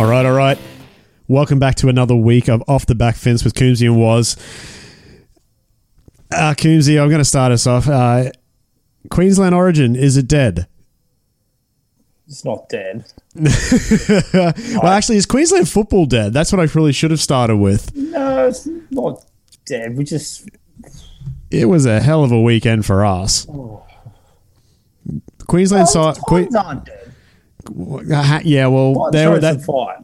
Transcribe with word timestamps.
All 0.00 0.06
right, 0.06 0.24
all 0.24 0.32
right. 0.32 0.58
Welcome 1.28 1.58
back 1.58 1.74
to 1.74 1.90
another 1.90 2.16
week 2.16 2.48
of 2.48 2.64
Off 2.66 2.86
the 2.86 2.94
Back 2.94 3.16
Fence 3.16 3.44
with 3.44 3.52
Coombsy 3.52 3.84
and 3.84 4.00
Was. 4.00 4.34
Uh, 6.32 6.54
Coombsy, 6.54 6.98
I'm 6.98 7.10
going 7.10 7.18
to 7.20 7.24
start 7.26 7.52
us 7.52 7.66
off. 7.66 7.86
Uh, 7.86 8.30
Queensland 9.10 9.54
Origin, 9.54 9.94
is 9.94 10.16
it 10.16 10.26
dead? 10.26 10.66
It's 12.26 12.46
not 12.46 12.70
dead. 12.70 13.12
well, 14.32 14.86
actually, 14.86 15.18
is 15.18 15.26
Queensland 15.26 15.68
football 15.68 16.06
dead? 16.06 16.32
That's 16.32 16.50
what 16.50 16.60
I 16.60 16.72
really 16.74 16.92
should 16.92 17.10
have 17.10 17.20
started 17.20 17.58
with. 17.58 17.94
No, 17.94 18.48
it's 18.48 18.66
not 18.90 19.22
dead. 19.66 19.98
We 19.98 20.04
just 20.04 20.48
It 21.50 21.66
was 21.66 21.84
a 21.84 22.00
hell 22.00 22.24
of 22.24 22.32
a 22.32 22.40
weekend 22.40 22.86
for 22.86 23.04
us. 23.04 23.46
Queensland 25.46 25.88
oh, 25.88 25.92
saw. 25.92 26.12
the 26.12 26.20
Que- 26.22 26.36
Titans 26.36 26.56
aren't 26.56 26.84
dead. 26.86 26.96
uh, 27.04 27.59
yeah, 27.74 28.66
well, 28.66 28.94
Titans 28.94 29.12
they 29.12 29.26
were 29.28 29.40
that. 29.40 29.62
fight. 29.62 29.98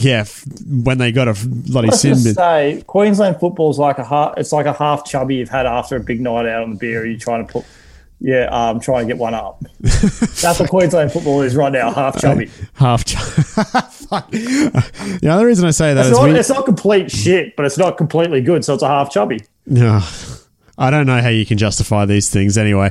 Yeah, 0.00 0.24
when 0.66 0.96
they 0.98 1.12
got 1.12 1.28
a 1.28 1.34
bloody 1.46 1.90
sin 1.90 2.14
just 2.14 2.34
say 2.34 2.82
Queensland 2.86 3.38
football's 3.38 3.78
like 3.78 3.98
a 3.98 4.04
half. 4.04 4.34
It's 4.38 4.50
like 4.52 4.64
a 4.66 4.72
half 4.72 5.04
chubby 5.04 5.36
you've 5.36 5.50
had 5.50 5.66
after 5.66 5.96
a 5.96 6.00
big 6.00 6.20
night 6.20 6.46
out 6.46 6.62
on 6.62 6.70
the 6.70 6.76
beer. 6.76 7.04
You're 7.04 7.18
trying 7.18 7.46
to 7.46 7.52
put, 7.52 7.64
yeah, 8.18 8.44
um, 8.46 8.80
trying 8.80 9.06
to 9.06 9.12
get 9.12 9.18
one 9.20 9.34
up. 9.34 9.62
That's 9.80 10.58
what 10.60 10.70
Queensland 10.70 11.12
football 11.12 11.42
is 11.42 11.54
right 11.54 11.70
now, 11.72 11.92
half 11.92 12.18
chubby. 12.18 12.50
half. 12.74 13.04
Ch- 13.04 13.16
Fuck. 14.06 14.30
The 14.30 15.28
other 15.30 15.44
reason 15.44 15.66
I 15.66 15.72
say 15.72 15.92
that 15.92 16.00
It's 16.06 16.12
is 16.12 16.16
not, 16.18 16.24
we. 16.30 16.38
it's 16.38 16.48
not 16.48 16.64
complete 16.64 17.10
shit, 17.10 17.54
but 17.56 17.66
it's 17.66 17.76
not 17.76 17.98
completely 17.98 18.40
good, 18.40 18.64
so 18.64 18.72
it's 18.72 18.82
a 18.82 18.88
half 18.88 19.10
chubby. 19.12 19.40
No, 19.66 20.00
I 20.78 20.90
don't 20.90 21.06
know 21.06 21.20
how 21.22 21.28
you 21.30 21.46
can 21.46 21.56
justify 21.56 22.04
these 22.04 22.28
things 22.28 22.58
anyway. 22.58 22.90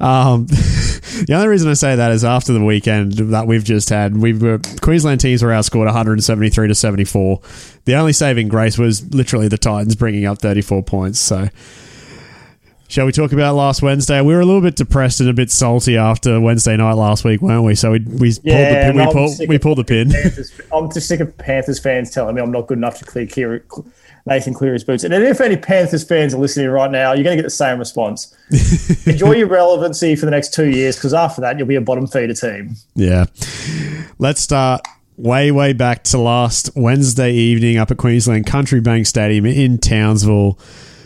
Um, 0.00 0.46
the 0.46 1.32
only 1.34 1.48
reason 1.48 1.70
I 1.70 1.74
say 1.74 1.94
that 1.94 2.10
is 2.10 2.24
after 2.24 2.52
the 2.52 2.64
weekend 2.64 3.12
that 3.12 3.46
we've 3.46 3.62
just 3.62 3.88
had, 3.88 4.16
we 4.16 4.32
were 4.32 4.58
Queensland 4.80 5.20
teams 5.20 5.42
were 5.42 5.50
outscored 5.50 5.84
173 5.84 6.68
to 6.68 6.74
74. 6.74 7.40
The 7.84 7.94
only 7.94 8.12
saving 8.12 8.48
grace 8.48 8.78
was 8.78 9.14
literally 9.14 9.48
the 9.48 9.58
Titans 9.58 9.94
bringing 9.94 10.26
up 10.26 10.38
34 10.38 10.82
points. 10.82 11.20
So. 11.20 11.48
Shall 12.88 13.06
we 13.06 13.12
talk 13.12 13.30
about 13.30 13.54
last 13.54 13.82
Wednesday? 13.82 14.20
We 14.20 14.34
were 14.34 14.40
a 14.40 14.44
little 14.44 14.60
bit 14.60 14.74
depressed 14.74 15.20
and 15.20 15.28
a 15.28 15.32
bit 15.32 15.52
salty 15.52 15.96
after 15.96 16.40
Wednesday 16.40 16.76
night 16.76 16.94
last 16.94 17.24
week, 17.24 17.40
weren't 17.40 17.62
we? 17.62 17.76
So 17.76 17.92
we 17.92 18.00
we 18.00 18.32
Yeah, 18.42 18.90
pulled 18.90 19.30
the 19.30 19.36
pin. 19.36 19.36
We 19.38 19.46
we 19.46 19.58
pulled 19.60 19.78
the 19.78 19.84
pin. 19.84 20.10
Panthers, 20.10 20.60
I'm 20.72 20.90
just 20.90 21.06
sick 21.06 21.20
of 21.20 21.38
Panthers 21.38 21.78
fans 21.78 22.10
telling 22.10 22.34
me 22.34 22.42
I'm 22.42 22.50
not 22.50 22.66
good 22.66 22.78
enough 22.78 22.98
to 22.98 23.04
clear, 23.04 23.26
clear 23.28 23.64
Nathan 24.26 24.54
Cleary's 24.54 24.84
boots. 24.84 25.04
And 25.04 25.14
if 25.14 25.40
any 25.40 25.56
Panthers 25.56 26.04
fans 26.04 26.34
are 26.34 26.38
listening 26.38 26.68
right 26.68 26.90
now, 26.90 27.12
you're 27.12 27.24
going 27.24 27.36
to 27.36 27.42
get 27.42 27.46
the 27.46 27.50
same 27.50 27.78
response. 27.78 28.34
Enjoy 29.06 29.32
your 29.32 29.48
relevancy 29.48 30.16
for 30.16 30.26
the 30.26 30.30
next 30.30 30.52
two 30.54 30.68
years, 30.68 30.96
because 30.96 31.14
after 31.14 31.40
that, 31.40 31.58
you'll 31.58 31.66
be 31.66 31.76
a 31.76 31.80
bottom 31.80 32.06
feeder 32.06 32.34
team. 32.34 32.76
Yeah. 32.94 33.26
Let's 34.18 34.40
start 34.40 34.82
way, 35.16 35.50
way 35.50 35.72
back 35.72 36.04
to 36.04 36.18
last 36.18 36.70
Wednesday 36.74 37.32
evening 37.32 37.76
up 37.76 37.90
at 37.90 37.96
Queensland 37.96 38.46
Country 38.46 38.80
Bank 38.80 39.06
Stadium 39.06 39.46
in 39.46 39.78
Townsville. 39.78 40.58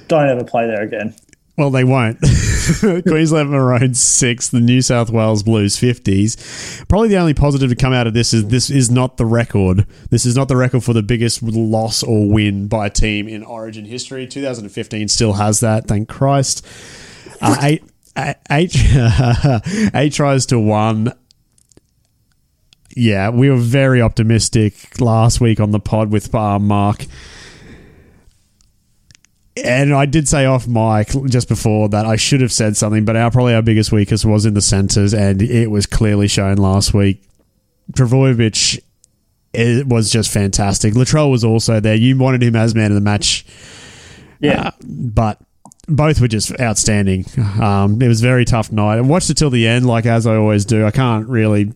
Don't 0.08 0.28
ever 0.28 0.44
play 0.44 0.66
there 0.66 0.82
again. 0.82 1.14
Well, 1.56 1.70
they 1.70 1.84
won't. 1.84 2.18
Queensland 2.80 3.50
Maroons 3.50 4.00
six, 4.00 4.48
the 4.48 4.60
New 4.60 4.82
South 4.82 5.08
Wales 5.10 5.44
Blues 5.44 5.78
fifties. 5.78 6.84
Probably 6.88 7.08
the 7.08 7.16
only 7.16 7.34
positive 7.34 7.70
to 7.70 7.76
come 7.76 7.92
out 7.92 8.08
of 8.08 8.14
this 8.14 8.34
is 8.34 8.48
this 8.48 8.70
is 8.70 8.90
not 8.90 9.18
the 9.18 9.26
record. 9.26 9.86
This 10.10 10.26
is 10.26 10.34
not 10.34 10.48
the 10.48 10.56
record 10.56 10.82
for 10.82 10.92
the 10.92 11.02
biggest 11.02 11.42
loss 11.44 12.02
or 12.02 12.28
win 12.28 12.66
by 12.66 12.86
a 12.86 12.90
team 12.90 13.28
in 13.28 13.44
Origin 13.44 13.84
history. 13.84 14.26
2015 14.26 15.06
still 15.06 15.34
has 15.34 15.60
that. 15.60 15.86
Thank 15.86 16.08
Christ. 16.08 16.66
Uh, 17.40 17.56
eight, 17.62 17.84
eight, 18.50 18.74
eight 19.94 20.12
tries 20.12 20.46
to 20.46 20.58
one. 20.58 21.12
Yeah, 22.96 23.30
we 23.30 23.48
were 23.48 23.56
very 23.56 24.02
optimistic 24.02 25.00
last 25.00 25.40
week 25.40 25.60
on 25.60 25.70
the 25.70 25.80
pod 25.80 26.10
with 26.10 26.34
uh, 26.34 26.58
Mark. 26.58 27.06
And 29.62 29.94
I 29.94 30.06
did 30.06 30.26
say 30.26 30.46
off 30.46 30.66
mic 30.66 31.08
just 31.26 31.48
before 31.48 31.88
that 31.90 32.06
I 32.06 32.16
should 32.16 32.40
have 32.40 32.52
said 32.52 32.76
something, 32.76 33.04
but 33.04 33.14
our 33.16 33.30
probably 33.30 33.54
our 33.54 33.62
biggest 33.62 33.92
weakness 33.92 34.24
was 34.24 34.46
in 34.46 34.54
the 34.54 34.60
centres, 34.60 35.14
and 35.14 35.40
it 35.40 35.70
was 35.70 35.86
clearly 35.86 36.26
shown 36.26 36.56
last 36.56 36.92
week. 36.92 37.22
Trbojevic 37.92 38.80
it 39.52 39.86
was 39.86 40.10
just 40.10 40.32
fantastic. 40.32 40.94
Latrell 40.94 41.30
was 41.30 41.44
also 41.44 41.78
there. 41.78 41.94
You 41.94 42.18
wanted 42.18 42.42
him 42.42 42.56
as 42.56 42.74
man 42.74 42.90
of 42.90 42.96
the 42.96 43.00
match, 43.00 43.46
Yeah. 44.40 44.68
uh, 44.68 44.70
but 44.82 45.38
both 45.86 46.20
were 46.20 46.26
just 46.26 46.58
outstanding. 46.60 47.24
Um, 47.60 48.02
it 48.02 48.08
was 48.08 48.20
a 48.20 48.26
very 48.26 48.44
tough 48.44 48.72
night. 48.72 48.96
I 48.96 49.00
watched 49.02 49.30
it 49.30 49.36
till 49.36 49.50
the 49.50 49.68
end, 49.68 49.86
like 49.86 50.06
as 50.06 50.26
I 50.26 50.34
always 50.34 50.64
do. 50.64 50.84
I 50.84 50.90
can't 50.90 51.28
really 51.28 51.72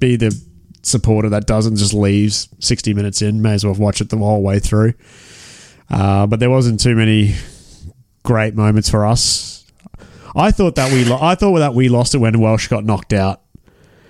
be 0.00 0.16
the 0.16 0.36
supporter 0.82 1.28
that 1.28 1.46
doesn't 1.46 1.76
just 1.76 1.94
leaves 1.94 2.48
sixty 2.58 2.94
minutes 2.94 3.22
in. 3.22 3.40
May 3.42 3.52
as 3.52 3.64
well 3.64 3.74
watch 3.74 4.00
it 4.00 4.08
the 4.08 4.16
whole 4.16 4.42
way 4.42 4.58
through. 4.58 4.94
Uh, 5.90 6.26
but 6.26 6.38
there 6.40 6.50
wasn't 6.50 6.80
too 6.80 6.94
many 6.94 7.34
great 8.22 8.54
moments 8.54 8.88
for 8.88 9.04
us. 9.06 9.64
I 10.36 10.50
thought 10.52 10.76
that 10.76 10.92
we, 10.92 11.04
lo- 11.04 11.18
I 11.20 11.34
thought 11.34 11.58
that 11.58 11.74
we 11.74 11.88
lost 11.88 12.14
it 12.14 12.18
when 12.18 12.38
Welch 12.40 12.68
got 12.70 12.84
knocked 12.84 13.12
out. 13.12 13.42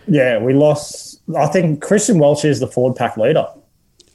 yeah, 0.06 0.38
we 0.38 0.52
lost. 0.52 1.20
I 1.36 1.46
think 1.46 1.80
Christian 1.80 2.18
Welch 2.18 2.44
is 2.44 2.60
the 2.60 2.66
forward 2.66 2.96
pack 2.96 3.16
leader. 3.16 3.46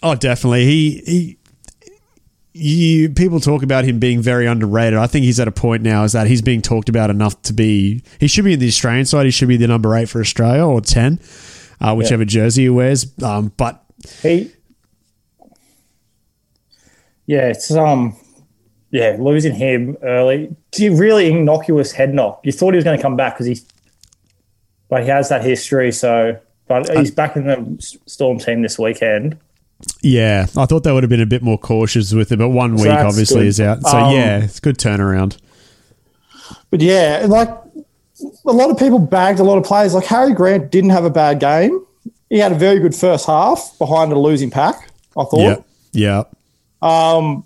Oh, 0.03 0.13
definitely. 0.15 0.65
He 0.65 1.01
he. 1.05 1.37
You, 2.57 3.09
people 3.09 3.41
talk 3.41 3.63
about 3.63 3.83
him 3.83 3.99
being 3.99 4.21
very 4.21 4.45
underrated. 4.47 4.97
I 4.97 5.07
think 5.07 5.25
he's 5.25 5.41
at 5.41 5.47
a 5.49 5.51
point 5.51 5.83
now 5.83 6.05
is 6.05 6.13
that 6.13 6.27
he's 6.27 6.41
being 6.41 6.61
talked 6.61 6.87
about 6.87 7.09
enough 7.09 7.41
to 7.43 7.53
be. 7.53 8.01
He 8.17 8.27
should 8.27 8.45
be 8.45 8.53
in 8.53 8.59
the 8.59 8.67
Australian 8.69 9.05
side. 9.05 9.25
He 9.25 9.31
should 9.31 9.49
be 9.49 9.57
the 9.57 9.67
number 9.67 9.93
eight 9.93 10.07
for 10.07 10.21
Australia 10.21 10.63
or 10.65 10.79
ten, 10.79 11.19
uh, 11.81 11.93
whichever 11.95 12.23
jersey 12.23 12.61
he 12.63 12.69
wears. 12.69 13.07
Um, 13.21 13.51
but 13.57 13.83
He, 14.21 14.51
yeah, 17.27 17.47
it's 17.47 17.71
um, 17.71 18.15
yeah, 18.91 19.17
losing 19.19 19.53
him 19.53 19.97
early. 20.01 20.55
Really 20.79 21.29
innocuous 21.29 21.91
head 21.91 22.13
knock. 22.13 22.41
You 22.43 22.51
thought 22.51 22.73
he 22.73 22.77
was 22.77 22.83
going 22.83 22.97
to 22.97 23.01
come 23.01 23.15
back 23.15 23.35
because 23.35 23.47
he, 23.47 23.59
but 24.89 25.03
he 25.03 25.09
has 25.09 25.29
that 25.29 25.43
history. 25.43 25.91
So, 25.91 26.39
but 26.67 26.89
he's 26.95 27.11
back 27.11 27.35
in 27.35 27.45
the 27.45 27.97
Storm 28.05 28.39
team 28.39 28.61
this 28.61 28.77
weekend. 28.79 29.37
yeah, 30.01 30.47
I 30.55 30.65
thought 30.65 30.83
they 30.83 30.91
would 30.91 31.03
have 31.03 31.09
been 31.09 31.21
a 31.21 31.25
bit 31.25 31.41
more 31.41 31.57
cautious 31.57 32.13
with 32.13 32.31
it. 32.31 32.37
But 32.37 32.49
one 32.49 32.75
week 32.75 32.87
obviously 32.87 33.41
good. 33.41 33.47
is 33.47 33.61
out. 33.61 33.81
So 33.83 33.97
Um, 33.97 34.15
yeah, 34.15 34.43
it's 34.43 34.59
a 34.59 34.61
good 34.61 34.77
turnaround. 34.77 35.37
But 36.69 36.81
yeah, 36.81 37.25
like 37.27 37.49
a 37.49 38.51
lot 38.51 38.69
of 38.69 38.77
people 38.77 38.99
bagged 38.99 39.39
a 39.39 39.43
lot 39.43 39.57
of 39.57 39.63
players. 39.63 39.93
Like 39.93 40.05
Harry 40.05 40.33
Grant 40.33 40.71
didn't 40.71 40.91
have 40.91 41.05
a 41.05 41.09
bad 41.09 41.39
game. 41.39 41.85
He 42.29 42.37
had 42.39 42.51
a 42.51 42.55
very 42.55 42.79
good 42.79 42.95
first 42.95 43.25
half 43.25 43.77
behind 43.77 44.11
a 44.11 44.19
losing 44.19 44.51
pack. 44.51 44.89
I 45.17 45.23
thought. 45.23 45.39
Yeah, 45.39 45.57
yeah. 45.91 46.23
Um, 46.85 47.45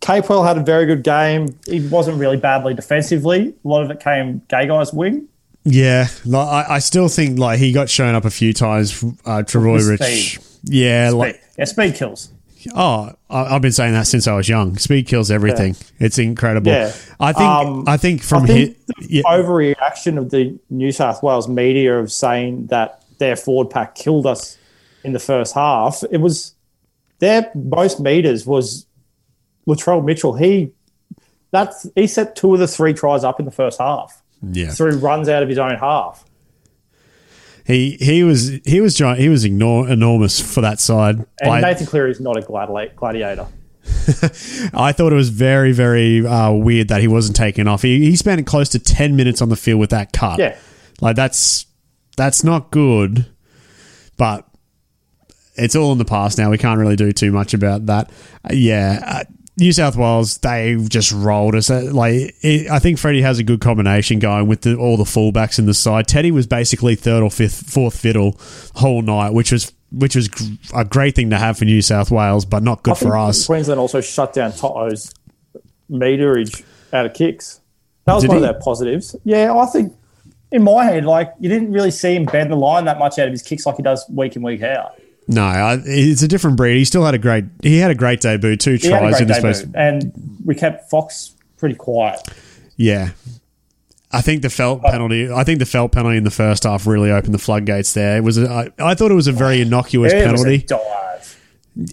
Capewell 0.00 0.46
had 0.46 0.58
a 0.58 0.62
very 0.62 0.84
good 0.84 1.02
game. 1.02 1.58
He 1.66 1.86
wasn't 1.88 2.18
really 2.18 2.36
badly 2.36 2.74
defensively. 2.74 3.54
A 3.64 3.68
lot 3.68 3.82
of 3.82 3.90
it 3.90 4.00
came 4.00 4.40
Gagai's 4.48 4.92
wing. 4.92 5.28
Yeah, 5.64 6.08
like, 6.26 6.68
I, 6.68 6.74
I 6.74 6.78
still 6.80 7.08
think 7.08 7.38
like 7.38 7.58
he 7.58 7.72
got 7.72 7.88
shown 7.88 8.14
up 8.14 8.26
a 8.26 8.30
few 8.30 8.52
times. 8.52 9.02
Uh, 9.24 9.42
Troy 9.44 9.82
Rich, 9.82 10.38
yeah, 10.64 11.10
like 11.10 11.36
Speed. 11.36 11.44
Yeah, 11.56 11.64
speed 11.64 11.94
kills. 11.94 12.30
oh, 12.74 13.14
I, 13.30 13.54
I've 13.54 13.62
been 13.62 13.72
saying 13.72 13.94
that 13.94 14.06
since 14.06 14.28
I 14.28 14.34
was 14.34 14.46
young. 14.46 14.76
Speed 14.76 15.06
kills 15.06 15.30
everything. 15.30 15.74
It's 15.98 16.18
incredible. 16.18 16.70
Yeah. 16.70 16.92
I 17.18 17.32
think. 17.32 17.44
Um, 17.48 17.84
I 17.86 17.96
think 17.96 18.22
from 18.22 18.42
I 18.42 18.46
think 18.46 18.76
hit, 18.98 19.10
yeah, 19.10 19.22
Overreaction 19.22 20.18
of 20.18 20.30
the 20.30 20.58
New 20.68 20.92
South 20.92 21.22
Wales 21.22 21.48
media 21.48 21.98
of 21.98 22.12
saying 22.12 22.66
that 22.66 23.02
their 23.18 23.36
forward 23.36 23.70
pack 23.70 23.94
killed 23.94 24.26
us 24.26 24.58
in 25.02 25.14
the 25.14 25.18
first 25.18 25.54
half. 25.54 26.02
It 26.10 26.18
was 26.18 26.53
their 27.18 27.50
most 27.54 28.00
meters 28.00 28.46
was 28.46 28.86
Latrell 29.66 30.04
Mitchell. 30.04 30.34
He 30.34 30.72
that's 31.50 31.86
he 31.94 32.06
set 32.06 32.36
two 32.36 32.54
of 32.54 32.60
the 32.60 32.66
three 32.66 32.92
tries 32.92 33.24
up 33.24 33.38
in 33.38 33.46
the 33.46 33.52
first 33.52 33.78
half 33.78 34.22
yeah. 34.52 34.70
through 34.70 34.98
runs 34.98 35.28
out 35.28 35.42
of 35.42 35.48
his 35.48 35.58
own 35.58 35.76
half. 35.76 36.24
He 37.64 37.96
he 38.00 38.22
was 38.22 38.60
he 38.64 38.80
was 38.80 38.94
giant. 38.94 39.20
He 39.20 39.28
was 39.28 39.44
ignor- 39.44 39.88
enormous 39.88 40.40
for 40.40 40.60
that 40.60 40.80
side. 40.80 41.24
And 41.40 41.50
Like, 41.50 41.62
Nathan 41.62 41.86
Cleary 41.86 42.10
is 42.10 42.20
not 42.20 42.36
a 42.36 42.40
gladi- 42.40 42.94
gladiator. 42.94 43.46
I 44.74 44.92
thought 44.92 45.12
it 45.12 45.16
was 45.16 45.30
very 45.30 45.72
very 45.72 46.26
uh, 46.26 46.52
weird 46.52 46.88
that 46.88 47.00
he 47.00 47.08
wasn't 47.08 47.36
taken 47.36 47.66
off. 47.68 47.82
He 47.82 48.00
he 48.00 48.16
spent 48.16 48.46
close 48.46 48.68
to 48.70 48.78
ten 48.78 49.16
minutes 49.16 49.40
on 49.40 49.48
the 49.48 49.56
field 49.56 49.80
with 49.80 49.90
that 49.90 50.12
cut. 50.12 50.38
Yeah. 50.38 50.56
like 51.00 51.16
that's 51.16 51.66
that's 52.16 52.44
not 52.44 52.70
good. 52.70 53.26
But 54.16 54.46
it's 55.56 55.76
all 55.76 55.92
in 55.92 55.98
the 55.98 56.04
past 56.04 56.38
now. 56.38 56.50
We 56.50 56.58
can't 56.58 56.78
really 56.78 56.96
do 56.96 57.12
too 57.12 57.32
much 57.32 57.54
about 57.54 57.86
that. 57.86 58.10
Uh, 58.44 58.52
yeah. 58.52 59.00
Uh, 59.04 59.24
New 59.56 59.70
South 59.72 59.94
Wales, 59.96 60.38
they 60.38 60.76
just 60.88 61.12
rolled 61.12 61.54
us. 61.54 61.70
Uh, 61.70 61.88
Like 61.92 62.34
it, 62.42 62.68
I 62.70 62.80
think 62.80 62.98
Freddie 62.98 63.22
has 63.22 63.38
a 63.38 63.44
good 63.44 63.60
combination 63.60 64.18
going 64.18 64.48
with 64.48 64.62
the, 64.62 64.74
all 64.76 64.96
the 64.96 65.04
fullbacks 65.04 65.60
in 65.60 65.66
the 65.66 65.74
side. 65.74 66.08
Teddy 66.08 66.32
was 66.32 66.46
basically 66.48 66.96
third 66.96 67.22
or 67.22 67.30
fifth, 67.30 67.70
fourth 67.70 67.96
fiddle 67.98 68.36
whole 68.74 69.00
night, 69.02 69.32
which 69.32 69.52
was 69.52 69.72
which 69.92 70.16
was 70.16 70.26
gr- 70.26 70.42
a 70.74 70.84
great 70.84 71.14
thing 71.14 71.30
to 71.30 71.38
have 71.38 71.56
for 71.56 71.66
New 71.66 71.80
South 71.82 72.10
Wales, 72.10 72.44
but 72.44 72.64
not 72.64 72.82
good 72.82 72.96
for 72.96 73.16
us. 73.16 73.46
Queensland 73.46 73.78
also 73.78 74.00
shut 74.00 74.32
down 74.32 74.50
Toto's 74.50 75.14
meterage 75.88 76.64
out 76.92 77.06
of 77.06 77.14
kicks. 77.14 77.60
That 78.06 78.14
was 78.14 78.24
Did 78.24 78.28
one 78.30 78.38
he? 78.38 78.44
of 78.44 78.52
their 78.52 78.60
positives. 78.60 79.14
Yeah, 79.24 79.54
I 79.54 79.66
think 79.66 79.94
in 80.50 80.62
my 80.64 80.84
head, 80.84 81.04
like 81.04 81.32
you 81.38 81.48
didn't 81.48 81.72
really 81.72 81.90
see 81.92 82.16
him 82.16 82.24
bend 82.24 82.50
the 82.50 82.56
line 82.56 82.84
that 82.86 82.98
much 82.98 83.18
out 83.18 83.26
of 83.28 83.32
his 83.32 83.42
kicks 83.42 83.66
like 83.66 83.76
he 83.76 83.82
does 83.82 84.04
week 84.10 84.34
in 84.36 84.42
week 84.42 84.62
out. 84.62 85.00
No, 85.26 85.42
I, 85.42 85.80
it's 85.84 86.22
a 86.22 86.28
different 86.28 86.56
breed. 86.56 86.76
He 86.76 86.84
still 86.84 87.04
had 87.04 87.14
a 87.14 87.18
great. 87.18 87.44
He 87.62 87.78
had 87.78 87.90
a 87.90 87.94
great 87.94 88.20
debut. 88.20 88.56
Two 88.56 88.72
He 88.72 88.88
tries 88.88 89.20
in 89.20 89.26
the 89.28 89.34
debut, 89.34 89.54
space. 89.54 89.72
and 89.74 90.12
we 90.44 90.54
kept 90.54 90.90
Fox 90.90 91.32
pretty 91.56 91.74
quiet. 91.76 92.20
Yeah. 92.76 93.10
I 94.12 94.20
think 94.20 94.42
the 94.42 94.50
felt 94.50 94.84
uh, 94.84 94.90
penalty. 94.90 95.30
I 95.32 95.42
think 95.44 95.58
the 95.58 95.66
felt 95.66 95.92
penalty 95.92 96.18
in 96.18 96.24
the 96.24 96.30
first 96.30 96.64
half 96.64 96.86
really 96.86 97.10
opened 97.10 97.34
the 97.34 97.38
floodgates. 97.38 97.94
There 97.94 98.16
it 98.18 98.20
was. 98.22 98.38
A, 98.38 98.48
I, 98.78 98.90
I 98.90 98.94
thought 98.94 99.10
it 99.10 99.14
was 99.14 99.26
a 99.26 99.32
very 99.32 99.60
innocuous 99.60 100.12
It 100.12 100.24
penalty. 100.24 100.58
dive. 100.58 101.40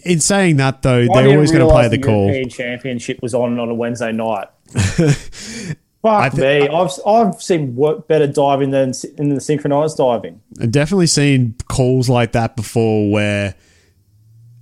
In 0.04 0.20
saying 0.20 0.58
that, 0.58 0.84
though, 0.84 1.08
I 1.12 1.24
they're 1.24 1.30
always 1.34 1.52
going 1.52 1.66
to 1.66 1.72
play 1.74 1.88
the 1.88 1.98
call. 1.98 2.26
European 2.26 2.50
Championship 2.50 3.20
was 3.24 3.34
on 3.34 3.58
on 3.60 3.70
a 3.70 3.74
Wednesday 3.74 4.12
night. 4.12 4.50
Fuck 6.02 6.34
thi- 6.34 6.42
me! 6.42 6.68
I've 6.68 6.92
I've 7.06 7.42
seen 7.42 7.76
work 7.76 8.08
better 8.08 8.28
diving 8.28 8.72
than 8.72 8.94
in 9.18 9.36
the 9.36 9.42
synchronized 9.42 9.98
diving. 9.98 10.42
I've 10.60 10.72
definitely 10.72 11.08
seen 11.08 11.56
calls 11.68 12.10
like 12.10 12.32
that 12.32 12.56
before 12.56 13.12
where 13.12 13.56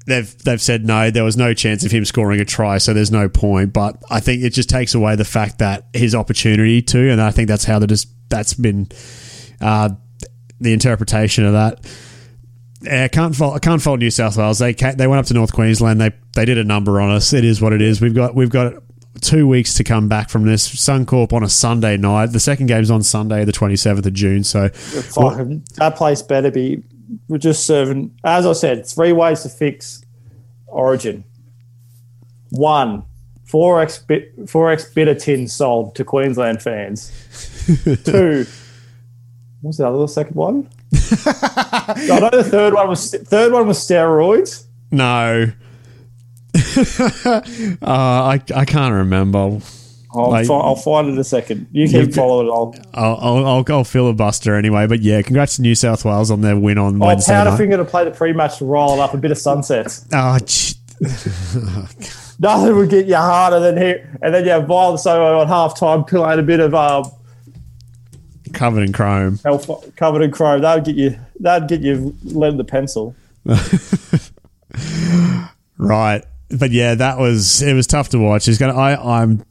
they've 0.05 0.37
they've 0.43 0.61
said 0.61 0.85
no, 0.85 1.09
there 1.11 1.23
was 1.23 1.37
no 1.37 1.53
chance 1.53 1.85
of 1.85 1.91
him 1.91 2.03
scoring 2.03 2.41
a 2.41 2.45
try, 2.45 2.77
so 2.77 2.93
there's 2.93 3.11
no 3.11 3.29
point. 3.29 3.71
But 3.71 4.03
I 4.09 4.19
think 4.19 4.43
it 4.43 4.49
just 4.49 4.69
takes 4.69 4.93
away 4.93 5.15
the 5.15 5.25
fact 5.25 5.59
that 5.59 5.85
his 5.93 6.13
opportunity 6.13 6.81
to, 6.81 7.09
and 7.09 7.21
I 7.21 7.31
think 7.31 7.47
that's 7.47 7.63
how 7.63 7.79
that 7.79 7.91
is 7.91 8.05
that's 8.27 8.53
been 8.53 8.89
uh, 9.61 9.91
the 10.59 10.73
interpretation 10.73 11.45
of 11.45 11.53
that. 11.53 11.85
Yeah, 12.81 13.03
I 13.03 13.07
can't 13.07 13.35
fault 13.35 13.55
I 13.55 13.59
can't 13.59 13.81
fault 13.81 13.99
New 13.99 14.11
South 14.11 14.35
Wales. 14.35 14.59
They 14.59 14.73
they 14.73 15.07
went 15.07 15.19
up 15.19 15.25
to 15.27 15.33
North 15.33 15.53
Queensland. 15.53 16.01
They 16.01 16.11
they 16.35 16.45
did 16.45 16.57
a 16.57 16.63
number 16.63 16.99
on 16.99 17.11
us. 17.11 17.31
It 17.33 17.45
is 17.45 17.61
what 17.61 17.73
it 17.73 17.81
is. 17.81 18.01
We've 18.01 18.15
got 18.15 18.35
we've 18.35 18.49
got 18.49 18.81
two 19.21 19.47
weeks 19.47 19.73
to 19.75 19.83
come 19.83 20.07
back 20.07 20.29
from 20.29 20.45
this. 20.45 20.67
Suncorp 20.67 21.33
on 21.33 21.43
a 21.43 21.49
Sunday 21.49 21.97
night. 21.97 22.27
The 22.27 22.39
second 22.39 22.67
game's 22.67 22.91
on 22.91 23.03
Sunday, 23.03 23.45
the 23.45 23.51
twenty 23.51 23.75
seventh 23.75 24.05
of 24.05 24.13
June. 24.13 24.43
So 24.43 24.69
that 25.75 25.93
place 25.95 26.21
better 26.21 26.51
be. 26.51 26.83
We're 27.27 27.39
just 27.39 27.65
serving. 27.65 28.15
As 28.23 28.45
I 28.45 28.53
said, 28.53 28.85
three 28.85 29.13
ways 29.13 29.41
to 29.43 29.49
fix 29.49 30.05
Origin. 30.67 31.23
One, 32.51 33.03
four 33.45 33.81
x 33.81 33.99
bit 33.99 34.33
four 34.47 34.71
x 34.71 34.91
bitter 34.93 35.15
tin 35.15 35.47
sold 35.47 35.95
to 35.95 36.03
Queensland 36.03 36.61
fans. 36.61 37.11
Two. 38.05 38.45
What's 39.61 39.77
the 39.77 39.87
other 39.87 39.97
the 39.97 40.07
second 40.07 40.35
one? 40.35 40.69
I 41.25 42.19
know 42.21 42.29
the 42.29 42.47
third 42.49 42.73
one 42.73 42.87
was 42.87 43.11
third 43.11 43.51
one 43.51 43.67
was 43.67 43.77
steroids. 43.77 44.65
No. 44.91 45.51
uh, 47.81 47.81
I 47.83 48.41
I 48.55 48.65
can't 48.65 48.93
remember. 48.93 49.59
I'll, 50.11 50.29
Like- 50.31 50.47
fi- 50.47 50.57
I'll 50.59 50.75
find 50.75 51.07
it 51.07 51.11
in 51.11 51.17
a 51.19 51.23
second. 51.23 51.67
You 51.71 51.87
keep 51.87 52.13
following. 52.15 52.49
I'll, 52.49 52.73
I'll 52.95 53.45
I'll, 53.45 53.65
I'll 53.69 53.83
filibuster 53.83 54.55
anyway. 54.55 54.87
But 54.87 55.01
yeah, 55.01 55.21
congrats 55.21 55.57
to 55.57 55.61
New 55.61 55.75
South 55.75 56.03
Wales 56.03 56.31
on 56.31 56.41
their 56.41 56.57
win 56.57 56.77
on 56.79 56.99
I'll 57.01 57.07
Wednesday 57.09 57.43
night. 57.43 57.57
finger 57.57 57.77
to 57.77 57.85
play 57.85 58.05
the 58.05 58.11
pre-match 58.11 58.59
roll 58.61 58.99
up 59.01 59.13
a 59.13 59.17
bit 59.17 59.29
of 59.31 59.37
sunsets. 59.37 60.05
Oh, 60.13 60.39
ch- 60.39 60.75
Nothing 62.41 62.75
would 62.75 62.89
get 62.89 63.05
you 63.05 63.15
harder 63.15 63.59
than 63.59 63.77
here. 63.77 64.17
And 64.21 64.33
then 64.33 64.45
you 64.45 64.51
have 64.51 64.65
Violent 64.65 64.99
Soho 64.99 65.39
on 65.39 65.47
half 65.47 65.77
time 65.77 66.03
playing 66.05 66.39
a 66.39 66.43
bit 66.43 66.59
of 66.61 66.73
um, 66.73 67.03
covered 68.53 68.81
in 68.81 68.91
chrome. 68.93 69.37
Covered 69.97 70.21
in 70.23 70.31
chrome. 70.31 70.61
That 70.61 70.75
would 70.75 70.85
get 70.85 70.95
you. 70.95 71.19
That'd 71.41 71.67
get 71.69 71.81
you 71.81 72.15
lead 72.23 72.57
the 72.57 72.63
pencil. 72.63 73.13
Right. 75.77 76.23
But 76.57 76.71
yeah, 76.71 76.95
that 76.95 77.17
was 77.19 77.61
it 77.61 77.73
was 77.73 77.85
tough 77.87 78.09
to 78.09 78.19
watch. 78.19 78.45
He's 78.45 78.57
gonna 78.57 78.75
I, 78.75 79.21
I'm 79.21 79.43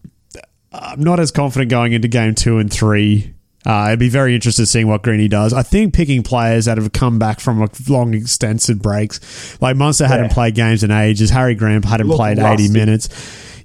I'm 0.72 1.00
not 1.00 1.20
as 1.20 1.30
confident 1.30 1.70
going 1.70 1.92
into 1.92 2.08
game 2.08 2.34
two 2.34 2.58
and 2.58 2.72
three. 2.72 3.34
Uh, 3.66 3.72
I'd 3.72 3.98
be 3.98 4.08
very 4.08 4.34
interested 4.34 4.62
in 4.62 4.66
seeing 4.66 4.88
what 4.88 5.02
Greeny 5.02 5.28
does. 5.28 5.52
I 5.52 5.62
think 5.62 5.92
picking 5.92 6.22
players 6.22 6.64
that 6.66 6.78
have 6.78 6.92
come 6.92 7.18
back 7.18 7.38
from 7.40 7.60
a 7.60 7.68
long, 7.88 8.14
extensive 8.14 8.80
breaks, 8.80 9.60
like 9.60 9.76
Munster 9.76 10.06
hadn't 10.06 10.30
played 10.32 10.54
games 10.54 10.82
in 10.82 10.90
ages. 10.90 11.30
Harry 11.30 11.54
Graham 11.54 11.82
hadn't 11.82 12.06
Look 12.08 12.16
played 12.16 12.38
rusty. 12.38 12.64
eighty 12.64 12.72
minutes. 12.72 13.08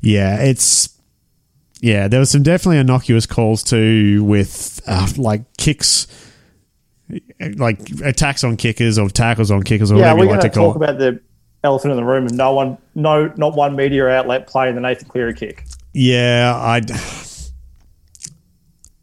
Yeah, 0.01 0.41
it's 0.41 0.89
yeah. 1.79 2.07
There 2.07 2.19
was 2.19 2.29
some 2.31 2.43
definitely 2.43 2.79
innocuous 2.79 3.25
calls 3.25 3.63
too, 3.63 4.23
with 4.23 4.81
uh, 4.87 5.07
like 5.17 5.41
kicks, 5.57 6.07
like 7.57 7.79
attacks 8.03 8.43
on 8.43 8.57
kickers 8.57 8.97
or 8.97 9.09
tackles 9.09 9.51
on 9.51 9.63
kickers 9.63 9.91
or 9.91 9.99
Yeah, 9.99 10.13
whatever 10.13 10.25
you 10.25 10.31
like 10.31 10.41
to 10.41 10.49
to 10.49 10.55
call. 10.55 10.67
talk 10.73 10.75
about 10.77 10.97
the 10.97 11.21
elephant 11.63 11.91
in 11.91 11.97
the 11.97 12.03
room, 12.03 12.27
and 12.27 12.37
no 12.37 12.53
one, 12.53 12.77
no, 12.95 13.31
not 13.37 13.55
one 13.55 13.75
media 13.75 14.07
outlet 14.07 14.47
playing 14.47 14.75
the 14.75 14.81
Nathan 14.81 15.07
Cleary 15.07 15.33
kick. 15.33 15.65
yeah, 15.93 16.53
I. 16.55 16.81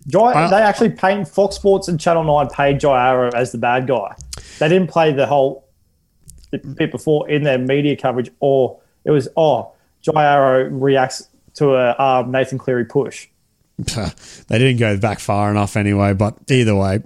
Jai, 0.08 0.48
they 0.48 0.56
actually 0.56 0.90
paint 0.90 1.28
Fox 1.28 1.56
Sports 1.56 1.86
and 1.86 2.00
Channel 2.00 2.24
Nine 2.24 2.48
paid 2.48 2.80
Jai 2.80 3.10
Arrow 3.10 3.30
as 3.32 3.52
the 3.52 3.58
bad 3.58 3.86
guy. 3.86 4.16
They 4.58 4.68
didn't 4.68 4.90
play 4.90 5.12
the 5.12 5.26
whole 5.26 5.68
bit 6.50 6.90
before 6.90 7.28
in 7.28 7.44
their 7.44 7.58
media 7.58 7.96
coverage, 7.96 8.30
or 8.40 8.80
it 9.04 9.10
was 9.10 9.28
oh 9.36 9.72
Jai 10.02 10.24
Arrow 10.24 10.68
reacts 10.68 11.28
to 11.54 11.74
a 11.74 11.96
um, 11.98 12.30
Nathan 12.30 12.58
Cleary 12.58 12.86
push. 12.86 13.28
they 13.78 14.58
didn't 14.58 14.78
go 14.78 14.96
back 14.96 15.20
far 15.20 15.50
enough 15.50 15.76
anyway. 15.76 16.12
But 16.12 16.36
either 16.50 16.74
way, 16.74 17.00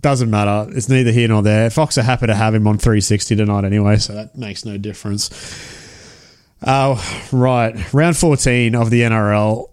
doesn't 0.00 0.30
matter. 0.30 0.70
It's 0.76 0.88
neither 0.88 1.12
here 1.12 1.28
nor 1.28 1.42
there. 1.42 1.70
Fox 1.70 1.96
are 1.98 2.02
happy 2.02 2.26
to 2.26 2.34
have 2.34 2.54
him 2.54 2.66
on 2.66 2.78
360 2.78 3.36
tonight 3.36 3.64
anyway, 3.64 3.96
so 3.96 4.14
that 4.14 4.36
makes 4.36 4.64
no 4.64 4.76
difference. 4.76 5.30
Uh, 6.62 7.00
right, 7.32 7.92
round 7.92 8.16
14 8.16 8.74
of 8.74 8.90
the 8.90 9.02
NRL. 9.02 9.70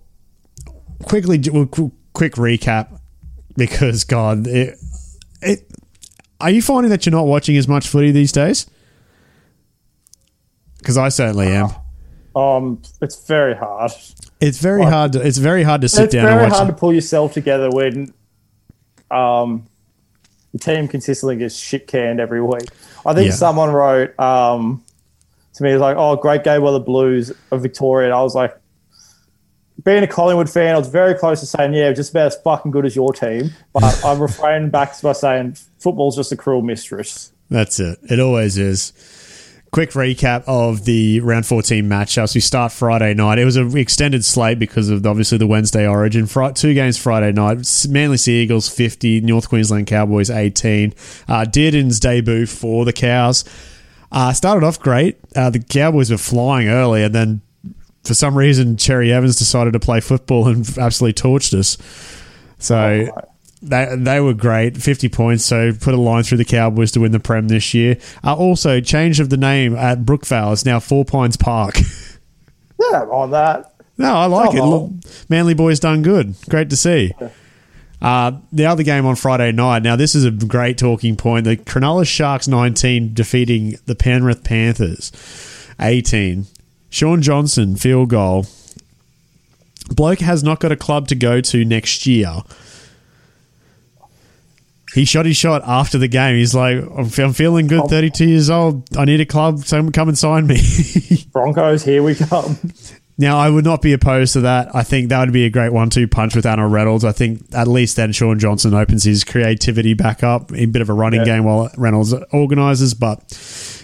Quickly, 1.04 1.42
we'll 1.52 1.66
quick 2.14 2.34
recap 2.34 3.00
because 3.58 4.04
God, 4.04 4.48
it, 4.48 4.78
it. 5.42 5.68
Are 6.40 6.50
you 6.50 6.62
finding 6.62 6.90
that 6.90 7.06
you're 7.06 7.12
not 7.12 7.28
watching 7.28 7.58
as 7.58 7.68
much 7.68 7.88
footy 7.88 8.12
these 8.12 8.32
days? 8.32 8.70
Because 10.78 10.98
I 10.98 11.10
certainly 11.10 11.48
am. 11.48 11.70
Um, 12.36 12.82
it's 13.02 13.26
very 13.26 13.56
hard. 13.56 13.92
It's 14.40 14.60
very 14.60 14.84
hard. 14.84 15.14
To, 15.14 15.26
it's 15.26 15.38
very 15.38 15.64
hard 15.64 15.82
to 15.82 15.90
sit 15.90 16.12
down. 16.12 16.26
it's 16.26 16.36
very 16.36 16.50
hard 16.50 16.68
to 16.68 16.74
pull 16.74 16.94
yourself 16.94 17.34
together 17.34 17.70
when 17.70 18.14
um, 19.10 19.66
the 20.56 20.60
team 20.60 20.88
consistently 20.88 21.36
gets 21.36 21.56
shit 21.58 21.86
canned 21.86 22.22
every 22.22 22.42
week. 22.42 22.70
I 23.06 23.14
think 23.14 23.28
Yeah. 23.28 23.34
someone 23.36 23.72
wrote 23.72 24.18
um, 24.18 24.82
to 25.56 25.64
me, 25.64 25.72
it 25.72 25.74
was 25.74 25.82
like, 25.82 25.98
oh, 25.98 26.16
great 26.16 26.44
game 26.46 26.62
by 26.62 26.72
the 26.72 26.80
Blues 26.80 27.32
of 27.52 27.62
Victoria. 27.62 28.08
And 28.08 28.14
I 28.16 28.22
was 28.22 28.36
like, 28.36 28.58
being 29.84 30.04
a 30.04 30.08
Collingwood 30.08 30.50
fan, 30.50 30.76
I 30.76 30.78
was 30.78 30.88
very 30.88 31.14
close 31.14 31.42
to 31.42 31.46
saying, 31.46 31.74
yeah, 31.74 31.92
just 31.92 32.12
about 32.12 32.28
as 32.28 32.36
fucking 32.38 32.72
good 32.72 32.86
as 32.86 32.96
your 32.96 33.12
team. 33.14 33.52
But 33.74 33.84
I 34.06 34.14
refrained 34.18 34.72
back 34.72 35.00
by 35.02 35.12
saying, 35.12 35.58
football's 35.80 36.16
just 36.16 36.32
a 36.32 36.38
cruel 36.38 36.62
mistress. 36.62 37.32
That's 37.50 37.80
it. 37.80 38.00
It 38.10 38.20
always 38.20 38.58
is. 38.58 38.94
Quick 39.72 39.92
recap 39.92 40.46
of 40.48 40.86
the 40.86 41.20
round 41.20 41.46
14 41.46 41.84
matchups. 41.84 42.34
We 42.34 42.40
start 42.40 42.72
Friday 42.72 43.14
night. 43.14 43.40
It 43.40 43.46
was 43.46 43.58
an 43.58 43.76
extended 43.78 44.24
slate 44.24 44.58
because 44.58 44.90
of 44.90 45.06
obviously 45.06 45.38
the 45.38 45.48
Wednesday 45.48 45.86
origin. 45.86 46.28
Two 46.54 46.74
games 46.74 46.98
Friday 46.98 47.34
night. 47.34 47.86
Manly 47.90 48.16
Sea 48.16 48.44
Eagles 48.44 48.70
50, 48.70 49.20
North 49.22 49.50
Queensland 49.50 49.88
Cowboys 49.88 50.30
18. 50.30 50.94
Uh, 51.28 51.44
Dearden's 51.44 52.00
debut 52.00 52.46
for 52.46 52.86
the 52.86 52.94
Cows. 52.94 53.44
Uh, 54.14 54.32
started 54.32 54.66
off 54.66 54.80
great. 54.80 55.18
Uh, 55.36 55.50
the 55.50 55.60
Cowboys 55.60 56.10
were 56.10 56.18
flying 56.18 56.70
early, 56.70 57.04
and 57.04 57.14
then 57.14 57.42
for 58.06 58.14
some 58.14 58.38
reason, 58.38 58.78
Cherry 58.78 59.12
Evans 59.12 59.36
decided 59.36 59.74
to 59.74 59.80
play 59.80 60.00
football 60.00 60.48
and 60.48 60.60
absolutely 60.78 61.22
torched 61.22 61.54
us. 61.54 61.78
So 62.60 63.10
they 63.70 63.96
they 63.98 64.20
were 64.20 64.34
great, 64.34 64.78
fifty 64.78 65.10
points. 65.10 65.44
So 65.46 65.72
put 65.74 65.94
a 65.94 65.98
line 65.98 66.24
through 66.24 66.38
the 66.40 66.46
Cowboys 66.46 66.92
to 66.94 67.00
win 67.02 67.12
the 67.12 67.20
Prem 67.20 67.48
this 67.48 67.74
year. 67.74 67.98
Uh, 68.24 68.36
also, 68.36 68.80
change 68.80 69.20
of 69.20 69.30
the 69.30 69.38
name 69.38 69.76
at 69.76 70.00
Brookvale 70.06 70.54
is 70.54 70.66
now 70.66 70.80
Four 70.80 71.06
Pines 71.06 71.38
Park. 71.38 71.76
Yeah, 72.78 73.04
on 73.04 73.32
that. 73.32 73.74
no, 73.98 74.14
I 74.14 74.26
like 74.26 74.54
it. 74.54 74.62
Look, 74.62 74.92
Manly 75.30 75.54
boys 75.54 75.80
done 75.80 76.02
good. 76.02 76.36
Great 76.50 76.70
to 76.72 76.76
see. 76.76 77.14
Uh, 78.02 78.34
the 78.52 78.66
other 78.66 78.84
game 78.84 79.06
on 79.06 79.16
Friday 79.16 79.54
night. 79.54 79.82
Now, 79.82 79.96
this 79.96 80.14
is 80.14 80.26
a 80.26 80.32
great 80.32 80.78
talking 80.78 81.16
point. 81.16 81.46
The 81.46 81.56
Cronulla 81.56 82.06
Sharks 82.06 82.50
19 82.50 83.14
defeating 83.14 83.78
the 83.86 83.96
Penrith 83.96 84.44
Panthers 84.44 85.14
18. 85.80 86.48
Shaun 86.90 87.22
Johnson, 87.22 87.78
field 87.78 88.10
goal. 88.10 88.46
Bloke 89.96 90.20
has 90.20 90.44
not 90.44 90.60
got 90.60 90.74
a 90.74 90.76
club 90.76 91.08
to 91.08 91.16
go 91.16 91.40
to 91.40 91.64
next 91.64 92.06
year. 92.06 92.42
He 94.96 95.04
shot 95.06 95.26
his 95.26 95.36
shot 95.36 95.62
after 95.68 95.98
the 95.98 96.08
game. 96.08 96.38
He's 96.38 96.56
like, 96.56 96.78
I'm, 96.78 97.10
I'm 97.18 97.34
feeling 97.34 97.68
good, 97.68 97.84
32 97.90 98.28
years 98.30 98.50
old. 98.50 98.98
I 98.98 99.04
need 99.06 99.20
a 99.20 99.26
club. 99.26 99.60
So 99.66 99.90
come 99.92 100.08
and 100.08 100.18
sign 100.18 100.48
me. 100.48 100.60
Broncos, 101.34 101.84
here 101.84 102.02
we 102.02 102.16
come. 102.16 102.58
Now, 103.18 103.38
I 103.38 103.50
would 103.50 103.64
not 103.66 103.82
be 103.82 103.92
opposed 103.94 104.34
to 104.34 104.42
that. 104.42 104.74
I 104.76 104.84
think 104.84 105.10
that 105.10 105.20
would 105.20 105.32
be 105.34 105.46
a 105.46 105.50
great 105.50 105.72
one-two 105.72 106.08
punch 106.08 106.36
with 106.36 106.46
Adam 106.46 106.72
Reynolds. 106.72 107.04
I 107.06 107.12
think 107.14 107.44
at 107.54 107.68
least 107.68 107.96
then 107.98 108.12
Shaun 108.14 108.40
Johnson 108.40 108.74
opens 108.74 109.04
his 109.04 109.24
creativity 109.24 109.94
back 109.94 110.24
up, 110.24 110.52
in 110.52 110.64
a 110.64 110.68
bit 110.68 110.82
of 110.82 110.90
a 110.90 110.94
running 110.94 111.20
Yeah. 111.22 111.26
game 111.26 111.44
while 111.46 111.70
Reynolds 111.78 112.14
organises. 112.34 112.94
But 112.94 113.20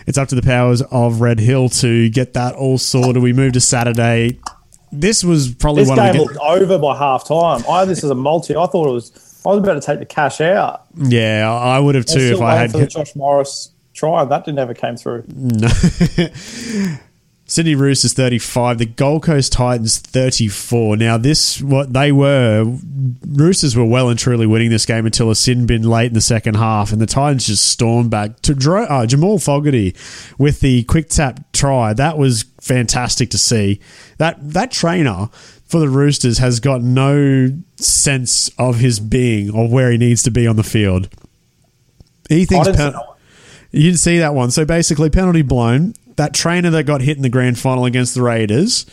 it's 0.08 0.18
up 0.18 0.28
to 0.30 0.36
the 0.36 0.42
powers 0.42 0.82
of 0.82 1.20
Red 1.22 1.40
Hill 1.40 1.70
to 1.70 2.10
get 2.10 2.34
that 2.34 2.56
all 2.56 2.78
sorted. 2.78 3.22
We 3.22 3.32
move 3.34 3.54
to 3.54 3.62
Saturday. 3.62 4.40
This 4.94 5.24
was 5.24 5.54
probably 5.56 5.84
This 5.84 5.90
one 5.90 5.98
game 5.98 6.08
of 6.10 6.14
the 6.16 6.22
looked 6.24 6.38
over 6.38 6.78
by 6.78 6.98
half 6.98 7.26
time. 7.26 7.64
I 7.70 7.86
this 7.86 8.04
is 8.04 8.10
a 8.10 8.16
multi. 8.16 8.56
I 8.56 8.66
thought 8.66 8.88
it 8.88 8.92
was. 8.94 9.28
I 9.46 9.50
was 9.50 9.60
about 9.60 9.74
to 9.74 9.82
take 9.82 10.00
the 10.00 10.06
cash 10.06 10.40
out. 10.42 10.84
yeah. 10.96 11.52
I 11.52 11.80
would 11.80 11.96
have 11.96 12.06
I 12.10 12.14
too 12.14 12.34
if 12.36 12.42
I 12.42 12.56
had 12.56 12.72
for 12.72 12.80
the 12.80 12.88
Josh 12.88 13.16
Morris 13.16 13.72
try. 13.94 14.24
That 14.26 14.46
didn't 14.46 14.60
ever 14.60 14.74
came 14.74 14.98
through. 14.98 15.24
No. 15.28 15.68
Sydney 17.52 17.76
Roosters 17.76 18.14
35, 18.14 18.78
the 18.78 18.86
Gold 18.86 19.24
Coast 19.24 19.52
Titans 19.52 19.98
34. 20.00 20.96
Now, 20.96 21.18
this, 21.18 21.62
what 21.62 21.92
they 21.92 22.14
were, 22.14 22.64
Roosters 23.28 23.76
were 23.76 23.84
well 23.84 24.08
and 24.08 24.18
truly 24.18 24.48
winning 24.48 24.70
this 24.70 24.86
game 24.86 25.06
until 25.06 25.30
a 25.30 25.36
sin 25.36 25.66
bin 25.66 25.84
late 25.84 26.08
in 26.08 26.14
the 26.14 26.22
second 26.22 26.54
half, 26.56 26.94
and 26.94 27.02
the 27.02 27.06
Titans 27.06 27.48
just 27.48 27.68
stormed 27.68 28.10
back. 28.10 28.40
To 28.44 28.54
draw, 28.56 28.84
uh, 28.84 29.06
Jamal 29.06 29.38
Fogarty 29.38 29.94
with 30.38 30.62
the 30.62 30.84
quick 30.84 31.10
tap 31.10 31.42
try, 31.52 31.92
that 31.92 32.18
was 32.18 32.46
fantastic 32.62 33.32
to 33.32 33.38
see. 33.38 33.82
That, 34.18 34.38
that 34.54 34.72
trainer 34.72 35.30
for 35.72 35.80
the 35.80 35.90
Roosters 35.90 36.38
has 36.40 36.60
got 36.60 36.82
no 36.82 37.50
sense 37.78 38.50
of 38.60 38.80
his 38.80 39.00
being 39.00 39.50
or 39.50 39.70
where 39.70 39.90
he 39.90 39.98
needs 39.98 40.22
to 40.24 40.32
be 40.32 40.46
on 40.46 40.58
the 40.58 40.64
field. 40.64 41.08
He 42.28 42.46
thinks. 42.46 42.68
Pen- 42.68 42.76
see 42.76 42.84
that 42.84 42.94
one. 42.96 43.18
you 43.72 43.82
didn't 43.84 44.00
see 44.00 44.18
that 44.20 44.34
one. 44.34 44.52
So 44.52 44.66
basically, 44.66 45.10
penalty 45.10 45.42
blown. 45.42 45.94
That 46.18 46.34
trainer 46.34 46.70
that 46.72 46.84
got 46.84 47.02
hit 47.02 47.16
in 47.16 47.24
the 47.24 47.30
grand 47.30 47.58
final 47.58 47.86
against 47.86 48.16
the 48.16 48.22
Raiders, 48.22 48.86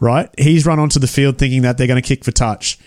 right? 0.00 0.28
He's 0.36 0.66
run 0.66 0.80
onto 0.80 0.98
the 0.98 1.06
field 1.06 1.38
thinking 1.38 1.62
that 1.62 1.78
they're 1.78 1.86
going 1.86 2.02
to 2.02 2.06
kick 2.06 2.24
for 2.24 2.32
touch. 2.32 2.78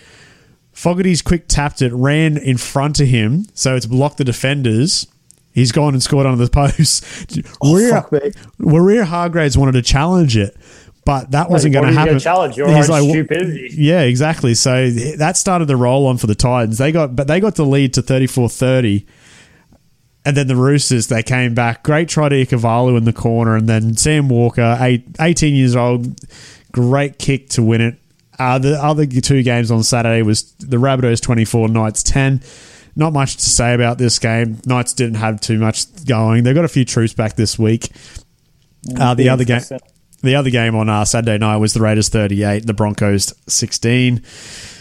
Fogarty's 0.74 1.22
quick 1.22 1.48
tapped 1.48 1.82
it, 1.82 1.92
ran 1.94 2.38
in 2.38 2.58
front 2.58 3.00
of 3.00 3.08
him, 3.08 3.48
so 3.54 3.76
it's 3.76 3.86
blocked 3.86 4.18
the 4.18 4.24
defenders. 4.24 5.08
He's 5.54 5.72
gone 5.72 5.94
and 5.94 6.04
scored 6.04 6.28
under 6.28 6.46
the 6.46 6.52
post. 6.52 7.04
Oh, 7.64 7.90
fuck 7.90 8.12
me. 8.12 9.00
Hargraves 9.04 9.58
wanted 9.58 9.72
to 9.72 9.82
challenge 9.82 10.38
it, 10.38 10.56
but 11.08 11.32
that 11.32 11.50
wasn't 11.50 11.74
going 11.74 11.86
to 11.86 11.88
are 11.88 11.92
you 11.92 11.96
gonna 11.96 12.08
happen. 12.10 12.20
challenge 12.20 12.58
your 12.58 12.68
He's 12.68 12.90
own 12.90 13.00
like, 13.02 13.10
stupidity. 13.10 13.70
yeah, 13.78 14.02
exactly. 14.02 14.54
So 14.54 14.90
that 14.90 15.38
started 15.38 15.70
the 15.70 15.78
roll 15.78 16.06
on 16.06 16.18
for 16.18 16.28
the 16.28 16.36
Titans. 16.36 16.80
They 16.80 16.92
got, 16.92 17.16
but 17.16 17.28
they 17.28 17.40
got 17.40 17.56
the 17.56 17.64
lead 17.66 17.94
to 17.94 18.02
34-30. 18.02 19.06
And 20.26 20.36
then 20.36 20.48
the 20.48 20.58
Roosters, 20.58 21.08
they 21.08 21.24
came 21.24 21.54
back. 21.54 21.84
Great 21.84 22.10
try 22.10 22.28
to 22.28 22.36
Ikuvalu 22.36 22.98
in 22.98 23.06
the 23.06 23.14
corner. 23.14 23.56
And 23.56 23.70
then 23.70 23.96
Sam 23.96 24.28
Walker, 24.28 24.76
eight, 24.82 25.06
18 25.22 25.56
years 25.56 25.78
old, 25.78 26.20
great 26.74 27.18
kick 27.20 27.48
to 27.52 27.64
win 27.64 27.80
it. 27.80 27.96
Uh, 28.38 28.60
the 28.60 28.74
other 28.84 29.06
two 29.06 29.44
games 29.44 29.72
on 29.72 29.84
Saturday 29.84 30.24
was 30.24 30.52
the 30.60 30.76
Rabbitohs 30.76 31.22
24, 31.22 31.70
Knights 31.70 32.04
10. 32.04 32.42
Not 32.98 33.14
much 33.14 33.38
to 33.38 33.46
say 33.50 33.74
about 33.74 33.98
this 33.98 34.20
game. 34.20 34.60
Knights 34.66 34.92
didn't 34.92 35.16
have 35.16 35.40
too 35.40 35.58
much 35.58 35.86
going. 36.04 36.44
They 36.44 36.54
got 36.54 36.66
a 36.66 36.68
few 36.68 36.84
troops 36.84 37.14
back 37.14 37.38
this 37.38 37.58
week. 37.58 37.92
Uh, 39.00 39.14
the 39.14 39.30
other 39.30 39.46
game, 39.46 39.62
the 40.22 40.36
other 40.36 40.50
game 40.50 40.76
on 40.76 40.90
uh, 40.90 41.06
Saturday 41.06 41.38
night 41.38 41.58
was 41.58 41.74
the 41.74 41.82
Raiders 41.82 42.10
38, 42.10 42.66
the 42.66 42.74
Broncos 42.74 43.34
16. 43.48 44.22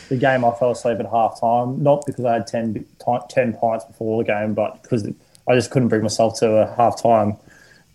the 0.09 0.17
game 0.17 0.45
I 0.45 0.51
fell 0.53 0.71
asleep 0.71 0.99
at 1.01 1.07
half 1.07 1.41
time, 1.41 1.83
not 1.83 2.05
because 2.07 2.25
I 2.25 2.35
had 2.35 2.47
10, 2.47 2.87
10 3.29 3.53
pints 3.55 3.85
before 3.85 4.23
the 4.23 4.27
game, 4.27 4.55
but 4.55 4.83
because 4.83 5.07
I 5.49 5.55
just 5.55 5.71
couldn't 5.71 5.89
bring 5.89 6.03
myself 6.03 6.39
to 6.41 6.49
a 6.49 6.75
half 6.75 7.01
time 7.01 7.37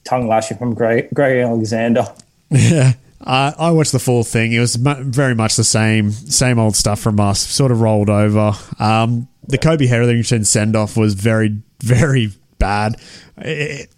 tongue 0.04 0.28
lashing 0.28 0.58
from 0.58 0.74
Greg, 0.74 1.10
Greg 1.14 1.44
Alexander. 1.44 2.06
Yeah. 2.54 2.94
Uh, 3.22 3.54
I 3.58 3.72
watched 3.72 3.94
the 3.94 4.00
full 4.00 4.24
thing. 4.26 4.52
It 4.52 4.60
was 4.60 4.76
very 4.76 5.36
much 5.36 5.56
the 5.56 5.64
same, 5.64 6.12
same 6.12 6.60
old 6.60 6.76
stuff 6.76 7.00
from 7.00 7.18
us. 7.20 7.40
Sort 7.40 7.72
of 7.72 7.80
rolled 7.80 8.10
over. 8.10 8.54
Um, 8.78 9.30
the 9.48 9.58
Kobe 9.58 9.86
Hetherington 9.86 10.44
send 10.44 10.76
off 10.76 10.98
was 10.98 11.14
very, 11.14 11.62
very 11.82 12.32
bad. 12.58 13.00
It, 13.38 13.90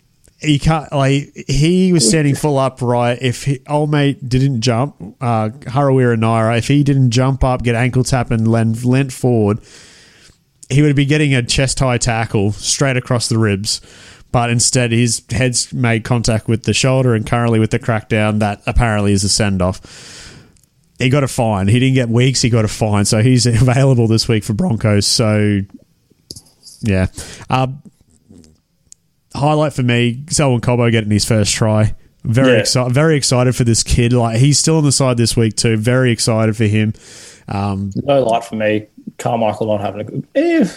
he 0.44 0.60
can't 0.60 0.92
like 0.92 1.34
he 1.48 1.94
was 1.94 2.08
standing 2.08 2.36
full 2.36 2.58
upright. 2.58 3.20
If 3.22 3.46
he, 3.46 3.62
old 3.68 3.92
mate 3.92 4.28
didn't 4.28 4.62
jump, 4.62 4.96
uh, 5.22 5.50
Harawira-Naera, 5.50 6.58
if 6.58 6.68
he 6.68 6.84
didn't 6.84 7.12
jump 7.12 7.44
up, 7.44 7.64
get 7.64 7.76
ankle 7.76 8.04
tap 8.04 8.30
and 8.30 8.48
lent, 8.48 8.84
lent 8.84 9.14
forward, 9.14 9.60
he 10.70 10.82
would 10.82 10.96
be 10.96 11.06
getting 11.06 11.34
a 11.34 11.42
chest 11.42 11.80
high 11.80 11.98
tackle 11.98 12.52
straight 12.52 12.98
across 12.98 13.30
the 13.30 13.38
ribs. 13.38 13.82
But 14.32 14.50
instead, 14.50 14.92
his 14.92 15.22
head's 15.30 15.72
made 15.72 16.04
contact 16.04 16.48
with 16.48 16.64
the 16.64 16.74
shoulder 16.74 17.14
and 17.14 17.26
currently 17.26 17.60
with 17.60 17.72
the 17.72 17.80
crackdown 17.80 18.40
that 18.40 18.62
apparently 18.66 19.14
is 19.14 19.24
a 19.24 19.30
send 19.30 19.62
off. 19.62 19.80
He 20.98 21.10
got 21.10 21.24
a 21.24 21.28
fine. 21.28 21.68
He 21.68 21.80
didn't 21.80 21.96
get 21.96 22.10
weeks, 22.10 22.42
he 22.42 22.50
got 22.50 22.66
a 22.66 22.70
fine. 22.70 23.06
So 23.06 23.22
he's 23.22 23.46
available 23.46 24.08
this 24.08 24.28
week 24.28 24.44
for 24.44 24.54
Broncos. 24.54 25.06
So, 25.06 25.62
yeah. 26.82 27.08
Uh, 27.50 27.68
highlight 29.36 29.74
for 29.74 29.84
me 29.84 30.24
Selwyn 30.30 30.62
Cobbo 30.62 30.92
getting 30.92 31.12
his 31.12 31.26
first 31.26 31.54
try. 31.54 31.96
Very 32.24 32.54
Yeah. 32.54 32.60
excited. 32.60 32.94
Very 32.94 33.18
excited 33.18 33.56
for 33.56 33.64
this 33.66 33.84
kid. 33.84 34.14
Like 34.14 34.38
he's 34.38 34.58
still 34.58 34.78
on 34.78 34.84
the 34.84 34.92
side 34.92 35.18
this 35.18 35.36
week 35.36 35.56
too. 35.56 35.76
Very 35.78 36.12
excited 36.12 36.56
for 36.56 36.66
him. 36.66 36.94
Um, 37.50 37.92
No 37.96 38.24
light 38.24 38.44
for 38.46 38.56
me. 38.56 38.86
Carmichael 39.18 39.68
not 39.68 39.82
having 39.82 40.02
a 40.02 40.04
good. 40.06 40.28
Eh, 40.36 40.68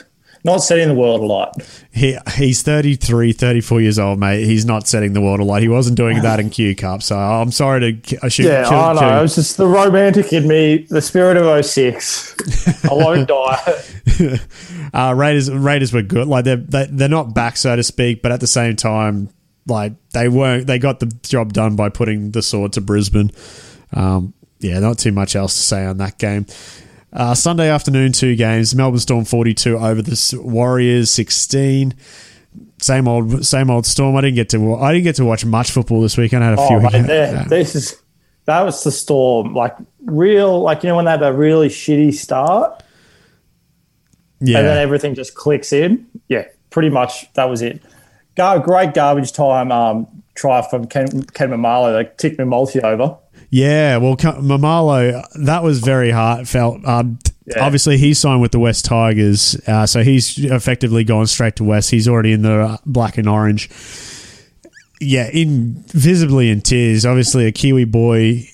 not 0.46 0.58
setting 0.58 0.88
the 0.88 0.94
world 0.94 1.20
alight. 1.20 1.50
he 1.92 2.16
he's 2.36 2.62
33, 2.62 3.32
34 3.32 3.80
years 3.82 3.98
old, 3.98 4.18
mate. 4.18 4.44
He's 4.46 4.64
not 4.64 4.88
setting 4.88 5.12
the 5.12 5.20
world 5.20 5.40
alight. 5.40 5.60
He 5.62 5.68
wasn't 5.68 5.98
doing 5.98 6.22
that 6.22 6.40
in 6.40 6.48
Q 6.48 6.74
Cup. 6.74 7.02
So 7.02 7.18
I'm 7.18 7.52
sorry 7.52 8.00
to 8.00 8.30
should 8.30 8.46
Yeah, 8.46 8.66
kill, 8.66 8.78
I 8.78 8.92
know. 8.94 9.00
kill- 9.00 9.22
was 9.22 9.34
just 9.34 9.58
the 9.58 9.66
romantic 9.66 10.32
in 10.32 10.48
me, 10.48 10.86
the 10.88 11.02
spirit 11.02 11.36
of 11.36 11.64
06. 11.66 12.34
I 12.90 12.94
won't 12.94 13.28
die. 13.36 13.82
Uh, 14.94 15.12
Raiders 15.14 15.50
Raiders 15.50 15.92
were 15.92 16.00
good. 16.00 16.26
Like 16.26 16.44
they're 16.46 16.56
they, 16.56 16.86
they're 16.90 17.08
not 17.08 17.34
back, 17.34 17.58
so 17.58 17.76
to 17.76 17.82
speak, 17.82 18.22
but 18.22 18.32
at 18.32 18.40
the 18.40 18.46
same 18.46 18.76
time, 18.76 19.28
like 19.66 19.92
they 20.12 20.28
weren't. 20.28 20.66
They 20.66 20.78
got 20.78 21.00
the 21.00 21.06
job 21.22 21.52
done 21.52 21.76
by 21.76 21.90
putting 21.90 22.30
the 22.30 22.40
sword 22.40 22.72
to 22.74 22.80
Brisbane. 22.80 23.30
Um, 23.92 24.32
yeah, 24.60 24.78
not 24.78 24.98
too 24.98 25.12
much 25.12 25.36
else 25.36 25.54
to 25.56 25.60
say 25.60 25.84
on 25.84 25.98
that 25.98 26.16
game. 26.18 26.46
Uh, 27.12 27.34
Sunday 27.34 27.70
afternoon, 27.70 28.12
two 28.12 28.36
games. 28.36 28.74
Melbourne 28.74 29.00
Storm 29.00 29.24
forty 29.24 29.54
two 29.54 29.78
over 29.78 30.02
the 30.02 30.40
Warriors 30.42 31.10
sixteen. 31.10 31.94
Same 32.78 33.08
old, 33.08 33.44
same 33.46 33.70
old 33.70 33.86
Storm. 33.86 34.16
I 34.16 34.20
didn't 34.22 34.34
get 34.36 34.48
to. 34.50 34.74
I 34.74 34.92
didn't 34.92 35.04
get 35.04 35.16
to 35.16 35.24
watch 35.24 35.44
much 35.44 35.70
football 35.70 36.00
this 36.02 36.16
weekend. 36.16 36.44
I 36.44 36.50
had 36.50 36.58
a 36.58 36.66
few. 36.66 36.76
Oh, 36.76 36.80
mate, 36.80 36.92
weekend- 37.02 37.50
this 37.50 37.74
is 37.74 38.02
that 38.46 38.62
was 38.62 38.82
the 38.84 38.92
storm. 38.92 39.54
Like 39.54 39.74
real, 40.04 40.60
like 40.60 40.82
you 40.82 40.88
know 40.88 40.96
when 40.96 41.04
they 41.06 41.10
had 41.12 41.22
a 41.22 41.32
really 41.32 41.68
shitty 41.68 42.12
start, 42.14 42.82
yeah, 44.40 44.58
and 44.58 44.66
then 44.66 44.78
everything 44.78 45.14
just 45.14 45.34
clicks 45.34 45.72
in. 45.72 46.06
Yeah, 46.28 46.44
pretty 46.70 46.90
much 46.90 47.32
that 47.34 47.44
was 47.44 47.62
it. 47.62 47.82
Gar- 48.36 48.58
great 48.58 48.92
garbage 48.94 49.32
time 49.32 49.72
um, 49.72 50.06
try 50.34 50.60
from 50.68 50.86
Ken, 50.86 51.22
Ken 51.24 51.48
Maumalo. 51.50 52.02
They 52.04 52.10
ticked 52.18 52.38
me 52.38 52.44
multi 52.44 52.80
over. 52.80 53.16
Yeah, 53.50 53.98
well, 53.98 54.16
Maumalo, 54.16 55.22
that 55.44 55.62
was 55.62 55.80
very 55.80 56.10
heartfelt. 56.10 56.84
Um, 56.84 57.18
Yeah. 57.46 57.64
Obviously, 57.64 57.96
he 57.96 58.12
signed 58.12 58.40
with 58.40 58.50
the 58.50 58.58
West 58.58 58.84
Tigers, 58.84 59.54
uh, 59.68 59.86
so 59.86 60.02
he's 60.02 60.36
effectively 60.36 61.04
gone 61.04 61.28
straight 61.28 61.54
to 61.56 61.64
West. 61.64 61.92
He's 61.92 62.08
already 62.08 62.32
in 62.32 62.42
the 62.42 62.60
uh, 62.60 62.76
black 62.84 63.18
and 63.18 63.28
orange. 63.28 63.70
Yeah, 65.00 65.28
in 65.32 65.84
visibly 65.88 66.50
in 66.50 66.60
tears. 66.60 67.06
Obviously, 67.06 67.46
a 67.46 67.52
Kiwi 67.52 67.84
boy 67.84 68.48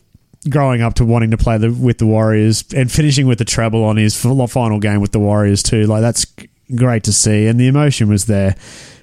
growing 0.50 0.82
up 0.82 0.92
to 0.94 1.06
wanting 1.06 1.30
to 1.30 1.38
play 1.38 1.56
the, 1.56 1.70
with 1.72 1.98
the 1.98 2.06
Warriors 2.06 2.64
and 2.74 2.92
finishing 2.92 3.26
with 3.26 3.38
the 3.38 3.44
treble 3.46 3.82
on 3.84 3.96
his 3.96 4.14
final 4.14 4.78
game 4.78 5.00
with 5.00 5.12
the 5.12 5.20
Warriors 5.20 5.62
too. 5.62 5.86
Like 5.86 6.02
that's 6.02 6.26
great 6.76 7.04
to 7.04 7.12
see, 7.12 7.46
and 7.46 7.58
the 7.58 7.68
emotion 7.68 8.10
was 8.10 8.26
there. 8.26 8.56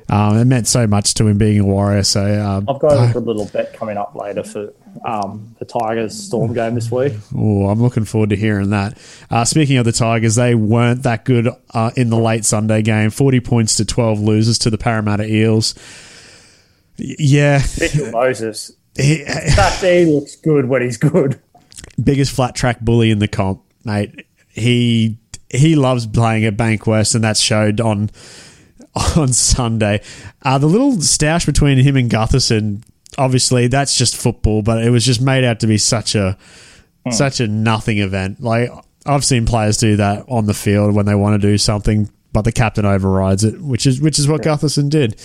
Um, 0.10 0.38
it 0.38 0.46
meant 0.46 0.67
so 0.67 0.86
much 0.88 1.13
to 1.15 1.27
him 1.27 1.38
being 1.38 1.60
a 1.60 1.65
Warrior. 1.65 2.03
So 2.03 2.24
um, 2.43 2.65
I've 2.69 2.79
got 2.79 3.10
a 3.10 3.13
good 3.13 3.25
little 3.25 3.46
bet 3.46 3.74
coming 3.74 3.98
up 3.98 4.15
later 4.15 4.43
for 4.43 4.74
um, 5.05 5.55
the 5.60 5.65
Tigers 5.65 6.15
Storm 6.15 6.53
game 6.53 6.75
this 6.75 6.91
week. 6.91 7.13
Oh, 7.36 7.67
I'm 7.69 7.81
looking 7.81 8.05
forward 8.05 8.29
to 8.31 8.36
hearing 8.36 8.69
that. 8.72 8.98
Uh, 9.29 9.46
speaking 9.46 9.77
of 9.77 9.86
the 9.86 9.91
Tigers, 9.91 10.36
they 10.36 10.55
weren't 10.55 11.03
that 11.03 11.25
good 11.25 11.48
uh, 11.74 11.91
in 11.96 12.10
the 12.10 12.17
late 12.17 12.46
Sunday 12.46 12.81
game. 12.81 13.10
40 13.10 13.39
points 13.39 13.75
to 13.75 13.86
12 13.86 14.19
losers 14.19 14.58
to 14.60 14.69
the 14.69 14.77
Parramatta 14.77 15.25
Eels. 15.25 15.75
Yeah, 16.98 17.62
Mitchell 17.79 18.12
Moses. 18.12 18.72
he, 18.98 19.24
That 19.24 19.77
D 19.81 20.05
looks 20.05 20.36
good 20.36 20.65
when 20.67 20.81
he's 20.81 20.98
good. 20.98 21.39
biggest 22.01 22.34
flat 22.36 22.55
track 22.55 22.81
bully 22.81 23.10
in 23.12 23.19
the 23.19 23.27
comp, 23.27 23.62
mate. 23.86 24.25
He 24.50 25.17
he 25.50 25.75
loves 25.75 26.05
playing 26.05 26.43
at 26.46 26.58
Bankwest, 26.58 27.15
and 27.15 27.24
that's 27.24 27.39
showed 27.39 27.79
on 27.79 28.10
on 29.15 29.31
Sunday. 29.31 30.01
Uh, 30.41 30.58
the 30.58 30.67
little 30.67 30.93
stoush 30.98 31.46
between 31.46 31.77
him 31.77 31.96
and 31.96 32.10
Gutherson, 32.12 32.84
obviously, 33.19 33.67
that's 33.67 33.97
just 33.97 34.15
football, 34.15 34.61
but 34.61 34.83
it 34.83 34.89
was 34.89 35.05
just 35.05 35.21
made 35.21 35.43
out 35.43 35.59
to 35.59 35.67
be 35.67 35.77
such 35.77 36.15
a 36.15 36.38
such 37.11 37.39
a 37.39 37.47
nothing 37.47 37.99
event. 37.99 38.41
Like 38.41 38.71
I've 39.05 39.25
seen 39.25 39.45
players 39.45 39.77
do 39.77 39.97
that 39.97 40.25
on 40.29 40.45
the 40.45 40.53
field 40.53 40.95
when 40.95 41.05
they 41.05 41.15
want 41.15 41.39
to 41.39 41.47
do 41.47 41.57
something, 41.57 42.09
but 42.33 42.43
the 42.43 42.51
captain 42.51 42.85
overrides 42.85 43.43
it, 43.43 43.61
which 43.61 43.85
is 43.85 44.01
which 44.01 44.17
is 44.17 44.27
what 44.27 44.41
Gutherson 44.41 44.89
did. 44.89 45.19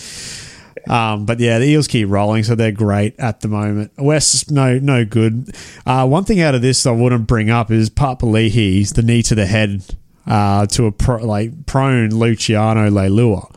Um, 0.89 1.25
but 1.25 1.39
yeah, 1.39 1.57
the 1.57 1.65
Eels 1.65 1.87
keep 1.87 2.09
rolling, 2.09 2.43
so 2.43 2.53
they're 2.53 2.71
great 2.71 3.19
at 3.19 3.41
the 3.41 3.47
moment. 3.47 3.91
West, 3.97 4.51
no, 4.51 4.77
no 4.77 5.03
good. 5.03 5.55
Uh, 5.85 6.05
one 6.05 6.25
thing 6.25 6.41
out 6.41 6.53
of 6.53 6.61
this 6.61 6.85
I 6.85 6.91
wouldn't 6.91 7.27
bring 7.27 7.49
up 7.49 7.71
is 7.71 7.89
Papali'i's 7.89 8.93
the 8.93 9.01
knee 9.01 9.23
to 9.23 9.35
the 9.35 9.47
head 9.47 9.83
uh, 10.27 10.67
to 10.67 10.85
a 10.85 10.91
pro, 10.91 11.25
like 11.25 11.65
prone 11.65 12.09
Luciano 12.09 12.89
Leilua. 12.89 13.51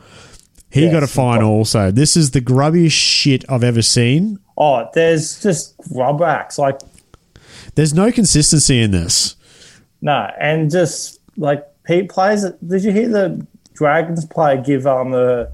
He 0.71 0.83
Yes. 0.83 0.91
got 0.93 1.03
a 1.03 1.07
fine 1.07 1.41
also. 1.41 1.91
This 1.91 2.15
is 2.15 2.31
the 2.31 2.41
grubbiest 2.41 2.91
shit 2.91 3.43
I've 3.49 3.63
ever 3.63 3.81
seen. 3.81 4.37
Oh, 4.57 4.87
there's 4.93 5.41
just 5.41 5.73
rubbacks. 5.91 6.57
Like, 6.59 6.79
There's 7.75 7.93
no 7.93 8.11
consistency 8.11 8.81
in 8.81 8.91
this. 8.91 9.35
no. 10.01 10.29
And 10.39 10.69
just 10.69 11.19
like 11.37 11.63
Pete 11.85 12.09
plays, 12.09 12.45
did 12.67 12.83
you 12.83 12.91
hear 12.91 13.07
the 13.09 13.45
Dragons 13.73 14.25
player 14.25 14.61
give 14.61 14.85
um 14.85 15.11
the 15.11 15.49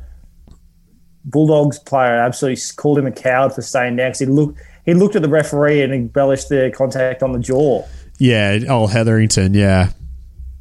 Bulldogs 1.24 1.80
player 1.80 2.16
absolutely 2.16 2.62
called 2.76 2.98
him 3.00 3.06
a 3.08 3.12
coward 3.12 3.54
for 3.54 3.62
staying 3.62 3.96
next. 3.96 4.20
He 4.20 4.26
looked 4.26 4.60
he 4.86 4.94
looked 4.94 5.16
at 5.16 5.22
the 5.22 5.30
referee 5.30 5.82
and 5.82 5.94
embellished 5.94 6.50
the 6.50 6.72
contact 6.76 7.24
on 7.24 7.32
the 7.32 7.40
jaw. 7.40 7.84
Yeah, 8.20 8.60
old 8.70 8.92
Hetherington. 8.92 9.54
Yeah, 9.54 9.90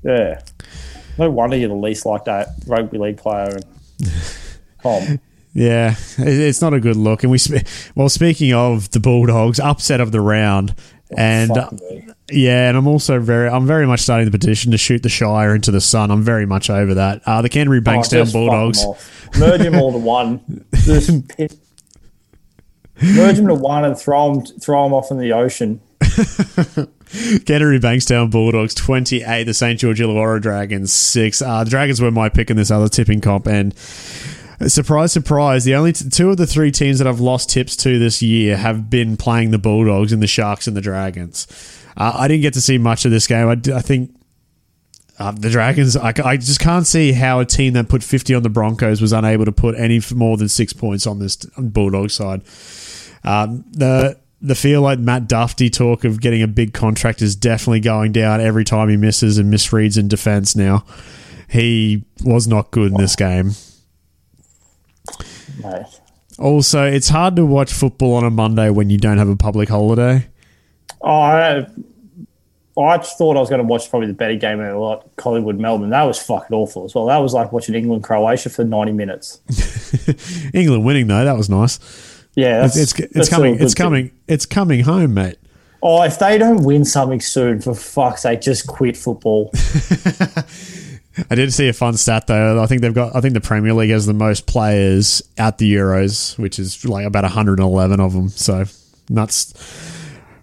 Yeah. 0.02 0.40
No 1.18 1.30
wonder 1.30 1.56
you're 1.56 1.68
the 1.68 1.74
least 1.74 2.04
like 2.06 2.24
that 2.24 2.48
rugby 2.66 2.98
league 2.98 3.16
player. 3.18 3.58
And 4.84 5.08
Tom. 5.08 5.20
yeah. 5.52 5.94
It's 6.18 6.60
not 6.60 6.74
a 6.74 6.80
good 6.80 6.96
look. 6.96 7.22
And 7.22 7.30
we, 7.32 7.38
sp- 7.38 7.66
well, 7.94 8.08
speaking 8.08 8.52
of 8.52 8.90
the 8.90 9.00
Bulldogs, 9.00 9.58
upset 9.60 10.00
of 10.00 10.12
the 10.12 10.20
round, 10.20 10.74
and 11.16 11.50
Fuck 11.54 11.72
me. 11.72 12.06
yeah, 12.30 12.68
and 12.68 12.76
I'm 12.76 12.86
also 12.88 13.20
very, 13.20 13.48
I'm 13.48 13.66
very 13.66 13.86
much 13.86 14.00
starting 14.00 14.24
the 14.24 14.36
petition 14.36 14.72
to 14.72 14.78
shoot 14.78 15.02
the 15.02 15.08
Shire 15.08 15.54
into 15.54 15.70
the 15.70 15.80
sun. 15.80 16.10
I'm 16.10 16.22
very 16.22 16.46
much 16.46 16.70
over 16.70 16.94
that. 16.94 17.22
Uh, 17.26 17.42
the 17.42 17.48
Canterbury 17.48 17.78
Oh, 17.80 17.82
Bankstown 17.82 18.24
fuck 18.24 18.32
Bulldogs. 18.32 18.84
Merge 19.38 19.60
them 19.60 19.74
all 19.76 19.92
to 19.92 19.98
one. 19.98 20.40
Merge 23.02 23.36
them 23.36 23.48
to 23.48 23.54
one 23.54 23.84
and 23.84 23.98
throw 23.98 24.34
them, 24.34 24.46
throw 24.60 24.84
them 24.84 24.92
off 24.94 25.10
in 25.10 25.18
the 25.18 25.32
ocean. 25.32 25.80
Canterbury 26.00 27.78
Bankstown 27.80 28.30
Bulldogs 28.30 28.74
28, 28.74 29.44
the 29.44 29.54
St. 29.54 29.78
George 29.78 30.00
Illawarra 30.00 30.40
Dragons 30.40 30.92
6. 30.92 31.42
Uh, 31.42 31.64
the 31.64 31.70
Dragons 31.70 32.00
were 32.00 32.10
my 32.10 32.28
pick 32.28 32.50
in 32.50 32.56
this 32.56 32.70
other 32.70 32.88
tipping 32.88 33.20
comp, 33.20 33.46
and 33.46 33.74
surprise, 34.68 35.12
surprise, 35.12 35.64
the 35.64 35.74
only 35.74 35.92
t- 35.92 36.08
two 36.08 36.30
of 36.30 36.36
the 36.36 36.46
three 36.46 36.70
teams 36.70 36.98
that 36.98 37.06
I've 37.06 37.20
lost 37.20 37.50
tips 37.50 37.76
to 37.76 37.98
this 37.98 38.22
year 38.22 38.56
have 38.56 38.90
been 38.90 39.16
playing 39.16 39.50
the 39.50 39.58
Bulldogs 39.58 40.12
and 40.12 40.22
the 40.22 40.26
Sharks 40.26 40.66
and 40.66 40.76
the 40.76 40.80
Dragons. 40.80 41.46
Uh, 41.96 42.12
I 42.16 42.28
didn't 42.28 42.42
get 42.42 42.54
to 42.54 42.60
see 42.60 42.78
much 42.78 43.04
of 43.04 43.10
this 43.10 43.26
game. 43.26 43.48
I, 43.48 43.54
d- 43.54 43.72
I 43.72 43.80
think 43.80 44.14
uh, 45.18 45.30
the 45.32 45.50
Dragons, 45.50 45.96
I, 45.96 46.36
just 46.36 46.60
can't 46.60 46.86
see 46.86 47.12
how 47.12 47.40
a 47.40 47.44
team 47.44 47.74
that 47.74 47.88
put 47.88 48.02
50 48.02 48.34
on 48.34 48.42
the 48.42 48.48
Broncos 48.48 49.00
was 49.00 49.12
unable 49.12 49.44
to 49.44 49.52
put 49.52 49.76
any 49.76 50.00
more 50.14 50.36
than 50.36 50.48
six 50.48 50.72
points 50.72 51.06
on 51.06 51.20
this 51.20 51.36
Bulldog 51.36 52.10
side. 52.10 52.42
Um, 53.22 53.64
the 53.70 54.18
the 54.42 54.54
feel 54.54 54.82
like 54.82 54.98
Matt 54.98 55.26
Duffy 55.26 55.70
talk 55.70 56.04
of 56.04 56.20
getting 56.20 56.42
a 56.42 56.46
big 56.46 56.74
contract 56.74 57.22
is 57.22 57.34
definitely 57.34 57.80
going 57.80 58.12
down 58.12 58.42
every 58.42 58.64
time 58.64 58.90
he 58.90 58.96
misses 58.96 59.38
and 59.38 59.50
misreads 59.50 59.96
in 59.96 60.06
defense 60.06 60.54
now. 60.54 60.84
He 61.48 62.04
was 62.22 62.46
not 62.46 62.70
good 62.70 62.92
in 62.92 62.98
this 62.98 63.16
game. 63.16 63.52
Also, 66.38 66.84
it's 66.84 67.08
hard 67.08 67.36
to 67.36 67.46
watch 67.46 67.72
football 67.72 68.14
on 68.14 68.24
a 68.24 68.30
Monday 68.30 68.70
when 68.70 68.90
you 68.90 68.98
don't 68.98 69.18
have 69.18 69.28
a 69.28 69.36
public 69.36 69.68
holiday. 69.68 70.26
Oh, 71.00 71.08
I, 71.10 71.66
I 72.76 72.98
thought 72.98 73.36
I 73.36 73.40
was 73.40 73.48
going 73.48 73.60
to 73.60 73.66
watch 73.66 73.88
probably 73.88 74.08
the 74.08 74.14
better 74.14 74.34
game 74.34 74.58
of 74.58 74.74
a 74.74 74.78
lot, 74.78 75.08
Collingwood 75.16 75.60
Melbourne. 75.60 75.90
That 75.90 76.02
was 76.04 76.20
fucking 76.20 76.54
awful 76.56 76.84
as 76.84 76.94
well. 76.94 77.06
That 77.06 77.18
was 77.18 77.34
like 77.34 77.52
watching 77.52 77.74
England 77.74 78.02
Croatia 78.02 78.50
for 78.50 78.64
ninety 78.64 78.92
minutes. 78.92 79.40
England 80.54 80.84
winning 80.84 81.06
though, 81.06 81.24
that 81.24 81.36
was 81.36 81.48
nice. 81.48 81.78
Yeah, 82.34 82.64
It's 82.64 82.74
that's, 82.74 82.92
it's, 82.94 83.00
it's 83.00 83.14
that's 83.14 83.26
still 83.28 83.38
a 83.38 83.46
coming. 83.46 83.62
It's 83.62 83.74
thing. 83.74 83.84
coming. 83.84 84.10
It's 84.26 84.46
coming 84.46 84.80
home, 84.80 85.14
mate. 85.14 85.36
Oh, 85.84 86.02
if 86.02 86.18
they 86.18 86.36
don't 86.38 86.64
win 86.64 86.84
something 86.84 87.20
soon, 87.20 87.60
for 87.60 87.74
fuck's 87.74 88.22
sake, 88.22 88.40
just 88.40 88.66
quit 88.66 88.96
football. 88.96 89.52
I 91.30 91.34
did 91.34 91.52
see 91.52 91.68
a 91.68 91.72
fun 91.72 91.96
stat 91.96 92.26
though. 92.26 92.62
I 92.62 92.66
think 92.66 92.82
they've 92.82 92.94
got. 92.94 93.14
I 93.14 93.20
think 93.20 93.34
the 93.34 93.40
Premier 93.40 93.72
League 93.72 93.90
has 93.90 94.06
the 94.06 94.14
most 94.14 94.46
players 94.46 95.22
at 95.38 95.58
the 95.58 95.72
Euros, 95.72 96.36
which 96.38 96.58
is 96.58 96.84
like 96.84 97.06
about 97.06 97.24
111 97.24 98.00
of 98.00 98.12
them. 98.12 98.28
So 98.28 98.64
nuts. 99.08 99.54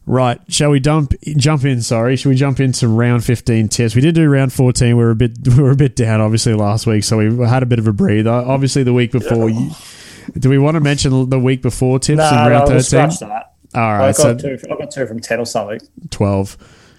Right, 0.07 0.41
shall 0.47 0.71
we 0.71 0.79
dump 0.79 1.13
jump 1.37 1.63
in? 1.63 1.81
Sorry, 1.81 2.15
should 2.15 2.29
we 2.29 2.35
jump 2.35 2.59
into 2.59 2.87
round 2.87 3.23
15 3.23 3.69
tips? 3.69 3.95
We 3.95 4.01
did 4.01 4.15
do 4.15 4.27
round 4.27 4.51
14. 4.51 4.97
We 4.97 5.03
were 5.03 5.11
a 5.11 5.15
bit 5.15 5.37
we 5.47 5.61
were 5.61 5.71
a 5.71 5.75
bit 5.75 5.95
down 5.95 6.21
obviously 6.21 6.53
last 6.53 6.87
week, 6.87 7.03
so 7.03 7.17
we 7.17 7.47
had 7.47 7.63
a 7.63 7.67
bit 7.67 7.79
of 7.79 7.87
a 7.87 7.93
breather. 7.93 8.31
Obviously, 8.31 8.83
the 8.83 8.93
week 8.93 9.11
before. 9.11 9.49
You, 9.49 9.71
do 10.37 10.49
we 10.49 10.57
want 10.57 10.75
to 10.75 10.81
mention 10.81 11.29
the 11.29 11.39
week 11.39 11.61
before 11.61 11.99
tips 11.99 12.17
nah, 12.17 12.29
in 12.29 12.35
no, 12.35 12.49
round 12.49 12.69
we'll 12.69 12.81
13? 12.81 12.83
scratch 12.83 13.19
that. 13.19 13.53
All 13.73 13.81
I 13.81 13.97
right, 13.97 14.15
so 14.15 14.35
two, 14.35 14.57
I 14.69 14.75
got 14.75 14.91
two 14.91 15.07
from 15.07 15.19
10 15.19 15.39
or 15.39 15.45
something. 15.45 15.79
12. 16.09 16.57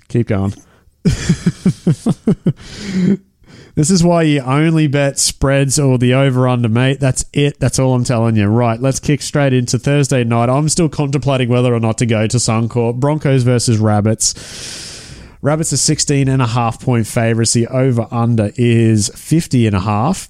Keep 0.08 0.28
going. 0.28 0.54
this 3.74 3.90
is 3.90 4.04
why 4.04 4.22
you 4.22 4.40
only 4.40 4.86
bet 4.86 5.18
spreads 5.18 5.78
or 5.78 5.98
the 5.98 6.14
over 6.14 6.46
under, 6.46 6.68
mate. 6.68 7.00
That's 7.00 7.24
it. 7.32 7.58
That's 7.58 7.78
all 7.78 7.94
I'm 7.94 8.04
telling 8.04 8.36
you. 8.36 8.46
Right, 8.46 8.80
let's 8.80 9.00
kick 9.00 9.22
straight 9.22 9.52
into 9.52 9.78
Thursday 9.78 10.24
night. 10.24 10.50
I'm 10.50 10.68
still 10.68 10.88
contemplating 10.88 11.48
whether 11.48 11.72
or 11.74 11.80
not 11.80 11.98
to 11.98 12.06
go 12.06 12.26
to 12.26 12.36
Suncorp. 12.36 13.00
Broncos 13.00 13.42
versus 13.42 13.78
Rabbits. 13.78 14.34
Rabbits 15.40 15.72
are 15.72 15.78
16 15.78 16.28
and 16.28 16.40
a 16.40 16.46
half 16.46 16.80
point 16.80 17.06
favourites. 17.06 17.52
The 17.52 17.66
over 17.66 18.06
under 18.10 18.52
is 18.56 19.10
50 19.14 19.66
and 19.66 19.76
a 19.76 19.80
half. 19.80 20.28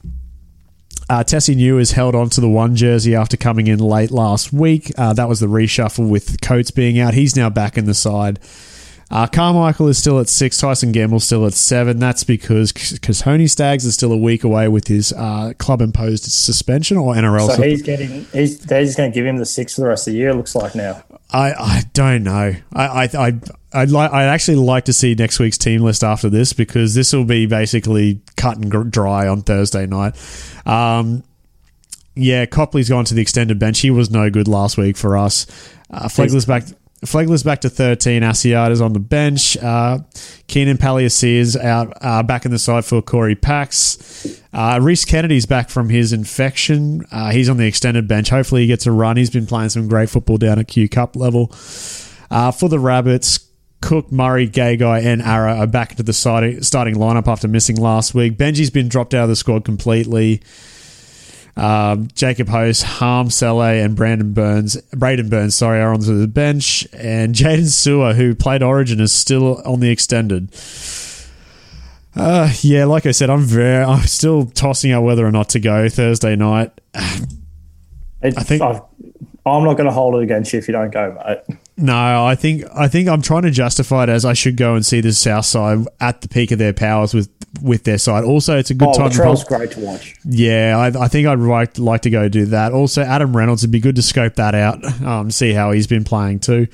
Uh, 1.10 1.22
Tesi 1.22 1.54
Niu 1.54 1.76
has 1.76 1.90
held 1.90 2.14
on 2.14 2.30
to 2.30 2.40
the 2.40 2.48
one 2.48 2.74
jersey 2.76 3.14
after 3.14 3.36
coming 3.36 3.66
in 3.66 3.78
late 3.78 4.10
last 4.10 4.52
week. 4.52 4.90
Uh, 4.96 5.12
that 5.12 5.28
was 5.28 5.40
the 5.40 5.46
reshuffle 5.46 6.08
with 6.08 6.40
Coates 6.40 6.70
being 6.70 6.98
out. 6.98 7.12
He's 7.12 7.36
now 7.36 7.50
back 7.50 7.76
in 7.76 7.84
the 7.84 7.92
side. 7.92 8.38
Uh, 9.12 9.26
Carmichael 9.26 9.88
is 9.88 9.98
still 9.98 10.18
at 10.20 10.28
six. 10.28 10.56
Tyson 10.56 10.90
Gamble's 10.90 11.24
still 11.24 11.44
at 11.46 11.52
seven. 11.52 11.98
That's 11.98 12.24
because 12.24 12.72
because 12.72 13.20
Honey 13.20 13.46
Staggs 13.46 13.84
is 13.84 13.92
still 13.92 14.10
a 14.10 14.16
week 14.16 14.42
away 14.42 14.68
with 14.68 14.88
his 14.88 15.12
uh, 15.12 15.52
club 15.58 15.82
imposed 15.82 16.24
suspension 16.24 16.96
or 16.96 17.14
NRL. 17.14 17.54
So 17.54 17.62
he's 17.62 17.82
getting, 17.82 18.24
he's, 18.32 18.60
they're 18.60 18.82
just 18.82 18.96
going 18.96 19.12
to 19.12 19.14
give 19.14 19.26
him 19.26 19.36
the 19.36 19.44
six 19.44 19.74
for 19.74 19.82
the 19.82 19.88
rest 19.88 20.08
of 20.08 20.14
the 20.14 20.18
year, 20.18 20.30
it 20.30 20.34
looks 20.36 20.54
like 20.54 20.74
now. 20.74 21.04
I, 21.30 21.52
I 21.52 21.82
don't 21.92 22.22
know. 22.24 22.54
I 22.72 22.86
I 22.86 23.08
I 23.14 23.40
I'd 23.74 23.90
like 23.90 24.12
I'd 24.12 24.28
actually 24.28 24.56
like 24.56 24.86
to 24.86 24.94
see 24.94 25.14
next 25.14 25.38
week's 25.38 25.58
team 25.58 25.82
list 25.82 26.02
after 26.02 26.30
this 26.30 26.54
because 26.54 26.94
this 26.94 27.12
will 27.12 27.24
be 27.24 27.44
basically 27.44 28.22
cut 28.36 28.56
and 28.56 28.90
dry 28.90 29.28
on 29.28 29.42
Thursday 29.42 29.86
night. 29.86 30.14
Um, 30.66 31.22
yeah, 32.14 32.46
Copley's 32.46 32.88
gone 32.88 33.04
to 33.06 33.14
the 33.14 33.22
extended 33.22 33.58
bench. 33.58 33.80
He 33.80 33.90
was 33.90 34.10
no 34.10 34.30
good 34.30 34.48
last 34.48 34.76
week 34.76 34.96
for 34.96 35.16
us. 35.16 35.46
Uh, 35.90 36.08
Flegler's 36.08 36.46
back. 36.46 36.64
Flegler's 37.04 37.42
back 37.42 37.62
to 37.62 37.68
13. 37.68 38.22
Asiata's 38.22 38.80
on 38.80 38.92
the 38.92 39.00
bench. 39.00 39.56
Uh, 39.56 39.98
Keenan 40.46 40.78
Palasia's 40.78 41.56
out 41.56 41.92
uh, 42.00 42.22
back 42.22 42.44
in 42.44 42.52
the 42.52 42.58
side 42.58 42.84
for 42.84 43.02
Corey 43.02 43.34
Pax. 43.34 44.40
Uh, 44.52 44.78
Rhys 44.80 45.04
Kennedy's 45.04 45.44
back 45.44 45.68
from 45.68 45.88
his 45.88 46.12
infection. 46.12 47.04
Uh, 47.10 47.32
he's 47.32 47.48
on 47.48 47.56
the 47.56 47.66
extended 47.66 48.06
bench. 48.06 48.30
Hopefully, 48.30 48.62
he 48.62 48.66
gets 48.68 48.86
a 48.86 48.92
run. 48.92 49.16
He's 49.16 49.30
been 49.30 49.46
playing 49.46 49.70
some 49.70 49.88
great 49.88 50.10
football 50.10 50.36
down 50.38 50.60
at 50.60 50.68
Q 50.68 50.88
Cup 50.88 51.16
level. 51.16 51.50
Uh, 52.30 52.52
for 52.52 52.68
the 52.68 52.78
Rabbits, 52.78 53.48
Cook, 53.80 54.12
Murray, 54.12 54.48
Gagai, 54.48 55.04
and 55.04 55.20
Arrow 55.20 55.56
are 55.56 55.66
back 55.66 55.90
into 55.90 56.04
the 56.04 56.12
starting 56.12 56.94
lineup 56.94 57.26
after 57.26 57.48
missing 57.48 57.76
last 57.76 58.14
week. 58.14 58.38
Benji's 58.38 58.70
been 58.70 58.88
dropped 58.88 59.12
out 59.12 59.24
of 59.24 59.28
the 59.28 59.36
squad 59.36 59.64
completely. 59.64 60.40
Um, 61.56 62.08
Jacob 62.14 62.48
Host, 62.48 62.82
Harm 62.82 63.28
Saleh, 63.28 63.84
and 63.84 63.94
Brandon 63.94 64.32
Burns, 64.32 64.76
Braidon 64.94 65.28
Burns, 65.28 65.54
sorry, 65.54 65.80
are 65.82 65.92
onto 65.92 66.18
the 66.18 66.26
bench, 66.26 66.86
and 66.94 67.34
Jaydn 67.34 67.64
Su'A, 67.68 68.14
who 68.14 68.34
played 68.34 68.62
Origin, 68.62 69.00
is 69.00 69.12
still 69.12 69.60
on 69.66 69.80
the 69.80 69.90
extended. 69.90 70.48
Uh, 72.14 72.50
yeah, 72.60 72.84
like 72.86 73.06
I 73.06 73.10
said, 73.10 73.30
I'm 73.30 73.42
very, 73.42 73.84
I'm 73.84 74.02
still 74.02 74.46
tossing 74.46 74.92
out 74.92 75.02
whether 75.02 75.26
or 75.26 75.30
not 75.30 75.48
to 75.50 75.60
go 75.60 75.88
Thursday 75.88 76.36
night. 76.36 76.72
It, 78.24 78.38
I 78.38 78.42
think- 78.44 78.62
I, 78.62 78.80
I'm 79.44 79.64
not 79.64 79.74
going 79.76 79.86
to 79.88 79.92
hold 79.92 80.14
it 80.14 80.22
against 80.22 80.52
you 80.52 80.60
if 80.60 80.68
you 80.68 80.72
don't 80.72 80.92
go, 80.92 81.20
mate. 81.26 81.58
No, 81.82 82.24
I 82.24 82.34
think 82.36 82.62
I 82.74 82.86
think 82.88 83.08
I'm 83.08 83.22
trying 83.22 83.42
to 83.42 83.50
justify 83.50 84.04
it 84.04 84.08
as 84.08 84.24
I 84.24 84.34
should 84.34 84.56
go 84.56 84.74
and 84.76 84.86
see 84.86 85.00
the 85.00 85.12
South 85.12 85.44
Side 85.46 85.86
at 86.00 86.20
the 86.20 86.28
peak 86.28 86.52
of 86.52 86.58
their 86.58 86.72
powers 86.72 87.12
with 87.12 87.28
with 87.60 87.84
their 87.84 87.98
side. 87.98 88.24
Also, 88.24 88.56
it's 88.56 88.70
a 88.70 88.74
good 88.74 88.88
Oh, 88.88 88.92
time. 88.96 89.10
to 89.10 89.18
Latrell's 89.18 89.44
great 89.44 89.72
to 89.72 89.80
watch. 89.80 90.14
Yeah, 90.24 90.78
I, 90.78 91.04
I 91.04 91.08
think 91.08 91.26
I'd 91.26 91.38
like, 91.38 91.78
like 91.78 92.02
to 92.02 92.10
go 92.10 92.28
do 92.28 92.46
that. 92.46 92.72
Also, 92.72 93.02
Adam 93.02 93.36
Reynolds, 93.36 93.62
it'd 93.62 93.70
be 93.72 93.80
good 93.80 93.96
to 93.96 94.02
scope 94.02 94.36
that 94.36 94.54
out, 94.54 94.82
um, 95.02 95.30
see 95.30 95.52
how 95.52 95.72
he's 95.72 95.86
been 95.86 96.04
playing 96.04 96.38
too. 96.40 96.66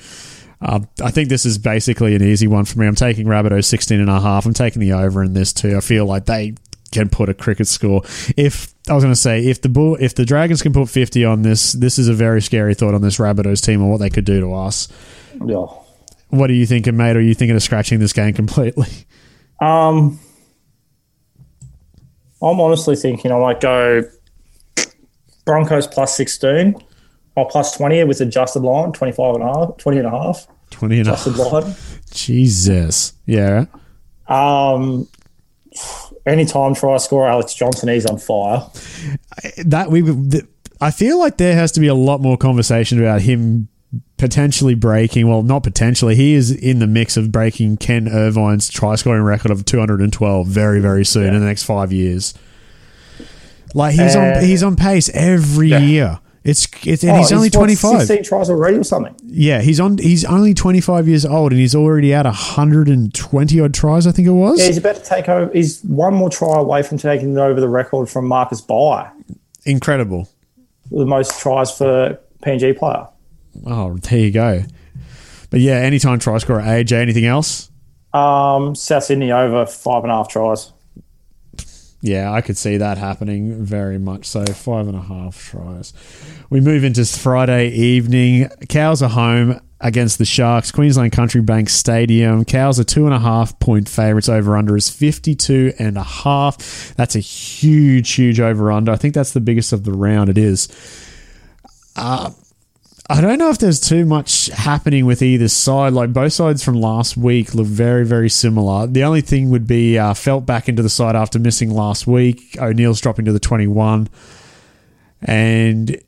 Um, 0.61 0.87
I 1.03 1.11
think 1.11 1.29
this 1.29 1.45
is 1.45 1.57
basically 1.57 2.15
an 2.15 2.21
easy 2.23 2.47
one 2.47 2.65
for 2.65 2.79
me. 2.79 2.85
I'm 2.87 2.95
taking 2.95 3.25
Rabbitohs 3.27 3.65
16 3.65 3.99
and 3.99 4.09
a 4.09 4.19
half. 4.21 4.45
I'm 4.45 4.53
taking 4.53 4.81
the 4.81 4.93
over 4.93 5.23
in 5.23 5.33
this 5.33 5.53
too. 5.53 5.75
I 5.75 5.79
feel 5.81 6.05
like 6.05 6.25
they 6.25 6.53
can 6.91 7.09
put 7.09 7.29
a 7.29 7.33
cricket 7.33 7.67
score. 7.67 8.01
If 8.35 8.73
I 8.89 8.93
was 8.93 9.03
going 9.03 9.13
to 9.13 9.19
say 9.19 9.45
if 9.45 9.61
the 9.61 9.69
bull, 9.69 9.97
if 9.99 10.15
the 10.15 10.25
Dragons 10.25 10.61
can 10.61 10.73
put 10.73 10.89
50 10.89 11.25
on 11.25 11.41
this, 11.41 11.73
this 11.73 11.97
is 11.97 12.07
a 12.07 12.13
very 12.13 12.41
scary 12.41 12.73
thought 12.73 12.93
on 12.93 13.01
this 13.01 13.17
Rabbitohs 13.17 13.63
team 13.63 13.81
and 13.81 13.91
what 13.91 13.99
they 13.99 14.09
could 14.09 14.25
do 14.25 14.39
to 14.41 14.53
us. 14.53 14.87
Yeah. 15.45 15.65
What 16.29 16.49
are 16.49 16.53
you 16.53 16.65
thinking, 16.65 16.95
mate? 16.95 17.17
Are 17.17 17.21
you 17.21 17.33
thinking 17.33 17.55
of 17.55 17.63
scratching 17.63 17.99
this 17.99 18.13
game 18.13 18.33
completely? 18.33 18.87
Um, 19.61 20.17
I'm 22.41 22.61
honestly 22.61 22.95
thinking 22.95 23.29
I 23.29 23.39
might 23.39 23.59
go 23.59 24.03
Broncos 25.45 25.85
plus 25.85 26.15
16 26.15 26.75
or 27.35 27.49
plus 27.49 27.75
20 27.75 28.05
with 28.05 28.21
adjusted 28.21 28.61
line, 28.61 28.93
25 28.93 29.35
and 29.35 29.43
a 29.43 29.47
half, 29.47 29.77
20 29.77 29.97
and 29.97 30.07
a 30.07 30.11
half 30.11 30.47
20 30.71 30.99
and 30.99 31.07
a 31.07 31.11
adjusted 31.11 31.35
line. 31.35 31.75
Jesus. 32.11 33.13
Yeah. 33.25 33.65
Um, 34.27 35.07
anytime 36.29 36.73
try 36.75 36.93
to 36.93 36.99
score 36.99 37.27
Alex 37.27 37.53
Johnston, 37.53 37.89
he's 37.89 38.05
on 38.05 38.17
fire. 38.17 38.67
that 39.65 39.89
we 39.91 40.01
I 40.81 40.91
feel 40.91 41.19
like 41.19 41.37
there 41.37 41.55
has 41.55 41.71
to 41.73 41.79
be 41.79 41.87
a 41.87 41.93
lot 41.95 42.21
more 42.21 42.37
conversation 42.37 42.99
about 42.99 43.21
him 43.21 43.67
potentially 44.17 44.75
breaking 44.75 45.27
well 45.27 45.41
not 45.41 45.63
potentially 45.63 46.13
he 46.15 46.33
is 46.33 46.51
in 46.51 46.77
the 46.79 46.85
mix 46.85 47.17
of 47.17 47.31
breaking 47.31 47.75
Ken 47.77 48.07
Irvine's 48.07 48.69
try 48.69 48.95
scoring 48.95 49.23
record 49.23 49.49
of 49.49 49.65
212 49.65 50.45
very 50.45 50.79
very 50.79 51.03
soon 51.03 51.33
in 51.33 51.39
the 51.39 51.45
next 51.45 51.63
5 51.63 51.91
years 51.91 52.33
Like 53.73 53.93
he's 53.95 54.15
Uh, 54.15 54.19
on 54.37 54.43
he's 54.43 54.61
on 54.61 54.75
pace 54.75 55.09
every 55.13 55.69
yeah. 55.69 55.79
year. 55.79 56.19
It's 56.43 56.67
it's 56.87 57.03
and 57.03 57.11
Oh, 57.11 57.17
he's 57.17 57.31
only 57.33 57.49
twenty 57.49 57.75
five. 57.75 58.03
16 58.03 58.23
tries 58.23 58.49
already 58.49 58.77
or 58.77 58.83
something. 58.83 59.13
Yeah, 59.25 59.61
he's 59.61 59.79
on. 59.79 59.97
He's 59.97 60.23
only 60.23 60.53
twenty 60.53 60.79
five 60.79 61.07
years 61.07 61.25
old, 61.25 61.51
and 61.51 61.59
he's 61.59 61.75
already 61.75 62.13
at 62.13 62.25
hundred 62.25 62.87
and 62.87 63.13
twenty 63.13 63.59
odd 63.59 63.73
tries. 63.73 64.07
I 64.07 64.11
think 64.13 64.27
it 64.27 64.31
was. 64.31 64.57
Yeah, 64.59 64.67
he's 64.67 64.77
about 64.77 64.95
to 64.95 65.03
take 65.03 65.27
over. 65.27 65.51
He's 65.53 65.81
one 65.83 66.13
more 66.13 66.29
try 66.29 66.57
away 66.57 66.81
from 66.83 66.97
taking 66.97 67.37
over 67.37 67.59
the 67.59 67.67
record 67.67 68.09
from 68.09 68.25
Marcus 68.27 68.61
Bai, 68.61 69.09
Incredible. 69.65 70.29
the 70.89 71.05
most 71.05 71.39
tries 71.41 71.77
for 71.77 72.17
PNG 72.41 72.77
player. 72.77 73.07
Oh, 73.65 73.97
there 73.97 74.19
you 74.19 74.31
go. 74.31 74.63
But 75.49 75.59
yeah, 75.59 75.73
anytime 75.75 76.19
try 76.19 76.37
scorer 76.37 76.61
AJ. 76.61 76.93
Anything 76.93 77.25
else? 77.25 77.69
Um, 78.13 78.75
South 78.75 79.03
Sydney 79.03 79.31
over 79.31 79.65
five 79.65 80.03
and 80.03 80.11
a 80.11 80.15
half 80.15 80.29
tries. 80.29 80.71
Yeah, 82.01 82.31
I 82.31 82.41
could 82.41 82.57
see 82.57 82.77
that 82.77 82.97
happening 82.97 83.63
very 83.63 83.97
much 83.97 84.25
so. 84.25 84.45
Five 84.45 84.87
and 84.87 84.95
a 84.95 85.01
half 85.01 85.37
tries. 85.37 85.93
We 86.49 86.61
move 86.61 86.83
into 86.83 87.03
Friday 87.05 87.69
evening. 87.69 88.49
Cows 88.69 89.01
are 89.03 89.09
home 89.09 89.59
against 89.81 90.17
the 90.17 90.25
Sharks, 90.25 90.71
Queensland 90.71 91.11
Country 91.11 91.41
Bank 91.41 91.69
Stadium. 91.69 92.45
Cows 92.45 92.79
are 92.79 92.83
two 92.85 93.05
and 93.05 93.13
a 93.13 93.19
half 93.19 93.59
point 93.59 93.89
favourites. 93.89 94.29
Over 94.29 94.55
under 94.55 94.77
is 94.77 94.89
52 94.89 95.73
and 95.77 95.97
a 95.97 96.03
half. 96.03 96.95
That's 96.95 97.15
a 97.15 97.19
huge, 97.19 98.11
huge 98.11 98.39
over 98.39 98.71
under. 98.71 98.91
I 98.91 98.95
think 98.95 99.13
that's 99.13 99.33
the 99.33 99.41
biggest 99.41 99.73
of 99.73 99.83
the 99.83 99.93
round. 99.93 100.29
It 100.29 100.37
is. 100.37 100.69
Uh, 101.97 102.31
I 103.11 103.21
don't 103.21 103.39
know 103.39 103.49
if 103.49 103.57
there's 103.57 103.79
too 103.79 104.05
much 104.05 104.47
happening 104.47 105.07
with 105.07 105.23
either 105.23 105.47
side. 105.47 105.93
Like 105.93 106.13
both 106.13 106.31
sides 106.31 106.63
from 106.63 106.75
last 106.75 107.17
week 107.17 107.55
look 107.55 107.65
very, 107.65 108.05
very 108.05 108.29
similar. 108.29 108.85
The 108.85 109.03
only 109.03 109.21
thing 109.21 109.49
would 109.49 109.65
be 109.65 109.97
uh, 109.97 110.13
Felt 110.13 110.45
back 110.45 110.69
into 110.69 110.83
the 110.83 110.89
side 110.89 111.15
after 111.15 111.39
missing 111.39 111.73
last 111.73 112.05
week. 112.05 112.55
O'Neill's 112.61 113.01
dropping 113.01 113.25
to 113.25 113.33
the 113.33 113.39
21. 113.39 114.09
And 115.23 115.99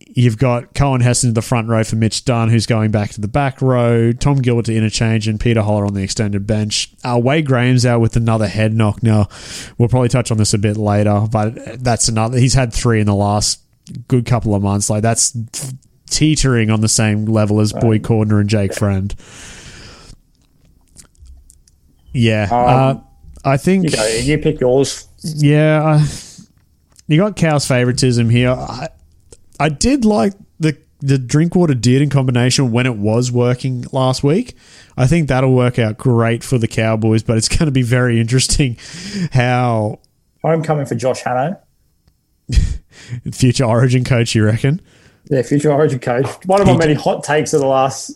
you've 0.00 0.36
got 0.36 0.74
Cohen 0.74 1.00
Heston 1.00 1.30
to 1.30 1.34
the 1.34 1.40
front 1.40 1.68
row 1.68 1.82
for 1.82 1.96
Mitch 1.96 2.26
Dunn, 2.26 2.50
who's 2.50 2.66
going 2.66 2.90
back 2.90 3.10
to 3.12 3.22
the 3.22 3.28
back 3.28 3.62
row. 3.62 4.12
Tom 4.12 4.36
Gilbert 4.36 4.66
to 4.66 4.76
interchange, 4.76 5.26
and 5.26 5.40
Peter 5.40 5.62
Hola 5.62 5.86
on 5.86 5.94
the 5.94 6.02
extended 6.02 6.46
bench. 6.46 6.92
Uh, 7.02 7.18
Wade 7.22 7.46
Graham's 7.46 7.86
out 7.86 8.00
with 8.00 8.16
another 8.16 8.48
head 8.48 8.74
knock. 8.74 9.02
Now, 9.02 9.28
we'll 9.78 9.88
probably 9.88 10.10
touch 10.10 10.30
on 10.30 10.36
this 10.36 10.52
a 10.52 10.58
bit 10.58 10.76
later, 10.76 11.26
but 11.32 11.82
that's 11.82 12.08
another. 12.08 12.38
He's 12.38 12.54
had 12.54 12.72
three 12.72 13.00
in 13.00 13.06
the 13.06 13.14
last 13.14 13.60
good 14.08 14.26
couple 14.26 14.54
of 14.54 14.62
months. 14.62 14.88
Like 14.90 15.02
that's 15.02 15.36
teetering 16.10 16.70
on 16.70 16.80
the 16.80 16.88
same 16.88 17.26
level 17.26 17.60
as 17.60 17.72
Boyd 17.72 18.02
Cordner 18.02 18.40
and 18.40 18.48
Jake 18.48 18.74
Friend. 18.74 19.14
Yeah, 22.12 22.48
uh, 22.50 23.00
I 23.44 23.56
think. 23.56 23.84
You 23.84 23.90
go, 23.90 24.06
you 24.06 24.38
pick 24.38 24.60
yours. 24.60 25.08
Yeah, 25.22 25.82
I, 25.82 26.06
you 27.08 27.18
got 27.18 27.36
Cow's 27.36 27.66
favoritism 27.66 28.30
here. 28.30 28.50
I, 28.50 28.88
I 29.58 29.68
did 29.68 30.04
like 30.04 30.34
the 30.60 30.78
the 31.00 31.18
Drinkwater 31.18 31.74
did 31.74 32.00
in 32.00 32.10
combination 32.10 32.70
when 32.70 32.86
it 32.86 32.96
was 32.96 33.32
working 33.32 33.84
last 33.92 34.22
week. 34.22 34.56
I 34.96 35.06
think 35.06 35.28
that'll 35.28 35.54
work 35.54 35.78
out 35.78 35.98
great 35.98 36.44
for 36.44 36.56
the 36.56 36.68
Cowboys, 36.68 37.22
but 37.22 37.36
it's 37.36 37.48
going 37.56 37.66
to 37.66 37.72
be 37.72 37.82
very 37.82 38.20
interesting 38.20 38.78
how 39.32 40.00
Homecoming 40.42 40.86
for 40.86 40.94
Josh 40.94 41.22
Hannay. 41.22 41.58
future 43.32 43.64
Origin 43.64 44.04
coach. 44.04 44.34
You 44.34 44.44
reckon? 44.44 44.80
Yeah, 45.30 45.42
future 45.42 45.72
Origin 45.72 46.00
coach. 46.00 46.26
One 46.44 46.60
of 46.60 46.66
my 46.66 46.76
many 46.76 46.94
hot 46.94 47.24
takes 47.24 47.54
of 47.54 47.60
the 47.60 47.66
last 47.66 48.12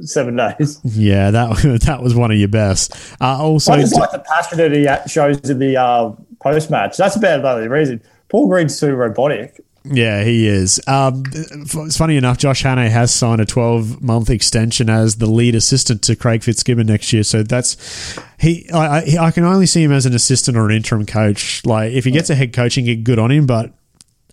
seven 0.00 0.36
days. 0.36 0.80
Yeah, 0.84 1.30
that 1.32 1.80
that 1.86 2.02
was 2.02 2.14
one 2.14 2.30
of 2.30 2.38
your 2.38 2.48
best. 2.48 2.94
Uh, 3.20 3.42
also, 3.42 3.72
I 3.72 3.80
just 3.80 3.96
like 3.96 4.12
the 4.12 4.20
passion 4.20 4.58
that 4.58 4.72
he 4.72 5.08
shows 5.10 5.38
in 5.50 5.58
the 5.58 5.76
uh, 5.76 6.12
post 6.40 6.70
match. 6.70 6.96
That's 6.96 7.16
about 7.16 7.42
the 7.42 7.48
only 7.48 7.68
reason. 7.68 8.02
Paul 8.28 8.48
Green's 8.48 8.78
too 8.78 8.94
robotic. 8.94 9.60
Yeah, 9.84 10.22
he 10.22 10.46
is. 10.46 10.80
Um, 10.86 11.24
it's 11.26 11.96
funny 11.96 12.16
enough, 12.16 12.38
Josh 12.38 12.62
Hannay 12.62 12.88
has 12.88 13.12
signed 13.12 13.40
a 13.40 13.44
12 13.44 14.00
month 14.00 14.30
extension 14.30 14.88
as 14.88 15.16
the 15.16 15.26
lead 15.26 15.56
assistant 15.56 16.02
to 16.02 16.14
Craig 16.14 16.44
Fitzgibbon 16.44 16.86
next 16.86 17.12
year. 17.12 17.24
So 17.24 17.42
that's 17.42 18.16
he. 18.38 18.70
I, 18.70 19.00
I, 19.00 19.16
I 19.20 19.30
can 19.32 19.44
only 19.44 19.66
see 19.66 19.82
him 19.82 19.90
as 19.90 20.06
an 20.06 20.14
assistant 20.14 20.56
or 20.56 20.68
an 20.68 20.76
interim 20.76 21.04
coach. 21.04 21.66
Like 21.66 21.92
if 21.92 22.04
he 22.04 22.12
gets 22.12 22.30
a 22.30 22.36
head 22.36 22.52
coaching 22.52 22.84
gig, 22.84 23.02
good 23.02 23.18
on 23.18 23.32
him. 23.32 23.46
But 23.46 23.72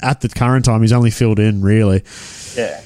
at 0.01 0.21
the 0.21 0.29
current 0.29 0.65
time, 0.65 0.81
he's 0.81 0.93
only 0.93 1.11
filled 1.11 1.39
in 1.39 1.61
really. 1.61 2.03
Yeah. 2.55 2.81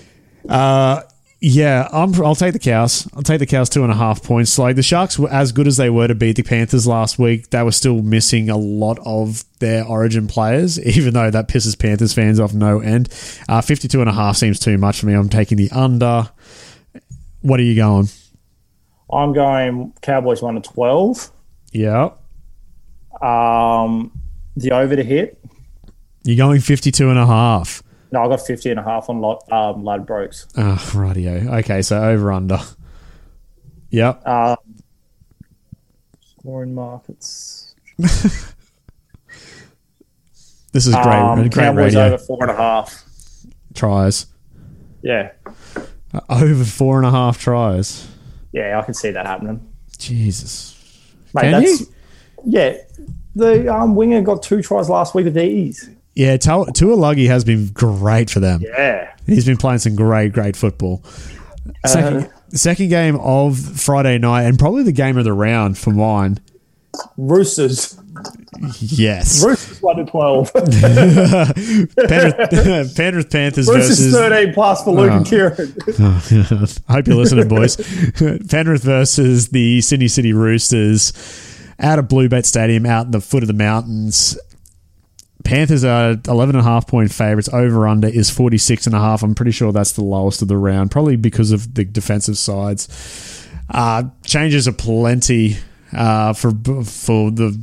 Uh, 0.47 1.01
yeah, 1.45 1.89
I'm, 1.91 2.15
I'll 2.23 2.35
take 2.35 2.53
the 2.53 2.59
cows. 2.59 3.05
I'll 3.13 3.21
take 3.21 3.39
the 3.39 3.45
cows 3.45 3.67
two 3.67 3.83
and 3.83 3.91
a 3.91 3.95
half 3.95 4.23
points. 4.23 4.57
Like 4.57 4.77
the 4.77 4.81
Sharks 4.81 5.19
were 5.19 5.29
as 5.29 5.51
good 5.51 5.67
as 5.67 5.75
they 5.75 5.89
were 5.89 6.07
to 6.07 6.15
beat 6.15 6.37
the 6.37 6.43
Panthers 6.43 6.87
last 6.87 7.19
week. 7.19 7.49
They 7.49 7.61
were 7.61 7.73
still 7.73 8.01
missing 8.01 8.49
a 8.49 8.55
lot 8.55 8.97
of 9.05 9.43
their 9.59 9.85
origin 9.85 10.29
players, 10.29 10.79
even 10.97 11.13
though 11.13 11.29
that 11.29 11.49
pisses 11.49 11.77
Panthers 11.77 12.13
fans 12.13 12.39
off 12.39 12.53
no 12.53 12.79
end. 12.79 13.09
Uh, 13.49 13.59
52 13.59 13.99
and 13.99 14.09
a 14.09 14.13
half 14.13 14.37
seems 14.37 14.57
too 14.57 14.77
much 14.77 15.01
for 15.01 15.07
me. 15.07 15.15
I'm 15.15 15.27
taking 15.27 15.57
the 15.57 15.69
under. 15.71 16.29
What 17.41 17.59
are 17.59 17.63
you 17.63 17.75
going? 17.75 18.07
I'm 19.11 19.33
going 19.33 19.91
Cowboys 20.01 20.41
1 20.41 20.55
to 20.55 20.61
12. 20.61 21.29
Yeah. 21.73 22.11
Um, 23.21 24.17
the 24.55 24.71
over 24.71 24.95
to 24.95 25.03
hit. 25.03 25.43
You're 26.23 26.37
going 26.37 26.61
52 26.61 27.09
and 27.09 27.19
a 27.19 27.25
half. 27.25 27.83
No, 28.11 28.23
I 28.23 28.27
got 28.27 28.45
50 28.45 28.69
and 28.69 28.79
a 28.79 28.83
half 28.83 29.09
on 29.09 29.19
lot, 29.19 29.43
um, 29.51 29.83
Ladbrokes. 29.83 30.45
Oh, 30.55 30.99
radio. 30.99 31.57
Okay, 31.59 31.81
so 31.81 32.01
over 32.01 32.31
under. 32.31 32.59
Yep. 33.89 34.25
Um, 34.27 34.57
scoring 36.39 36.75
markets. 36.75 37.75
This 40.73 40.87
is 40.87 40.95
great. 40.95 41.05
Um, 41.05 41.39
great 41.39 41.53
Cowboys 41.53 41.95
radio. 41.95 42.05
over 42.05 42.17
four 42.17 42.41
and 42.41 42.51
a 42.51 42.55
half. 42.55 43.05
Tries. 43.75 44.25
Yeah. 45.03 45.31
Uh, 45.45 46.19
Over 46.29 46.65
four 46.65 46.97
and 46.97 47.05
a 47.05 47.11
half 47.11 47.39
tries. 47.39 48.07
Yeah, 48.51 48.79
I 48.79 48.83
can 48.83 48.95
see 48.95 49.11
that 49.11 49.25
happening. 49.25 49.71
Jesus. 49.99 50.75
Mate, 51.33 51.41
Can 51.43 51.51
that's, 51.51 51.81
you? 51.81 51.87
Yeah. 52.45 52.77
The 53.35 53.73
um, 53.73 53.95
winger 53.95 54.21
got 54.21 54.41
two 54.41 54.61
tries 54.63 54.89
last 54.89 55.13
week 55.13 55.25
with 55.25 55.37
ease. 55.37 55.89
Yeah, 56.15 56.37
Taulagi 56.37 57.27
has 57.27 57.43
been 57.43 57.67
great 57.69 58.29
for 58.29 58.39
them. 58.39 58.61
Yeah. 58.61 59.15
He's 59.25 59.45
been 59.45 59.57
playing 59.57 59.79
some 59.79 59.95
great, 59.95 60.31
great 60.33 60.55
football. 60.55 61.03
Second, 61.85 62.25
Uh, 62.25 62.29
second 62.55 62.89
game 62.89 63.15
of 63.15 63.57
Friday 63.57 64.17
night, 64.19 64.43
and 64.43 64.59
probably 64.59 64.83
the 64.83 64.91
game 64.91 65.17
of 65.17 65.23
the 65.23 65.33
round 65.33 65.77
for 65.77 65.91
mine. 65.91 66.39
Roosters. 67.17 67.97
Yes. 68.79 69.43
Roosters 69.43 69.81
1 69.81 69.95
to 69.97 70.05
12. 70.05 70.53
Penrith, 70.53 71.97
Penrith 72.95 73.29
Panthers 73.31 73.67
Roosters 73.67 73.99
versus. 73.99 74.13
13 74.13 74.53
plus 74.53 74.83
for 74.83 74.91
Luke 74.93 75.11
and 75.11 75.25
Kieran. 75.25 75.73
I 76.87 76.87
hope 76.93 77.07
you're 77.07 77.15
listening, 77.15 77.47
boys. 77.47 77.77
Penrith 78.49 78.83
versus 78.83 79.49
the 79.49 79.81
Sydney 79.81 80.07
City 80.07 80.33
Roosters 80.33 81.11
out 81.79 81.97
of 81.97 82.07
Bluebet 82.07 82.45
Stadium, 82.45 82.85
out 82.85 83.05
in 83.05 83.11
the 83.11 83.21
foot 83.21 83.41
of 83.43 83.47
the 83.47 83.53
mountains. 83.53 84.37
Panthers 85.43 85.83
are 85.83 86.15
11 86.27 86.55
and 86.55 86.61
a 86.61 86.63
half 86.63 86.87
point 86.87 87.11
favorites. 87.11 87.49
Over 87.51 87.87
under 87.87 88.07
is 88.07 88.29
46 88.29 88.87
and 88.87 88.95
a 88.95 88.99
half. 88.99 89.23
I'm 89.23 89.35
pretty 89.35 89.51
sure 89.51 89.71
that's 89.71 89.91
the 89.91 90.03
lowest 90.03 90.41
of 90.41 90.47
the 90.47 90.57
round, 90.57 90.91
probably 90.91 91.15
because 91.15 91.51
of 91.51 91.73
the 91.73 91.83
defensive 91.83 92.37
sides. 92.37 93.47
Uh, 93.69 94.03
changes 94.25 94.67
are 94.67 94.73
plenty 94.73 95.57
uh, 95.91 96.33
for 96.33 96.51
for 96.83 97.31
the 97.31 97.59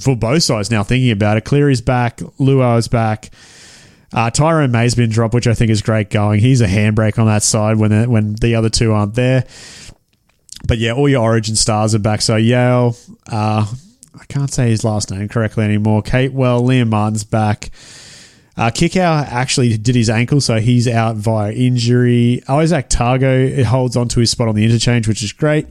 for 0.00 0.16
both 0.16 0.42
sides 0.42 0.70
now. 0.70 0.82
Thinking 0.82 1.10
about 1.10 1.36
it, 1.36 1.44
Cleary's 1.44 1.80
back, 1.80 2.18
Luai 2.38 2.78
is 2.78 2.88
back. 2.88 3.30
Uh, 4.12 4.30
Tyrone 4.30 4.70
May's 4.70 4.94
been 4.94 5.10
dropped, 5.10 5.34
which 5.34 5.46
I 5.46 5.54
think 5.54 5.70
is 5.70 5.82
great 5.82 6.08
going. 6.08 6.40
He's 6.40 6.62
a 6.62 6.66
handbrake 6.66 7.18
on 7.18 7.26
that 7.26 7.42
side 7.42 7.76
when 7.76 7.90
the, 7.90 8.08
when 8.08 8.34
the 8.34 8.54
other 8.54 8.70
two 8.70 8.92
aren't 8.92 9.14
there. 9.14 9.44
But 10.66 10.78
yeah, 10.78 10.92
all 10.92 11.08
your 11.08 11.22
Origin 11.22 11.56
stars 11.56 11.94
are 11.94 11.98
back. 11.98 12.22
So 12.22 12.36
Yale, 12.36 12.96
uh, 13.30 13.66
I 14.20 14.24
can't 14.26 14.52
say 14.52 14.70
his 14.70 14.84
last 14.84 15.10
name 15.10 15.28
correctly 15.28 15.64
anymore. 15.64 16.02
Kate 16.02 16.32
Well, 16.32 16.62
Liam 16.62 16.88
Martin's 16.88 17.24
back. 17.24 17.70
Uh, 18.56 18.70
Kikau 18.70 19.24
actually 19.28 19.76
did 19.78 19.94
his 19.94 20.10
ankle, 20.10 20.40
so 20.40 20.58
he's 20.58 20.88
out 20.88 21.14
via 21.14 21.52
injury. 21.52 22.42
Izack 22.48 22.88
Tago 22.88 23.62
holds 23.62 23.96
on 23.96 24.08
to 24.08 24.20
his 24.20 24.30
spot 24.30 24.48
on 24.48 24.56
the 24.56 24.64
interchange, 24.64 25.06
which 25.06 25.22
is 25.22 25.32
great. 25.32 25.66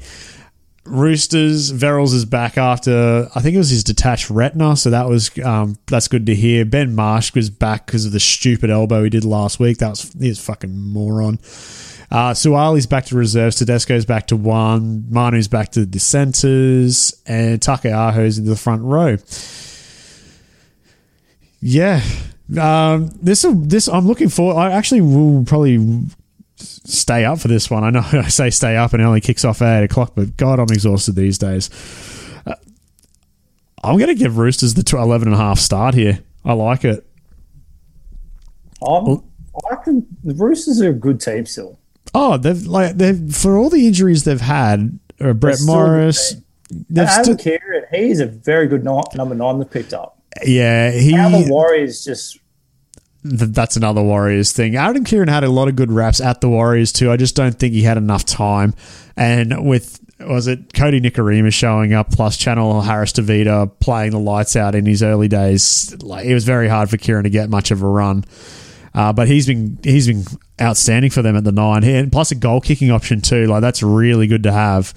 Roosters, 0.85 1.73
Verrills 1.73 2.13
is 2.13 2.23
back 2.23 2.57
after 2.57 3.27
I 3.35 3.41
think 3.41 3.55
it 3.55 3.57
was 3.57 3.69
his 3.69 3.83
detached 3.83 4.29
retina, 4.29 4.77
so 4.77 4.89
that 4.89 5.09
was 5.09 5.37
um, 5.39 5.77
that's 5.87 6.07
good 6.07 6.25
to 6.27 6.35
hear. 6.35 6.63
Ben 6.63 6.95
Marsh 6.95 7.33
was 7.35 7.49
back 7.49 7.85
because 7.85 8.05
of 8.05 8.13
the 8.13 8.21
stupid 8.21 8.69
elbow 8.69 9.03
he 9.03 9.09
did 9.09 9.25
last 9.25 9.59
week. 9.59 9.79
That 9.79 9.89
was 9.89 10.13
he 10.17 10.29
was 10.29 10.39
fucking 10.39 10.77
moron. 10.77 11.39
Uh, 12.09 12.31
Suali's 12.31 12.87
back 12.87 13.05
to 13.05 13.17
reserves. 13.17 13.57
Tedesco's 13.57 14.05
back 14.05 14.27
to 14.27 14.37
one. 14.37 15.05
Manu's 15.09 15.47
back 15.47 15.71
to 15.73 15.85
the 15.85 15.99
centres, 15.99 17.21
and 17.25 17.59
Taukeiaho's 17.59 18.37
into 18.37 18.49
the 18.49 18.55
front 18.55 18.81
row. 18.83 19.17
Yeah, 21.59 22.01
um, 22.59 23.09
this 23.21 23.45
this 23.53 23.89
I'm 23.89 24.07
looking 24.07 24.29
for. 24.29 24.57
I 24.57 24.71
actually 24.71 25.01
will 25.01 25.43
probably 25.43 26.05
stay 26.55 27.25
up 27.25 27.39
for 27.39 27.47
this 27.47 27.69
one. 27.69 27.83
I 27.83 27.89
know 27.89 27.99
I 28.13 28.29
say 28.29 28.49
stay 28.49 28.77
up 28.77 28.93
and 28.93 29.01
it 29.01 29.05
only 29.05 29.21
kicks 29.21 29.43
off 29.43 29.61
at 29.61 29.81
eight 29.81 29.85
o'clock, 29.85 30.13
but 30.15 30.37
God, 30.37 30.59
I'm 30.59 30.67
exhausted 30.71 31.15
these 31.15 31.37
days. 31.37 31.69
Uh, 32.45 32.55
I'm 33.83 33.97
going 33.97 34.07
to 34.07 34.15
give 34.15 34.37
Roosters 34.37 34.73
the 34.73 34.97
11 34.97 35.27
and 35.27 35.35
a 35.35 35.37
half 35.37 35.59
start 35.59 35.93
here. 35.93 36.19
I 36.45 36.53
like 36.53 36.85
it. 36.85 37.05
I'm, 38.81 39.23
I 39.55 39.75
reckon 39.75 40.07
the 40.23 40.33
Roosters 40.33 40.81
are 40.81 40.89
a 40.89 40.93
good 40.93 41.19
team 41.19 41.45
still. 41.45 41.77
Oh, 42.13 42.37
they've 42.37 42.65
like 42.65 42.97
they've 42.97 43.35
for 43.35 43.57
all 43.57 43.69
the 43.69 43.87
injuries 43.87 44.23
they've 44.23 44.41
had. 44.41 44.99
Uh, 45.19 45.33
Brett 45.33 45.57
still 45.57 45.73
a 45.73 45.77
good 45.77 45.81
Morris. 45.87 46.35
They've 46.89 47.07
Adam 47.07 47.37
still, 47.37 47.53
Keighran, 47.53 47.85
he's 47.91 48.19
a 48.19 48.25
very 48.25 48.67
good 48.67 48.83
ni- 48.83 49.01
number 49.15 49.35
nine 49.35 49.59
they've 49.59 49.69
picked 49.69 49.93
up. 49.93 50.21
yeah, 50.43 50.91
he. 50.91 51.13
How 51.13 51.29
the 51.29 51.47
Warriors 51.49 52.03
just 52.03 52.39
th- 53.23 53.51
that's 53.51 53.75
another 53.77 54.01
Warriors 54.01 54.51
thing. 54.51 54.75
Adam 54.75 55.03
Keighran 55.05 55.29
had 55.29 55.43
a 55.43 55.49
lot 55.49 55.67
of 55.67 55.75
good 55.75 55.91
raps 55.91 56.19
at 56.21 56.41
the 56.41 56.49
Warriors 56.49 56.91
too. 56.91 57.11
I 57.11 57.17
just 57.17 57.35
don't 57.35 57.57
think 57.57 57.73
he 57.73 57.83
had 57.83 57.97
enough 57.97 58.25
time. 58.25 58.73
And 59.15 59.67
with 59.67 59.99
was 60.19 60.47
it 60.47 60.73
Kodi 60.73 60.99
Nikorima 60.99 61.53
showing 61.53 61.93
up 61.93 62.11
plus 62.11 62.35
Chanel 62.37 62.81
Harris-Tavita 62.81 63.79
playing 63.79 64.11
the 64.11 64.19
lights 64.19 64.55
out 64.55 64.73
in 64.75 64.85
his 64.85 65.03
early 65.03 65.27
days, 65.27 65.95
like 66.01 66.25
it 66.25 66.33
was 66.33 66.43
very 66.43 66.67
hard 66.67 66.89
for 66.89 66.97
Keighran 66.97 67.23
to 67.23 67.29
get 67.29 67.49
much 67.49 67.71
of 67.71 67.81
a 67.81 67.87
run. 67.87 68.25
Uh, 68.97 69.13
but 69.13 69.27
he's 69.27 69.45
been 69.45 69.77
he's 69.83 70.07
been 70.07 70.23
outstanding 70.59 71.11
for 71.11 71.21
them 71.21 71.35
at 71.35 71.43
the 71.43 71.51
nine, 71.51 71.83
He- 71.83 71.93
and 71.93 72.11
plus 72.11 72.31
a 72.31 72.35
goal 72.35 72.59
kicking 72.61 72.89
option 72.89 73.21
too. 73.21 73.45
Like 73.45 73.61
that's 73.61 73.83
really 73.83 74.25
good 74.25 74.41
to 74.43 74.51
have. 74.51 74.91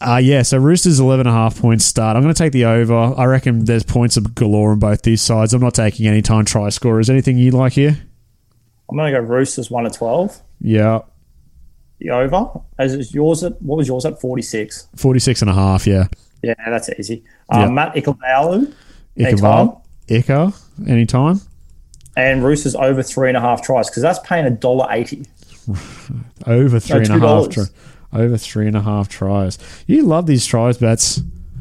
Uh, 0.00 0.16
yeah, 0.22 0.42
so 0.42 0.56
Roosters 0.58 0.98
11 0.98 1.26
and 1.26 1.34
a 1.34 1.38
half 1.38 1.60
points 1.60 1.84
start. 1.84 2.16
I'm 2.16 2.22
going 2.22 2.34
to 2.34 2.38
take 2.38 2.52
the 2.52 2.64
over. 2.64 3.14
I 3.16 3.24
reckon 3.26 3.66
there's 3.66 3.82
points 3.84 4.16
of 4.16 4.34
galore 4.34 4.70
on 4.72 4.78
both 4.78 5.02
these 5.02 5.20
sides. 5.20 5.52
I'm 5.52 5.60
not 5.60 5.74
taking 5.74 6.06
any 6.06 6.22
time 6.22 6.44
try 6.46 6.68
scorers. 6.70 7.10
Anything 7.10 7.36
you 7.38 7.50
like 7.50 7.74
here? 7.74 7.98
I'm 8.90 8.96
going 8.96 9.12
to 9.12 9.20
go 9.20 9.24
Roosters 9.24 9.70
one 9.70 9.84
to 9.84 9.90
twelve. 9.90 10.40
Yeah, 10.60 11.00
The 12.00 12.10
over. 12.10 12.60
As 12.78 12.94
is 12.94 13.14
yours 13.14 13.44
at 13.44 13.60
what 13.62 13.76
was 13.76 13.86
yours 13.88 14.04
at 14.04 14.20
forty 14.20 14.42
six? 14.42 14.88
46 14.96 15.42
and 15.42 15.50
a 15.50 15.54
half, 15.54 15.86
yeah. 15.86 16.08
Yeah, 16.42 16.54
that's 16.66 16.88
easy. 16.98 17.22
Um, 17.50 17.60
Yeah. 17.60 17.68
Matt 17.68 17.94
Ikubalu 17.94 18.72
Ikaval, 19.18 19.80
Ika, 20.08 20.52
anytime? 20.88 21.40
And 22.16 22.44
Roosters 22.44 22.74
over 22.74 23.02
three 23.02 23.28
and 23.28 23.36
a 23.36 23.40
half 23.40 23.62
tries 23.62 23.88
because 23.88 24.02
that's 24.02 24.18
paying 24.20 24.46
a 24.46 24.50
dollar 24.50 24.86
eighty. 24.90 25.24
Over 26.46 26.80
three 26.80 27.04
and 27.04 27.08
a 27.10 27.12
half. 27.20 27.20
$2. 27.46 27.52
Tri- 27.52 27.64
over 28.12 28.36
three 28.38 28.66
and 28.66 28.74
a 28.76 28.80
half 28.80 29.08
tries. 29.08 29.56
You 29.86 30.02
love 30.02 30.26
these 30.26 30.44
tries 30.44 30.78
bets. 30.78 31.18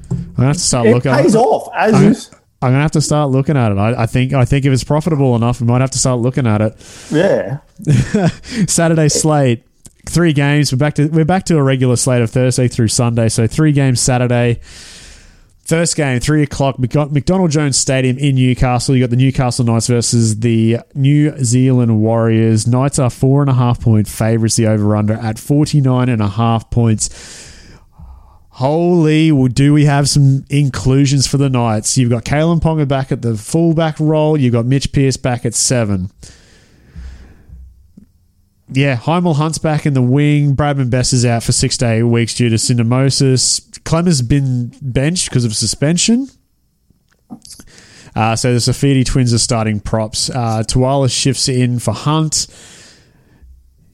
I'm 0.10 0.34
gonna 0.36 0.48
have 0.48 0.56
to 0.56 0.62
start 0.62 0.88
It 0.88 0.94
looking. 0.96 1.14
pays 1.14 1.36
off 1.36 1.70
as 1.76 1.94
I'm, 1.94 2.04
is. 2.12 2.32
I'm 2.62 2.72
gonna 2.72 2.82
have 2.82 2.92
to 2.92 3.02
start 3.02 3.30
looking 3.30 3.56
at 3.56 3.72
it. 3.72 3.78
I, 3.78 4.04
I 4.04 4.06
think. 4.08 4.34
I 4.34 4.46
think 4.46 4.66
if 4.66 4.74
it's 4.74 4.84
profitable 4.84 5.36
enough, 5.36 5.62
we 5.62 5.68
might 5.68 5.82
have 5.82 5.92
to 5.92 6.00
start 6.00 6.20
looking 6.22 6.48
at 6.48 6.62
it. 6.62 6.76
Yeah. 7.12 7.60
Saturday 8.68 9.10
slate, 9.10 9.64
three 10.08 10.34
games. 10.34 10.72
We're 10.72 10.80
back 10.80 10.96
to 10.96 11.08
we're 11.08 11.26
back 11.26 11.46
to 11.46 11.58
a 11.58 11.62
regular 11.64 11.96
slate 11.96 12.22
of 12.24 12.32
Thursday 12.32 12.68
through 12.68 12.88
Sunday. 12.88 13.30
So 13.30 13.46
three 13.46 13.72
games 13.74 14.02
Saturday. 14.02 14.62
First 15.70 15.96
game, 15.96 16.20
three 16.20 16.42
o'clock, 16.42 16.80
McDonald 16.80 17.52
Jones 17.52 17.78
Stadium 17.78 18.18
in 18.18 18.34
Newcastle. 18.34 18.96
You 18.96 19.04
got 19.04 19.12
the 19.12 19.16
Newcastle 19.16 19.64
Knights 19.64 19.86
versus 19.86 20.40
the 20.40 20.80
New 20.96 21.32
Zealand 21.44 22.00
Warriors. 22.00 22.66
Knights 22.66 22.98
are 22.98 23.12
four 23.12 23.42
and 23.42 23.52
a 23.52 23.54
half 23.54 23.80
point 23.80 24.08
favourites. 24.08 24.56
The 24.56 24.66
over 24.66 24.96
under 24.96 25.14
at 25.14 25.38
49 25.38 26.10
and 26.10 26.24
a 26.24 26.28
half 26.28 26.72
points. 26.72 27.68
Holy, 28.50 29.32
well, 29.32 29.48
do 29.48 29.72
we 29.72 29.86
have 29.86 30.10
some 30.10 30.44
inclusions 30.50 31.28
for 31.28 31.38
the 31.38 31.52
Knights? 31.52 32.00
You've 32.00 32.10
got 32.10 32.26
Kalyn 32.26 32.60
Ponga 32.60 32.88
back 32.88 33.12
at 33.12 33.22
the 33.22 33.38
fullback 33.38 34.00
role. 34.00 34.36
You've 34.38 34.54
got 34.54 34.66
Mitch 34.66 34.92
Pearce 34.92 35.18
back 35.18 35.46
at 35.46 35.54
seven. 35.54 36.10
Yeah, 38.72 38.98
Hymel 38.98 39.36
Hunt's 39.36 39.60
back 39.60 39.86
in 39.86 39.94
the 39.94 40.02
wing. 40.02 40.56
Bradman 40.56 40.90
Best 40.90 41.14
is 41.14 41.26
out 41.26 41.44
for 41.44 41.52
six 41.52 41.78
to 41.78 41.88
eight 41.92 42.04
weeks 42.04 42.34
due 42.34 42.50
to 42.50 42.56
syndesmosis. 42.56 43.69
Clem 43.90 44.06
has 44.06 44.22
been 44.22 44.72
benched 44.84 45.30
because 45.30 45.46
of 45.46 45.56
suspension. 45.56 46.28
Uh, 48.16 48.36
so 48.36 48.54
the 48.54 48.60
Saifiti 48.60 49.04
twins 49.04 49.34
are 49.34 49.40
starting 49.40 49.80
props. 49.80 50.30
Uh, 50.30 50.62
Tuala 50.62 51.10
shifts 51.10 51.50
in 51.50 51.80
for 51.80 51.92
Hunt. 51.92 52.46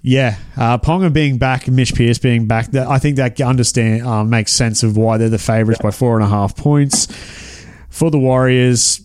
Yeah, 0.03 0.35
uh, 0.57 0.79
Ponga 0.79 1.13
being 1.13 1.37
back, 1.37 1.69
Mitch 1.69 1.95
Pearce 1.95 2.17
being 2.17 2.45
back. 2.45 2.71
That 2.71 2.87
I 2.87 2.99
think 2.99 3.15
that 3.15 3.39
understand 3.39 4.05
uh, 4.05 4.25
makes 4.25 4.51
sense 4.51 4.83
of 4.83 4.97
why 4.97 5.17
they're 5.17 5.29
the 5.29 5.37
favourites 5.37 5.81
by 5.81 5.91
four 5.91 6.17
and 6.17 6.25
a 6.25 6.29
half 6.29 6.57
points 6.57 7.07
for 7.89 8.11
the 8.11 8.19
Warriors. 8.19 8.99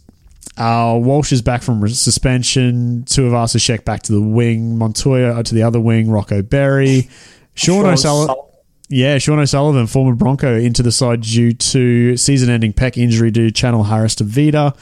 Uh, 0.56 0.98
Walsh 1.00 1.30
is 1.30 1.40
back 1.40 1.62
from 1.62 1.86
suspension. 1.88 3.04
Two 3.04 3.26
of 3.28 3.32
Tuivasa-Sheck 3.32 3.84
back 3.84 4.02
to 4.02 4.12
the 4.12 4.20
wing. 4.20 4.76
Montoya 4.76 5.40
to 5.44 5.54
the 5.54 5.62
other 5.62 5.78
wing. 5.78 6.10
Rocco 6.10 6.42
Berry. 6.42 7.08
Sean 7.54 7.86
O'Sullivan. 7.86 8.49
Yeah, 8.92 9.18
Sean 9.18 9.38
O'Sullivan, 9.38 9.86
former 9.86 10.16
Bronco, 10.16 10.58
into 10.58 10.82
the 10.82 10.90
side 10.90 11.20
due 11.20 11.52
to 11.52 12.16
season-ending 12.16 12.72
pec 12.72 12.96
injury 12.96 13.30
due 13.30 13.50
to 13.50 13.56
Chanel 13.56 13.84
Harris-Tavita. 13.84 14.74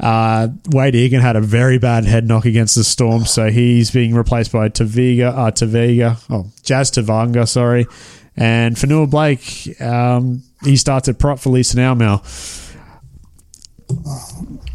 Uh, 0.00 0.48
Wayde 0.70 0.94
Egan 0.94 1.20
had 1.20 1.36
a 1.36 1.40
very 1.42 1.78
bad 1.78 2.06
head 2.06 2.26
knock 2.26 2.46
against 2.46 2.74
the 2.76 2.82
Storm, 2.82 3.26
so 3.26 3.50
he's 3.50 3.90
being 3.90 4.14
replaced 4.14 4.52
by 4.52 4.70
Taviga, 4.70 5.36
uh, 5.36 5.50
Taviga, 5.50 6.18
oh, 6.30 6.50
Jazz 6.62 6.90
Tevaga, 6.90 7.46
sorry. 7.46 7.86
And 8.36 8.74
Fonua-Blake, 8.74 9.80
um, 9.82 10.42
he 10.62 10.76
starts 10.76 11.06
at 11.06 11.18
prop 11.18 11.38
for 11.38 11.50
Lisa 11.50 11.76
Naumel. 11.76 12.22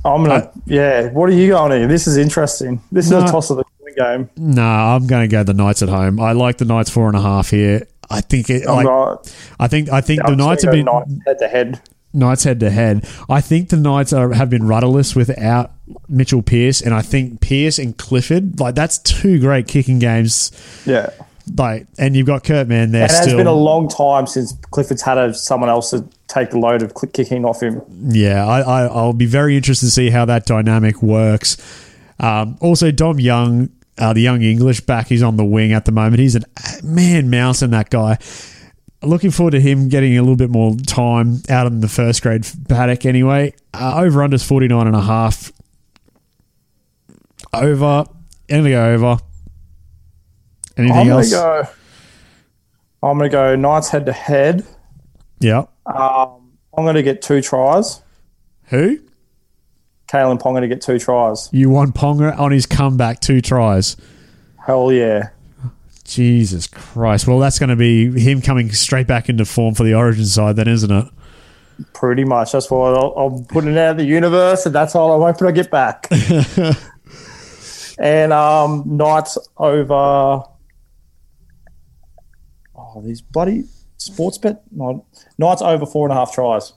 I'm 0.06 0.24
gonna. 0.24 0.52
yeah. 0.66 1.10
What 1.10 1.30
are 1.30 1.34
you 1.34 1.48
going 1.48 1.72
here? 1.72 1.88
This 1.88 2.06
is 2.06 2.16
interesting. 2.16 2.80
This 2.92 3.08
is 3.08 3.12
a 3.12 3.22
toss 3.22 3.50
of 3.50 3.58
the 3.58 3.64
coin 3.64 3.96
game. 3.98 4.30
No, 4.38 4.64
I'm 4.64 5.08
going 5.08 5.24
to 5.24 5.28
go 5.28 5.44
the 5.44 5.56
Knights 5.56 5.82
at 5.82 5.90
home. 5.90 6.20
I 6.20 6.34
like 6.34 6.60
the 6.60 6.66
Knights 6.66 6.92
four 6.92 7.08
and 7.08 7.18
a 7.18 7.22
half 7.22 7.50
here. 7.50 7.88
I 8.10 8.22
think 8.22 8.50
it. 8.50 8.66
Like, 8.66 8.86
not. 8.86 9.34
I 9.60 9.68
think 9.68 9.90
I 9.90 10.02
think 10.02 10.26
the 10.26 10.36
Knights 10.36 10.64
have 10.64 10.72
been 10.72 10.88
head 11.26 11.40
to 11.40 11.48
head. 11.48 11.82
Knights 12.12 12.44
head 12.44 12.60
to 12.62 12.70
head. 12.72 13.08
I 13.30 13.40
think 13.40 13.70
the 13.70 13.78
Knights 13.78 14.14
are, 14.14 14.34
have 14.34 14.50
been 14.50 14.66
rudderless 14.66 15.16
without 15.16 15.72
Mitchell 16.08 16.42
Pearce, 16.42 16.82
and 16.82 16.94
I 16.94 17.02
think 17.02 17.40
Pearce 17.40 17.78
and 17.78 17.96
Clifford, 17.98 18.60
like 18.60 18.76
that's 18.76 18.98
two 18.98 19.40
great 19.40 19.68
kicking 19.68 20.00
games. 20.00 20.52
Yeah. 20.86 21.12
Like, 21.58 21.88
and 21.98 22.16
you've 22.16 22.28
got 22.28 22.44
Kurt 22.44 22.68
Mann 22.68 22.92
there 22.92 23.04
And 23.04 23.12
it's 23.12 23.34
been 23.34 23.48
a 23.48 23.52
long 23.52 23.88
time 23.88 24.28
since 24.28 24.54
Clifford's 24.70 25.02
had 25.02 25.18
a, 25.18 25.34
someone 25.34 25.70
else 25.70 25.90
to 25.92 26.08
take 26.28 26.52
the 26.52 26.60
load 26.60 26.84
of 26.84 26.94
kicking 27.12 27.44
off 27.44 27.64
him. 27.64 27.82
yeah, 28.08 28.46
I, 28.46 28.60
I, 28.62 28.82
I'll 28.86 29.14
be 29.14 29.26
very 29.26 29.58
interested 29.58 29.88
to 29.88 29.92
see 29.92 30.12
how 30.12 30.26
that 30.26 30.46
dynamic 30.46 31.02
works. 31.02 31.58
Um, 32.20 32.58
also, 32.62 32.92
Dom 32.92 33.20
Young, 33.20 33.70
uh, 34.00 34.14
the 34.14 34.22
young 34.22 34.42
English 34.42 34.82
back, 34.82 35.08
he's 35.08 35.22
on 35.22 35.38
the 35.38 35.46
wing 35.46 35.74
at 35.74 35.86
the 35.86 35.92
moment. 35.92 36.20
He's 36.20 36.36
a 36.36 36.42
man 36.84 37.30
mouse 37.30 37.62
in 37.62 37.72
that 37.72 37.90
guy. 37.90 38.18
Looking 39.04 39.32
forward 39.32 39.52
to 39.52 39.62
him 39.62 39.88
getting 39.90 40.18
a 40.18 40.22
little 40.22 40.36
bit 40.36 40.50
more 40.50 40.76
time 40.76 41.42
out 41.50 41.68
in 41.68 41.80
the 41.82 41.88
first 41.88 42.22
grade 42.22 42.48
paddock 42.68 43.06
anyway. 43.06 43.54
Uh, 43.74 43.94
over 43.98 44.20
unders 44.20 44.46
49 44.46 44.88
and 44.88 44.96
a 44.96 45.02
half. 45.02 45.52
Over. 47.54 47.86
I'm 47.86 48.06
going 48.50 48.64
to 48.66 48.70
go 48.72 48.86
over. 48.94 49.18
Anything 50.78 50.98
I'm 50.98 51.10
else? 51.10 51.32
gonna 51.32 51.64
go. 51.64 51.70
I'm 53.04 53.18
gonna 53.18 53.30
go 53.30 53.56
Knights 53.56 53.90
head 53.90 54.06
to 54.06 54.14
head. 54.14 54.66
Yeah. 55.40 55.66
Um, 55.86 56.54
I'm 56.78 56.86
gonna 56.86 57.04
get 57.04 57.22
two 57.22 57.42
tries. 57.42 58.02
Who? 58.66 59.00
Kalyn 60.10 60.40
Ponga 60.40 60.62
to 60.62 60.68
get 60.68 60.82
two 60.82 60.98
tries. 60.98 61.50
You 61.52 61.70
want 61.70 61.94
Ponga 61.94 62.38
on 62.38 62.52
his 62.52 62.66
comeback, 62.66 63.20
two 63.20 63.42
tries. 63.42 63.96
Hell 64.66 64.92
yeah. 64.92 65.30
Jesus 66.04 66.66
Christ. 66.66 67.28
Well, 67.28 67.38
that's 67.38 67.60
going 67.60 67.70
to 67.70 67.76
be 67.76 68.20
him 68.20 68.42
coming 68.42 68.72
straight 68.72 69.06
back 69.06 69.30
into 69.30 69.46
form 69.46 69.76
for 69.76 69.84
the 69.84 69.94
Origin 69.94 70.26
side, 70.26 70.56
then, 70.56 70.68
isn't 70.68 70.90
it? 70.90 71.06
Pretty 71.94 72.24
much. 72.24 72.52
That's 72.52 72.72
what 72.72 72.96
I'll, 72.96 73.12
I'm 73.12 73.46
putting 73.46 73.78
out 73.78 73.92
of 73.92 73.98
the 73.98 74.06
universe, 74.06 74.66
and 74.66 74.74
that's 74.74 74.96
all 74.96 75.14
I'm 75.14 75.34
hoping 75.34 75.48
I 75.48 75.52
get 75.52 75.70
back. 75.70 76.08
and 78.00 78.34
um, 78.34 78.84
Knights 78.86 79.38
over. 79.58 80.44
Oh, 82.76 83.02
these 83.04 83.22
bloody 83.22 83.66
sports 83.98 84.40
bet. 84.40 84.64
Knights 84.72 85.62
over 85.62 85.86
four 85.86 86.08
and 86.08 86.12
a 86.12 86.16
half 86.16 86.34
tries. 86.34 86.74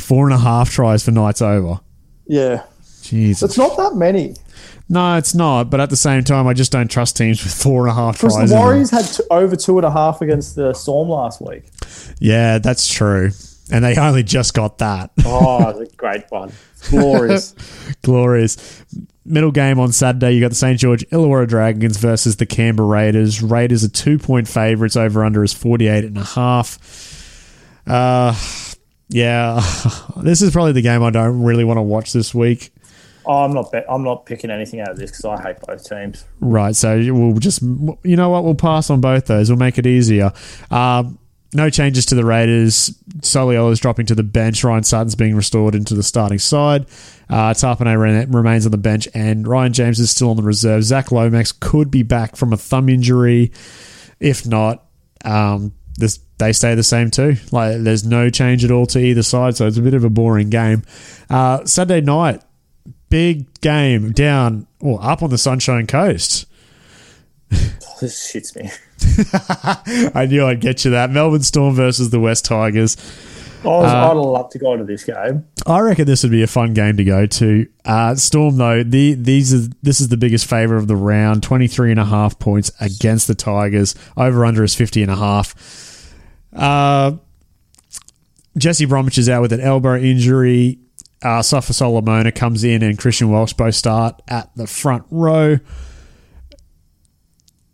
Four 0.00 0.26
and 0.26 0.34
a 0.34 0.38
half 0.38 0.70
tries 0.70 1.04
for 1.04 1.10
Knights 1.10 1.42
over. 1.42 1.80
Yeah. 2.26 2.64
Jesus. 3.02 3.50
It's 3.50 3.58
not 3.58 3.76
that 3.76 3.94
many. 3.96 4.34
No, 4.88 5.16
it's 5.16 5.34
not. 5.34 5.70
But 5.70 5.80
at 5.80 5.90
the 5.90 5.96
same 5.96 6.24
time, 6.24 6.46
I 6.46 6.54
just 6.54 6.72
don't 6.72 6.90
trust 6.90 7.16
teams 7.16 7.42
with 7.42 7.54
four 7.54 7.86
and 7.86 7.90
a 7.90 7.94
half 7.94 8.18
tries. 8.18 8.34
Because 8.34 8.50
the. 8.50 8.56
Warriors 8.56 8.90
had 8.90 9.04
two, 9.04 9.22
over 9.30 9.56
two 9.56 9.78
and 9.78 9.84
a 9.86 9.90
half 9.90 10.20
against 10.20 10.56
the 10.56 10.72
Storm 10.74 11.08
last 11.08 11.40
week. 11.40 11.64
Yeah, 12.20 12.58
that's 12.58 12.90
true. 12.92 13.30
And 13.70 13.84
they 13.84 13.96
only 13.96 14.22
just 14.22 14.54
got 14.54 14.78
that. 14.78 15.10
Oh, 15.26 15.68
it's 15.68 15.92
a 15.92 15.96
great 15.96 16.24
one. 16.30 16.52
Glorious. 16.88 17.54
Glorious. 18.02 18.84
Middle 19.26 19.50
game 19.50 19.78
on 19.78 19.92
Saturday, 19.92 20.32
you 20.32 20.40
got 20.40 20.48
the 20.48 20.54
St. 20.54 20.78
George 20.78 21.04
Illawarra 21.10 21.46
Dragons 21.46 21.98
versus 21.98 22.36
the 22.36 22.46
Canberra 22.46 22.88
Raiders. 22.88 23.42
Raiders 23.42 23.84
are 23.84 23.90
two 23.90 24.18
point 24.18 24.48
favourites. 24.48 24.96
Over 24.96 25.22
under 25.22 25.44
is 25.44 25.52
48 25.52 26.04
and 26.04 26.16
a 26.16 26.24
half. 26.24 26.78
Uh, 27.86 28.34
yeah, 29.08 29.60
this 30.16 30.42
is 30.42 30.52
probably 30.52 30.72
the 30.72 30.82
game 30.82 31.02
I 31.02 31.10
don't 31.10 31.42
really 31.42 31.64
want 31.64 31.78
to 31.78 31.82
watch 31.82 32.12
this 32.12 32.34
week. 32.34 32.72
Oh, 33.26 33.44
I'm 33.44 33.52
not. 33.52 33.70
Bet- 33.70 33.86
I'm 33.90 34.02
not 34.02 34.24
picking 34.24 34.50
anything 34.50 34.80
out 34.80 34.88
of 34.88 34.96
this 34.96 35.10
because 35.10 35.24
I 35.26 35.42
hate 35.42 35.56
both 35.60 35.86
teams. 35.86 36.24
Right, 36.40 36.74
so 36.74 36.96
we'll 37.12 37.34
just, 37.34 37.60
you 37.60 38.16
know 38.16 38.30
what, 38.30 38.44
we'll 38.44 38.54
pass 38.54 38.88
on 38.88 39.00
both 39.02 39.26
those. 39.26 39.50
We'll 39.50 39.58
make 39.58 39.76
it 39.76 39.86
easier. 39.86 40.32
Um, 40.70 41.18
no 41.54 41.70
changes 41.70 42.06
to 42.06 42.14
the 42.14 42.24
Raiders. 42.24 42.94
Soliola's 43.20 43.80
dropping 43.80 44.06
to 44.06 44.14
the 44.14 44.22
bench. 44.22 44.62
Ryan 44.64 44.82
Sutton's 44.82 45.14
being 45.14 45.34
restored 45.34 45.74
into 45.74 45.94
the 45.94 46.02
starting 46.02 46.38
side. 46.38 46.86
Uh, 47.30 47.54
re- 47.62 48.26
remains 48.26 48.66
on 48.66 48.72
the 48.72 48.78
bench, 48.78 49.08
and 49.14 49.46
Ryan 49.46 49.72
James 49.72 49.98
is 49.98 50.10
still 50.10 50.30
on 50.30 50.36
the 50.36 50.42
reserve. 50.42 50.84
Zac 50.84 51.10
Lomax 51.10 51.52
could 51.52 51.90
be 51.90 52.02
back 52.02 52.36
from 52.36 52.52
a 52.52 52.56
thumb 52.56 52.88
injury. 52.88 53.52
If 54.20 54.46
not, 54.46 54.84
um, 55.24 55.72
this, 55.98 56.18
they 56.38 56.52
stay 56.52 56.74
the 56.74 56.82
same 56.82 57.10
too. 57.10 57.36
Like 57.52 57.82
there's 57.82 58.04
no 58.06 58.30
change 58.30 58.64
at 58.64 58.70
all 58.70 58.86
to 58.86 58.98
either 58.98 59.22
side, 59.22 59.56
so 59.56 59.66
it's 59.66 59.76
a 59.76 59.82
bit 59.82 59.94
of 59.94 60.04
a 60.04 60.10
boring 60.10 60.48
game. 60.48 60.82
Uh, 61.28 61.64
Saturday 61.66 62.00
night, 62.00 62.42
big 63.10 63.60
game 63.60 64.12
down 64.12 64.66
or 64.80 64.98
up 65.02 65.22
on 65.22 65.30
the 65.30 65.38
Sunshine 65.38 65.86
Coast. 65.86 66.46
This 68.00 68.32
shits 68.32 68.54
me. 68.54 68.70
I 70.14 70.26
knew 70.26 70.46
I'd 70.46 70.60
get 70.60 70.84
you 70.84 70.92
that. 70.92 71.10
Melbourne 71.10 71.42
Storm 71.42 71.74
versus 71.74 72.10
the 72.10 72.20
West 72.20 72.44
Tigers. 72.44 72.96
I 73.64 73.66
was, 73.66 73.92
Uh, 73.92 74.10
I'd 74.12 74.16
love 74.16 74.50
to 74.50 74.58
go 74.60 74.76
to 74.76 74.84
this 74.84 75.02
game. 75.02 75.44
I 75.66 75.80
reckon 75.80 76.06
this 76.06 76.22
would 76.22 76.30
be 76.30 76.44
a 76.44 76.46
fun 76.46 76.74
game 76.74 76.96
to 76.96 77.02
go 77.02 77.26
to. 77.26 77.66
Uh, 77.84 78.14
Storm 78.14 78.56
though, 78.56 78.84
the, 78.84 79.14
these 79.14 79.52
are 79.52 79.68
this 79.82 80.00
is 80.00 80.10
the 80.10 80.16
biggest 80.16 80.46
favour 80.46 80.76
of 80.76 80.86
the 80.86 80.94
round. 80.94 81.42
23 81.42 81.90
and 81.90 81.98
a 81.98 82.04
half 82.04 82.38
points 82.38 82.70
against 82.80 83.26
the 83.26 83.34
Tigers. 83.34 83.96
Over 84.16 84.44
under 84.46 84.62
is 84.62 84.76
50 84.76 85.02
and 85.02 85.10
a 85.10 85.16
half. 85.16 85.56
Uh, 86.52 87.12
Jesse 88.56 88.86
Bromwich 88.86 89.18
is 89.18 89.28
out 89.28 89.42
with 89.42 89.52
an 89.52 89.60
elbow 89.60 89.96
injury. 89.96 90.78
Uh, 91.22 91.42
Safa 91.42 91.72
Solomona 91.72 92.30
comes 92.30 92.64
in 92.64 92.82
and 92.82 92.98
Christian 92.98 93.30
Welch 93.30 93.56
both 93.56 93.74
start 93.74 94.20
at 94.28 94.54
the 94.56 94.66
front 94.66 95.04
row. 95.10 95.58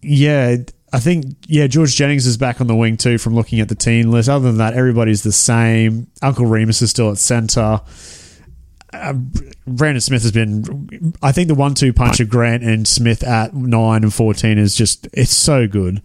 Yeah, 0.01 0.57
I 0.93 1.01
think 1.01 1.37
yeah 1.47 1.67
George 1.67 1.95
Jennings 1.97 2.27
is 2.27 2.37
back 2.37 2.61
on 2.61 2.67
the 2.67 2.75
wing 2.75 2.97
too. 2.97 3.19
From 3.19 3.35
looking 3.35 3.61
at 3.61 3.69
the 3.69 3.75
team 3.75 4.11
list, 4.11 4.29
other 4.29 4.47
than 4.47 4.59
that, 4.59 4.75
everybody's 4.75 5.23
the 5.23 5.33
same. 5.33 6.07
Uncle 6.23 6.47
Remus 6.47 6.83
is 6.83 6.91
still 6.91 7.11
at 7.11 7.19
centre. 7.19 7.81
Uh, 8.93 9.15
Brandon 9.67 10.01
Smith 10.01 10.23
has 10.23 10.33
been. 10.33 11.15
I 11.23 11.33
think 11.33 11.49
the 11.49 11.55
one-two 11.55 11.93
punch 11.93 12.21
of 12.21 12.29
Grant 12.29 12.63
and 12.63 12.87
Smith 12.87 13.25
at 13.25 13.55
nine 13.55 14.05
and 14.05 14.15
fourteen 14.15 14.57
is 14.57 14.75
just 14.75 15.09
it's 15.13 15.35
so 15.35 15.67
good. 15.67 16.01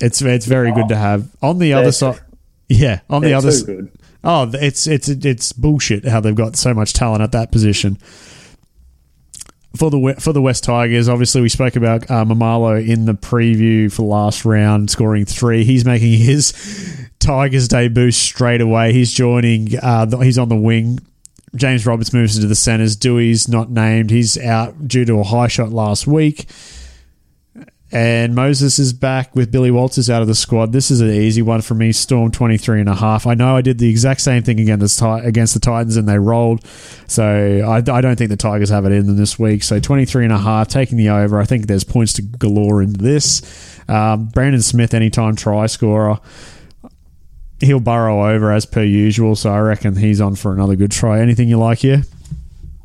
It's 0.00 0.20
it's 0.22 0.46
very 0.46 0.72
good 0.72 0.88
to 0.88 0.96
have 0.96 1.28
on 1.42 1.58
the 1.58 1.72
other 1.74 1.92
side. 1.92 2.20
Yeah, 2.68 3.00
on 3.08 3.22
the 3.22 3.32
other 3.34 3.50
too 3.50 3.56
s- 3.56 3.62
good. 3.62 3.92
Oh, 4.24 4.50
it's 4.54 4.86
it's 4.86 5.08
it's 5.08 5.52
bullshit 5.52 6.04
how 6.04 6.20
they've 6.20 6.34
got 6.34 6.56
so 6.56 6.74
much 6.74 6.92
talent 6.92 7.22
at 7.22 7.32
that 7.32 7.52
position. 7.52 7.96
For 9.76 9.90
the 9.90 10.16
for 10.18 10.32
the 10.32 10.40
West 10.40 10.64
Tigers, 10.64 11.06
obviously 11.08 11.42
we 11.42 11.50
spoke 11.50 11.76
about 11.76 12.10
uh, 12.10 12.24
Maumalo 12.24 12.84
in 12.84 13.04
the 13.04 13.12
preview 13.12 13.92
for 13.92 14.02
last 14.02 14.44
round, 14.46 14.90
scoring 14.90 15.26
three. 15.26 15.64
He's 15.64 15.84
making 15.84 16.14
his 16.18 16.54
Tigers 17.18 17.68
debut 17.68 18.10
straight 18.10 18.62
away. 18.62 18.92
He's 18.94 19.12
joining. 19.12 19.76
Uh, 19.78 20.18
he's 20.20 20.38
on 20.38 20.48
the 20.48 20.56
wing. 20.56 20.98
James 21.54 21.86
Roberts 21.86 22.12
moves 22.12 22.36
into 22.36 22.48
the 22.48 22.54
centres. 22.54 22.96
Doueihi's 22.96 23.48
not 23.48 23.70
named. 23.70 24.10
He's 24.10 24.38
out 24.38 24.88
due 24.88 25.04
to 25.04 25.20
a 25.20 25.24
high 25.24 25.48
shot 25.48 25.70
last 25.70 26.06
week. 26.06 26.46
And 27.96 28.34
Moses 28.34 28.78
is 28.78 28.92
back 28.92 29.34
with 29.34 29.50
Billy 29.50 29.70
Walters 29.70 30.10
out 30.10 30.20
of 30.20 30.28
the 30.28 30.34
squad. 30.34 30.70
This 30.70 30.90
is 30.90 31.00
an 31.00 31.08
easy 31.08 31.40
one 31.40 31.62
for 31.62 31.72
me. 31.72 31.92
Storm 31.92 32.30
23 32.30 32.80
and 32.80 32.90
a 32.90 32.94
half. 32.94 33.26
I 33.26 33.32
know 33.32 33.56
I 33.56 33.62
did 33.62 33.78
the 33.78 33.88
exact 33.88 34.20
same 34.20 34.42
thing 34.42 34.60
against 34.60 35.00
against 35.00 35.54
the 35.54 35.60
Titans 35.60 35.96
and 35.96 36.06
they 36.06 36.18
rolled. 36.18 36.62
So 37.06 37.24
I, 37.66 37.76
I 37.76 38.00
don't 38.02 38.16
think 38.16 38.28
the 38.28 38.36
Tigers 38.36 38.68
have 38.68 38.84
it 38.84 38.92
in 38.92 39.06
them 39.06 39.16
this 39.16 39.38
week. 39.38 39.62
So 39.62 39.80
23 39.80 40.24
and 40.24 40.32
a 40.34 40.36
half, 40.36 40.68
taking 40.68 40.98
the 40.98 41.08
over. 41.08 41.40
I 41.40 41.46
think 41.46 41.68
there's 41.68 41.84
points 41.84 42.12
to 42.12 42.22
galore 42.22 42.82
in 42.82 42.92
this. 42.92 43.80
Um, 43.88 44.26
Brandon 44.26 44.60
Smith, 44.60 44.92
anytime 44.92 45.34
try 45.34 45.64
scorer. 45.64 46.20
He'll 47.60 47.80
burrow 47.80 48.28
over 48.28 48.52
as 48.52 48.66
per 48.66 48.82
usual. 48.82 49.36
So 49.36 49.50
I 49.50 49.60
reckon 49.60 49.96
he's 49.96 50.20
on 50.20 50.36
for 50.36 50.52
another 50.52 50.76
good 50.76 50.90
try. 50.90 51.20
Anything 51.20 51.48
you 51.48 51.56
like 51.56 51.78
here? 51.78 52.02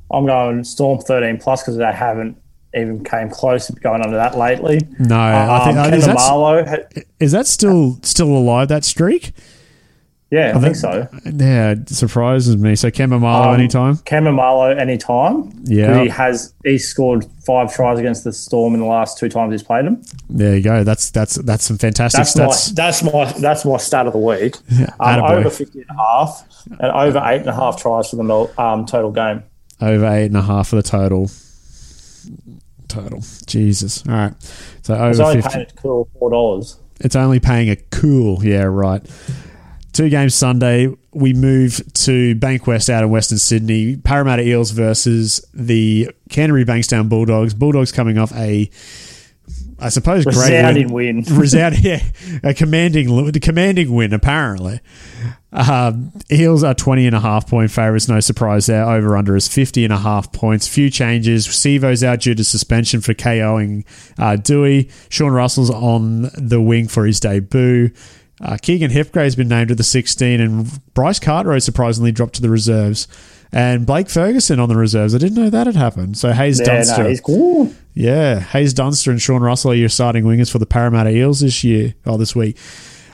I'm 0.10 0.26
going 0.26 0.64
Storm 0.64 1.00
13 1.00 1.38
plus 1.38 1.64
because 1.64 1.76
they 1.76 1.92
haven't 1.92 2.41
even 2.74 3.04
came 3.04 3.30
close 3.30 3.68
to 3.68 3.74
going 3.74 4.02
under 4.02 4.18
that 4.18 4.38
lately. 4.38 4.80
No, 5.00 5.20
I 5.20 5.66
think 5.66 5.78
um, 5.78 5.94
is, 5.94 6.06
that, 6.06 6.16
Marlowe, 6.16 6.88
is 7.20 7.32
that 7.32 7.48
still 7.48 8.00
still 8.04 8.30
alive? 8.30 8.68
That 8.70 8.86
streak? 8.86 9.34
yeah, 10.32 10.54
I, 10.56 10.62
think 10.62 10.78
so. 10.78 11.10
Yeah, 11.26 11.72
it 11.72 11.90
surprises 11.90 12.56
me. 12.56 12.78
So 12.78 12.90
Kemba 12.90 13.20
Marlowe 13.20 13.50
Um, 13.50 13.60
anytime? 13.60 13.98
Cameron 13.98 14.36
Marlowe 14.36 14.72
anytime. 14.72 15.52
Yeah. 15.66 16.04
he 16.04 16.08
has 16.08 16.54
he's 16.64 16.88
scored 16.88 17.26
five 17.46 17.74
tries 17.74 18.00
against 18.00 18.24
the 18.24 18.32
Storm 18.32 18.74
in 18.74 18.80
the 18.80 18.86
last 18.86 19.18
two 19.18 19.28
times 19.28 19.52
he's 19.52 19.62
played 19.62 19.86
them. 19.86 20.02
There 20.30 20.56
you 20.56 20.64
go. 20.64 20.86
That's 20.86 21.12
that's 21.12 21.36
that's 21.36 21.66
some 21.66 21.78
fantastic 21.78 22.20
That's 22.20 22.38
my 22.38 22.46
stats. 22.46 22.76
that's 22.76 23.04
my 23.04 23.32
that's 23.42 23.66
my 23.66 23.76
stat 23.76 24.08
of 24.08 24.14
the 24.14 24.20
week. 24.20 24.56
Um, 25.02 25.22
over 25.24 25.50
50 25.50 25.82
and 25.82 25.90
a 25.90 25.94
half 25.98 26.48
and 26.80 26.92
over 26.92 27.22
eight 27.26 27.40
and 27.40 27.48
a 27.50 27.56
half 27.56 27.82
tries 27.82 28.10
for 28.10 28.16
the 28.18 28.62
um, 28.62 28.86
total 28.86 29.12
game. 29.12 29.44
Over 29.82 30.06
eight 30.08 30.28
and 30.28 30.38
a 30.38 30.42
half 30.42 30.70
for 30.70 30.76
the 30.78 30.84
total. 30.84 31.30
Total. 32.92 33.24
Jesus. 33.46 34.04
All 34.08 34.14
right. 34.14 34.34
So 34.84 34.94
It's 35.10 35.20
over 35.20 35.24
only 35.30 35.42
fifty. 35.42 35.50
paying 35.58 35.68
a 35.70 35.82
cool 35.82 36.10
four 36.20 36.30
dollars. 36.32 36.78
It's 37.00 37.16
only 37.16 37.40
paying 37.40 37.70
a 37.70 37.76
cool. 37.76 38.44
Yeah, 38.46 38.64
right. 38.64 39.02
Two 39.94 40.10
games 40.10 40.36
Sunday. 40.36 40.94
We 41.14 41.34
move 41.34 41.82
to 41.94 42.36
Bankwest 42.36 42.90
out 42.90 43.04
in 43.04 43.10
Western 43.10 43.38
Sydney. 43.38 43.98
Parramatta 43.98 44.44
Eels 44.48 44.72
versus 44.72 45.46
the 45.54 46.10
Canterbury 46.30 46.64
Bankstown 46.66 47.10
Bulldogs. 47.10 47.54
Bulldogs 47.54 47.92
coming 47.92 48.18
off 48.18 48.32
a, 48.34 48.70
I 49.82 49.90
suppose, 49.90 50.26
great 50.26 50.36
win. 50.36 50.44
Resounding 50.44 50.92
win. 50.94 51.24
resounding, 51.32 51.82
yeah, 51.82 52.04
a 52.44 52.54
commanding, 52.54 53.32
commanding 53.40 53.94
win 53.94 54.14
apparently. 54.14 54.80
Um, 55.54 56.14
Eels 56.32 56.64
are 56.64 56.74
20 56.74 57.08
and 57.08 57.16
a 57.16 57.20
half 57.20 57.50
point 57.50 57.72
favourites, 57.72 58.08
no 58.08 58.20
surprise 58.20 58.68
there. 58.68 58.86
Over 58.86 59.18
under 59.18 59.36
is 59.36 59.48
50 59.48 59.84
and 59.84 59.92
a 59.92 59.98
half 59.98 60.32
points. 60.32 60.68
Few 60.68 60.90
changes. 60.90 61.48
Sivo's 61.48 62.04
out 62.04 62.22
due 62.22 62.36
to 62.36 62.44
suspension 62.44 63.02
for 63.02 63.14
KOing 63.14 63.86
uh, 64.18 64.38
Doueihi. 64.38 64.90
Sean 65.10 65.32
Russell's 65.32 65.70
on 65.70 66.30
the 66.38 66.62
wing 66.62 66.88
for 66.88 67.06
his 67.06 67.20
debut. 67.20 67.92
Uh, 68.40 68.58
Keegan 68.60 68.92
Hipgrave's 68.92 69.36
been 69.36 69.50
named 69.50 69.68
to 69.70 69.76
the 69.76 69.84
16, 69.84 70.40
and 70.40 70.94
Bryce 70.94 71.20
Cartwright 71.20 71.62
surprisingly 71.62 72.12
dropped 72.12 72.36
to 72.36 72.42
the 72.42 72.50
reserves. 72.50 73.08
And 73.54 73.86
Blake 73.86 74.10
Ferguson 74.10 74.60
on 74.62 74.70
the 74.70 74.78
reserves. 74.78 75.14
I 75.14 75.18
didn't 75.18 75.36
know 75.42 75.50
that 75.50 75.68
had 75.68 75.76
happened. 75.76 76.18
So 76.18 76.32
Haze 76.32 76.60
Yeah, 76.60 76.66
Dunster. 76.66 77.04
no, 77.04 77.10
he's 77.10 77.20
cool. 77.22 77.74
Yeah, 77.94 78.40
Haze 78.40 78.74
Dunster 78.74 79.12
and 79.12 79.22
Sean 79.22 79.42
Russell 79.42 79.72
are 79.72 79.76
your 79.76 79.90
starting 79.90 80.24
wingers 80.24 80.50
for 80.50 80.58
the 80.60 80.66
Parramatta 80.66 81.10
Eels 81.10 81.42
this 81.42 81.62
year, 81.64 81.94
or 82.06 82.18
this 82.18 82.34
week. 82.36 82.58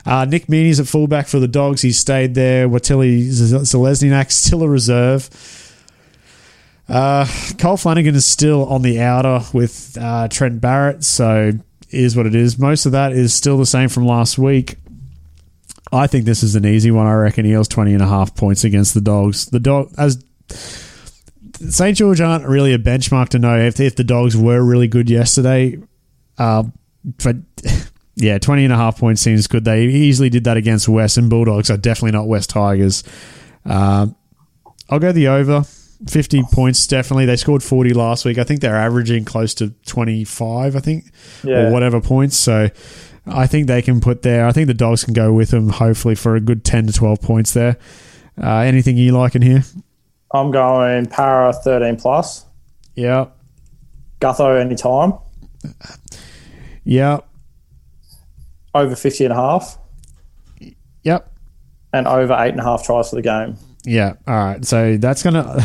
Uh, 0.06 0.24
Nick 0.24 0.46
Meaney's 0.46 0.78
at 0.78 0.86
fullback 0.86 1.26
for 1.26 1.40
the 1.40 1.48
Dogs. 1.48 1.82
He 1.82 1.90
stayed 1.90 2.34
there. 2.36 2.68
Watili 2.68 3.26
Zelezniak 3.28 4.30
still 4.30 4.62
a 4.62 4.68
reserve. 4.68 5.28
Uh, 6.88 7.26
Kyle 7.58 7.76
Flanagan 7.76 8.14
is 8.14 8.24
still 8.24 8.64
on 8.66 8.82
the 8.82 9.00
outer 9.00 9.40
with 9.52 9.98
uh, 10.00 10.28
Trent 10.28 10.60
Barrett, 10.60 11.04
so 11.04 11.52
is 11.90 12.16
what 12.16 12.26
it 12.26 12.34
is. 12.34 12.58
Most 12.58 12.86
of 12.86 12.92
that 12.92 13.12
is 13.12 13.34
still 13.34 13.58
the 13.58 13.66
same 13.66 13.88
from 13.88 14.06
last 14.06 14.38
week. 14.38 14.76
I 15.92 16.06
think 16.06 16.24
this 16.24 16.42
is 16.42 16.54
an 16.54 16.64
easy 16.64 16.90
one. 16.90 17.06
I 17.06 17.14
reckon 17.14 17.44
Eels 17.46 17.68
20 17.68 17.92
and 17.94 18.02
a 18.02 18.06
half 18.06 18.34
points 18.34 18.64
against 18.64 18.94
the 18.94 19.00
Dogs. 19.00 19.46
The 19.46 19.60
dog 19.60 19.90
as 19.98 20.22
St. 21.68 21.96
George 21.96 22.20
aren't 22.20 22.46
really 22.46 22.72
a 22.72 22.78
benchmark 22.78 23.30
to 23.30 23.38
know 23.38 23.58
if, 23.58 23.80
if 23.80 23.96
the 23.96 24.04
Dogs 24.04 24.36
were 24.36 24.62
really 24.62 24.88
good 24.88 25.10
yesterday. 25.10 25.78
Uh, 26.36 26.64
but 27.24 27.36
yeah, 28.16 28.38
20 28.38 28.64
and 28.64 28.72
a 28.72 28.76
half 28.76 28.98
points 28.98 29.22
seems 29.22 29.46
good. 29.46 29.64
They 29.64 29.84
easily 29.86 30.30
did 30.30 30.44
that 30.44 30.56
against 30.56 30.88
West, 30.88 31.16
and 31.16 31.28
Bulldogs 31.28 31.70
are 31.70 31.76
definitely 31.76 32.12
not 32.12 32.28
West 32.28 32.50
Tigers. 32.50 33.02
Uh, 33.66 34.06
I'll 34.88 34.98
go 35.00 35.12
the 35.12 35.28
over. 35.28 35.64
50 36.06 36.44
points, 36.52 36.86
definitely. 36.86 37.26
They 37.26 37.34
scored 37.34 37.62
40 37.62 37.92
last 37.92 38.24
week. 38.24 38.38
I 38.38 38.44
think 38.44 38.60
they're 38.60 38.76
averaging 38.76 39.24
close 39.24 39.52
to 39.54 39.70
25, 39.86 40.76
I 40.76 40.78
think, 40.78 41.10
Yeah. 41.42 41.66
or 41.68 41.72
whatever 41.72 42.00
points. 42.00 42.36
So 42.36 42.68
I 43.26 43.46
think 43.48 43.66
they 43.66 43.82
can 43.82 44.00
put 44.00 44.22
there. 44.22 44.46
I 44.46 44.52
think 44.52 44.68
the 44.68 44.74
Dogs 44.74 45.02
can 45.02 45.12
go 45.12 45.32
with 45.32 45.50
them, 45.50 45.70
hopefully, 45.70 46.14
for 46.14 46.36
a 46.36 46.40
good 46.40 46.64
10 46.64 46.86
to 46.86 46.92
12 46.92 47.20
points 47.20 47.52
there. 47.52 47.78
Uh, 48.40 48.58
anything 48.58 48.96
you 48.96 49.10
like 49.10 49.34
in 49.34 49.42
here? 49.42 49.64
I'm 50.32 50.50
going 50.50 51.06
Para 51.06 51.52
13 51.52 51.96
plus. 51.96 52.44
Yeah. 52.94 53.26
Gutho 54.20 54.60
anytime. 54.60 55.14
Yeah. 56.84 57.20
Over 58.74 58.96
50 58.96 59.24
and 59.24 59.32
a 59.32 59.36
half. 59.36 59.78
Yep. 61.04 61.32
And 61.92 62.06
over 62.06 62.34
eight 62.38 62.50
and 62.50 62.60
a 62.60 62.64
half 62.64 62.84
tries 62.84 63.10
for 63.10 63.16
the 63.16 63.22
game. 63.22 63.56
Yeah. 63.84 64.14
All 64.26 64.34
right. 64.34 64.64
So 64.64 64.96
that's 64.98 65.22
gonna. 65.22 65.64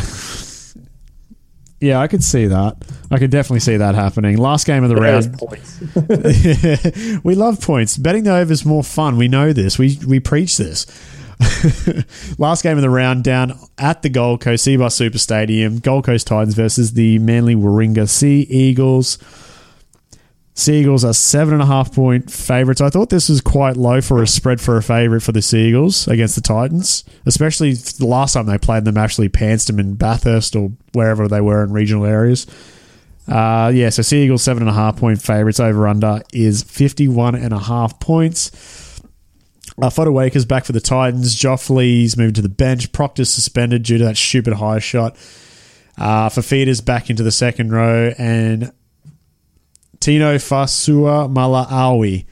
yeah, 1.80 2.00
I 2.00 2.06
could 2.06 2.24
see 2.24 2.46
that. 2.46 2.76
I 3.10 3.18
could 3.18 3.30
definitely 3.30 3.60
see 3.60 3.76
that 3.76 3.94
happening. 3.94 4.38
Last 4.38 4.66
game 4.66 4.84
of 4.84 4.90
the 4.90 4.96
round. 4.96 5.38
we 7.24 7.34
love 7.34 7.60
points. 7.60 7.98
Betting 7.98 8.24
the 8.24 8.34
over 8.34 8.52
is 8.52 8.64
more 8.64 8.82
fun. 8.82 9.18
We 9.18 9.28
know 9.28 9.52
this. 9.52 9.78
We 9.78 9.98
we 10.06 10.20
preach 10.20 10.56
this. 10.56 10.86
Last 12.38 12.62
game 12.62 12.76
of 12.76 12.82
the 12.82 12.90
round 12.90 13.24
down 13.24 13.58
at 13.78 14.02
the 14.02 14.08
Gold 14.08 14.40
Coast 14.40 14.66
Cbus 14.66 14.92
Super 14.92 15.18
Stadium. 15.18 15.78
Gold 15.78 16.04
Coast 16.04 16.26
Titans 16.26 16.54
versus 16.54 16.92
the 16.92 17.18
Manly 17.18 17.54
Warringah 17.54 18.08
Sea 18.08 18.46
Eagles. 18.48 19.18
Sea 20.56 20.82
Eagles 20.82 21.04
are 21.04 21.12
seven 21.12 21.54
and 21.54 21.62
a 21.62 21.66
half 21.66 21.92
point 21.92 22.30
favourites. 22.30 22.80
I 22.80 22.88
thought 22.88 23.10
this 23.10 23.28
was 23.28 23.40
quite 23.40 23.76
low 23.76 24.00
for 24.00 24.22
a 24.22 24.26
spread 24.26 24.60
for 24.60 24.76
a 24.76 24.82
favourite 24.82 25.22
for 25.22 25.32
the 25.32 25.42
Sea 25.42 25.68
Eagles 25.68 26.06
against 26.06 26.36
the 26.36 26.40
Titans, 26.40 27.02
especially 27.26 27.72
the 27.72 28.06
last 28.06 28.34
time 28.34 28.46
they 28.46 28.58
played 28.58 28.84
them, 28.84 28.96
actually 28.96 29.28
pantsed 29.28 29.66
them 29.66 29.80
in 29.80 29.94
Bathurst 29.94 30.54
or 30.54 30.70
wherever 30.92 31.26
they 31.26 31.40
were 31.40 31.64
in 31.64 31.72
regional 31.72 32.06
areas. 32.06 32.46
Uh, 33.26 33.72
yeah, 33.74 33.88
so 33.88 34.02
Sea 34.02 34.24
Eagles 34.24 34.44
seven 34.44 34.62
and 34.62 34.70
a 34.70 34.74
half 34.74 34.96
point 34.96 35.20
favourites 35.20 35.58
over 35.58 35.88
under 35.88 36.22
is 36.32 36.62
fifty 36.62 37.08
one 37.08 37.34
and 37.34 37.52
a 37.52 37.58
half 37.58 37.98
points. 37.98 38.93
Uh, 39.80 39.90
Fotuaika's 39.90 40.44
back 40.44 40.64
for 40.64 40.72
the 40.72 40.80
Titans. 40.80 41.34
Joffley's 41.34 42.16
moving 42.16 42.34
to 42.34 42.42
the 42.42 42.48
bench. 42.48 42.92
Proctor's 42.92 43.30
suspended 43.30 43.82
due 43.82 43.98
to 43.98 44.04
that 44.04 44.16
stupid 44.16 44.54
high 44.54 44.78
shot. 44.78 45.16
Uh, 45.98 46.28
Fifita's 46.28 46.80
back 46.80 47.10
into 47.10 47.22
the 47.22 47.32
second 47.32 47.72
row, 47.72 48.12
and 48.18 48.72
Tino 50.00 50.36
Fa'asuamaleaui. 50.36 52.26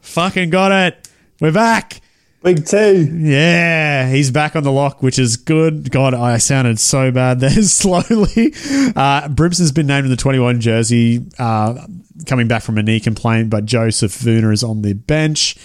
Fucking 0.00 0.50
got 0.50 0.72
it. 0.72 1.08
We're 1.40 1.52
back. 1.52 2.00
Big 2.42 2.66
two. 2.66 3.08
Yeah, 3.22 4.10
he's 4.10 4.30
back 4.30 4.54
on 4.54 4.64
the 4.64 4.72
lock, 4.72 5.02
which 5.02 5.18
is 5.18 5.38
good. 5.38 5.90
God, 5.90 6.12
I 6.12 6.36
sounded 6.36 6.78
so 6.78 7.10
bad 7.10 7.40
there 7.40 7.62
slowly. 7.62 8.52
Uh, 8.94 9.28
Brimson's 9.28 9.72
been 9.72 9.86
named 9.86 10.04
in 10.04 10.10
the 10.10 10.16
21 10.16 10.60
jersey, 10.60 11.24
uh, 11.38 11.86
coming 12.26 12.46
back 12.46 12.62
from 12.62 12.76
a 12.76 12.82
knee 12.82 13.00
complaint, 13.00 13.48
but 13.48 13.64
Joseph 13.64 14.14
Vuna 14.16 14.50
is 14.50 14.62
on 14.62 14.82
the 14.82 14.92
bench. 14.92 15.56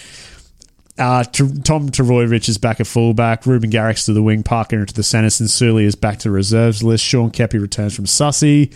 Uh, 1.00 1.24
T- 1.24 1.62
Tom 1.64 1.90
Trbojevic 1.90 2.50
is 2.50 2.58
back 2.58 2.80
at 2.80 2.88
fullback. 2.88 3.46
Reuben 3.46 3.70
Garrick's 3.70 4.06
to 4.06 4.14
the 4.14 4.22
wing. 4.22 4.44
Parker 4.44 4.80
into 4.80 4.94
the 4.94 5.04
centre. 5.04 5.30
Sully 5.30 5.86
is 5.86 5.96
back 5.96 6.20
to 6.20 6.32
reserves 6.32 6.84
list. 6.84 7.04
Sean 7.06 7.32
Keppie 7.32 7.62
returns 7.62 7.96
from 7.96 8.06
Sussy. 8.06 8.76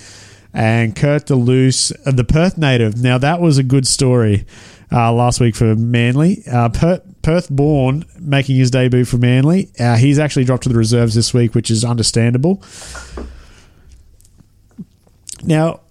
And 0.54 0.96
Kurt 0.96 1.26
De 1.26 1.36
Luis, 1.36 1.92
uh, 2.06 2.12
the 2.12 2.24
Perth 2.24 2.58
native. 2.58 3.02
Now, 3.02 3.18
that 3.18 3.42
was 3.42 3.58
a 3.58 3.64
good 3.64 3.88
story 3.88 4.46
uh, 4.92 5.12
last 5.12 5.40
week 5.40 5.56
for 5.56 5.76
Manly. 5.76 6.44
Uh, 6.50 6.70
per- 6.70 7.02
Perth 7.24 7.50
born 7.50 8.06
making 8.20 8.58
his 8.58 8.70
debut 8.70 9.04
for 9.04 9.18
Manly. 9.18 9.72
Uh, 9.80 9.96
he's 9.96 10.20
actually 10.20 10.46
dropped 10.46 10.64
to 10.64 10.70
the 10.70 10.78
reserves 10.78 11.16
this 11.16 11.34
week, 11.34 11.56
which 11.56 11.72
is 11.72 11.84
understandable. 11.84 12.64
Now, 15.42 15.82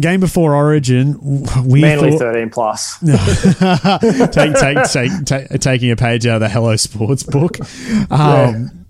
game 0.00 0.20
before 0.20 0.54
Origin, 0.54 1.18
we 1.64 1.80
Manly 1.80 2.12
thought, 2.12 2.34
13 2.34 2.50
plus. 2.50 2.98
take, 4.32 4.54
take, 4.54 4.90
take, 4.90 5.24
take, 5.24 5.60
taking 5.60 5.90
a 5.90 5.96
page 5.96 6.26
out 6.26 6.36
of 6.36 6.40
the 6.40 6.48
Hello 6.48 6.76
Sports 6.76 7.22
book. 7.22 7.58
Um, 8.10 8.86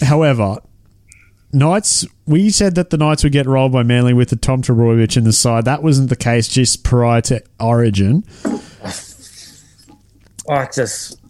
However, 0.00 0.58
Knights, 1.52 2.06
we 2.26 2.50
said 2.50 2.74
that 2.74 2.90
the 2.90 2.98
Knights 2.98 3.22
would 3.22 3.32
get 3.32 3.46
rolled 3.46 3.72
by 3.72 3.82
Manly 3.82 4.12
with 4.12 4.28
the 4.28 4.36
Tom 4.36 4.62
Trbojevic 4.62 5.16
in 5.16 5.24
the 5.24 5.32
side. 5.32 5.64
That 5.64 5.82
wasn't 5.82 6.10
the 6.10 6.16
case 6.16 6.48
just 6.48 6.84
prior 6.84 7.20
to 7.22 7.42
Origin. 7.58 8.24
I 10.48 10.68
just. 10.72 11.20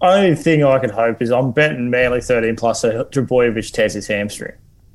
Only 0.00 0.34
thing 0.34 0.64
I 0.64 0.78
can 0.80 0.90
hope 0.90 1.22
is 1.22 1.30
I'm 1.30 1.52
betting 1.52 1.88
Manly 1.88 2.20
13 2.20 2.56
plus 2.56 2.82
so 2.82 3.04
Trbojevic 3.04 3.72
tears 3.72 3.94
his 3.94 4.06
hamstring. 4.06 4.52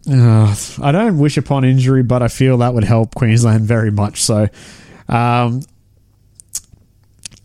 Uh, 0.10 0.56
I 0.82 0.92
don't 0.92 1.18
wish 1.18 1.38
upon 1.38 1.66
injury, 1.66 2.04
but 2.04 2.22
I 2.22 2.28
feel 2.28 2.58
that 2.58 2.74
would 2.74 2.84
help 2.84 3.16
Queensland 3.16 3.66
very 3.66 3.92
much. 3.92 4.22
So, 4.22 4.48
um, 5.08 5.62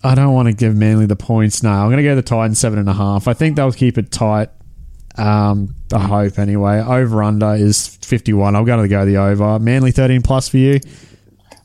I 0.03 0.15
don't 0.15 0.35
want 0.35 0.49
to 0.49 0.55
give 0.55 0.77
Manly 0.77 1.07
the 1.07 1.17
points 1.17 1.63
now. 1.63 1.83
I'm 1.83 1.89
going 1.89 1.97
to 1.97 2.03
go 2.03 2.15
the 2.15 2.23
Titans 2.23 2.59
seven 2.59 2.79
and 2.79 2.89
a 2.89 2.93
half. 2.93 3.27
I 3.27 3.33
think 3.33 3.57
they'll 3.57 3.73
keep 3.73 3.97
it 3.97 4.13
tight. 4.13 4.51
Um, 5.17 5.75
I 5.93 6.01
hope 6.01 6.39
anyway. 6.39 6.81
Over 6.81 7.23
under 7.23 7.55
is 7.55 7.97
51. 8.03 8.55
I'm 8.55 8.65
going 8.65 8.83
to 8.83 8.89
go 8.89 9.07
the 9.07 9.17
over. 9.17 9.59
Manly 9.59 9.93
13 9.93 10.23
plus 10.23 10.49
for 10.49 10.59
you. 10.59 10.81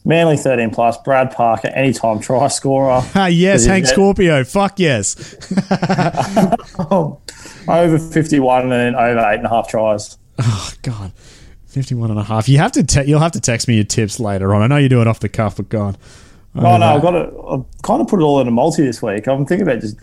Manly 0.05 0.37
13 0.37 0.69
plus, 0.69 0.97
Brad 0.99 1.31
Parker, 1.31 1.67
anytime 1.67 2.19
try 2.19 2.47
scorer. 2.47 3.01
Ah, 3.15 3.27
yes, 3.27 3.61
Is 3.61 3.65
it 3.67 3.69
Hank 3.69 3.85
Scorpio. 3.85 4.43
Fuck 4.45 4.79
yes. 4.79 5.15
over 7.67 7.99
51 7.99 8.61
and 8.63 8.71
then 8.71 8.95
over 8.95 9.19
eight 9.19 9.35
and 9.35 9.45
a 9.45 9.49
half 9.49 9.67
tries. 9.67 10.17
Oh 10.39 10.71
God, 10.83 11.11
51 11.67 12.11
and 12.11 12.19
a 12.19 12.23
half. 12.23 12.47
You 12.47 12.57
have 12.59 12.71
to. 12.73 12.83
Te- 12.83 13.03
you'll 13.03 13.19
have 13.19 13.33
to 13.33 13.41
text 13.41 13.67
me 13.67 13.75
your 13.75 13.83
tips 13.83 14.19
later 14.19 14.53
on. 14.53 14.61
I 14.61 14.67
know 14.67 14.77
you 14.77 14.89
do 14.89 15.01
it 15.01 15.07
off 15.07 15.19
the 15.19 15.29
cuff, 15.29 15.57
but 15.57 15.69
God. 15.69 15.97
Oh 16.55 16.77
no, 16.77 16.85
I've 16.95 17.01
got 17.01 17.11
to. 17.11 17.41
I've 17.47 17.81
kind 17.83 18.01
of 18.01 18.07
put 18.07 18.19
it 18.19 18.23
all 18.23 18.41
in 18.41 18.47
a 18.47 18.51
multi 18.51 18.83
this 18.83 19.01
week. 19.01 19.27
I'm 19.27 19.45
thinking 19.45 19.67
about 19.67 19.81
just 19.81 19.97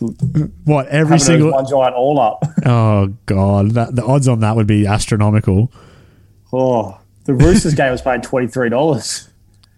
what 0.65 0.87
every 0.89 0.99
having 0.99 1.13
it 1.13 1.15
as 1.15 1.27
single. 1.27 1.51
one 1.53 1.67
giant 1.69 1.95
all 1.95 2.21
up. 2.21 2.45
Oh 2.67 3.09
God, 3.27 3.73
that, 3.73 3.97
the 3.97 4.05
odds 4.05 4.29
on 4.29 4.41
that 4.41 4.55
would 4.57 4.67
be 4.67 4.87
astronomical. 4.87 5.73
Oh, 6.53 6.99
the 7.25 7.35
Roosters 7.35 7.75
game 7.75 7.91
was 7.93 8.03
paying 8.03 8.23
twenty 8.23 8.47
three 8.47 8.69
dollars 8.69 9.29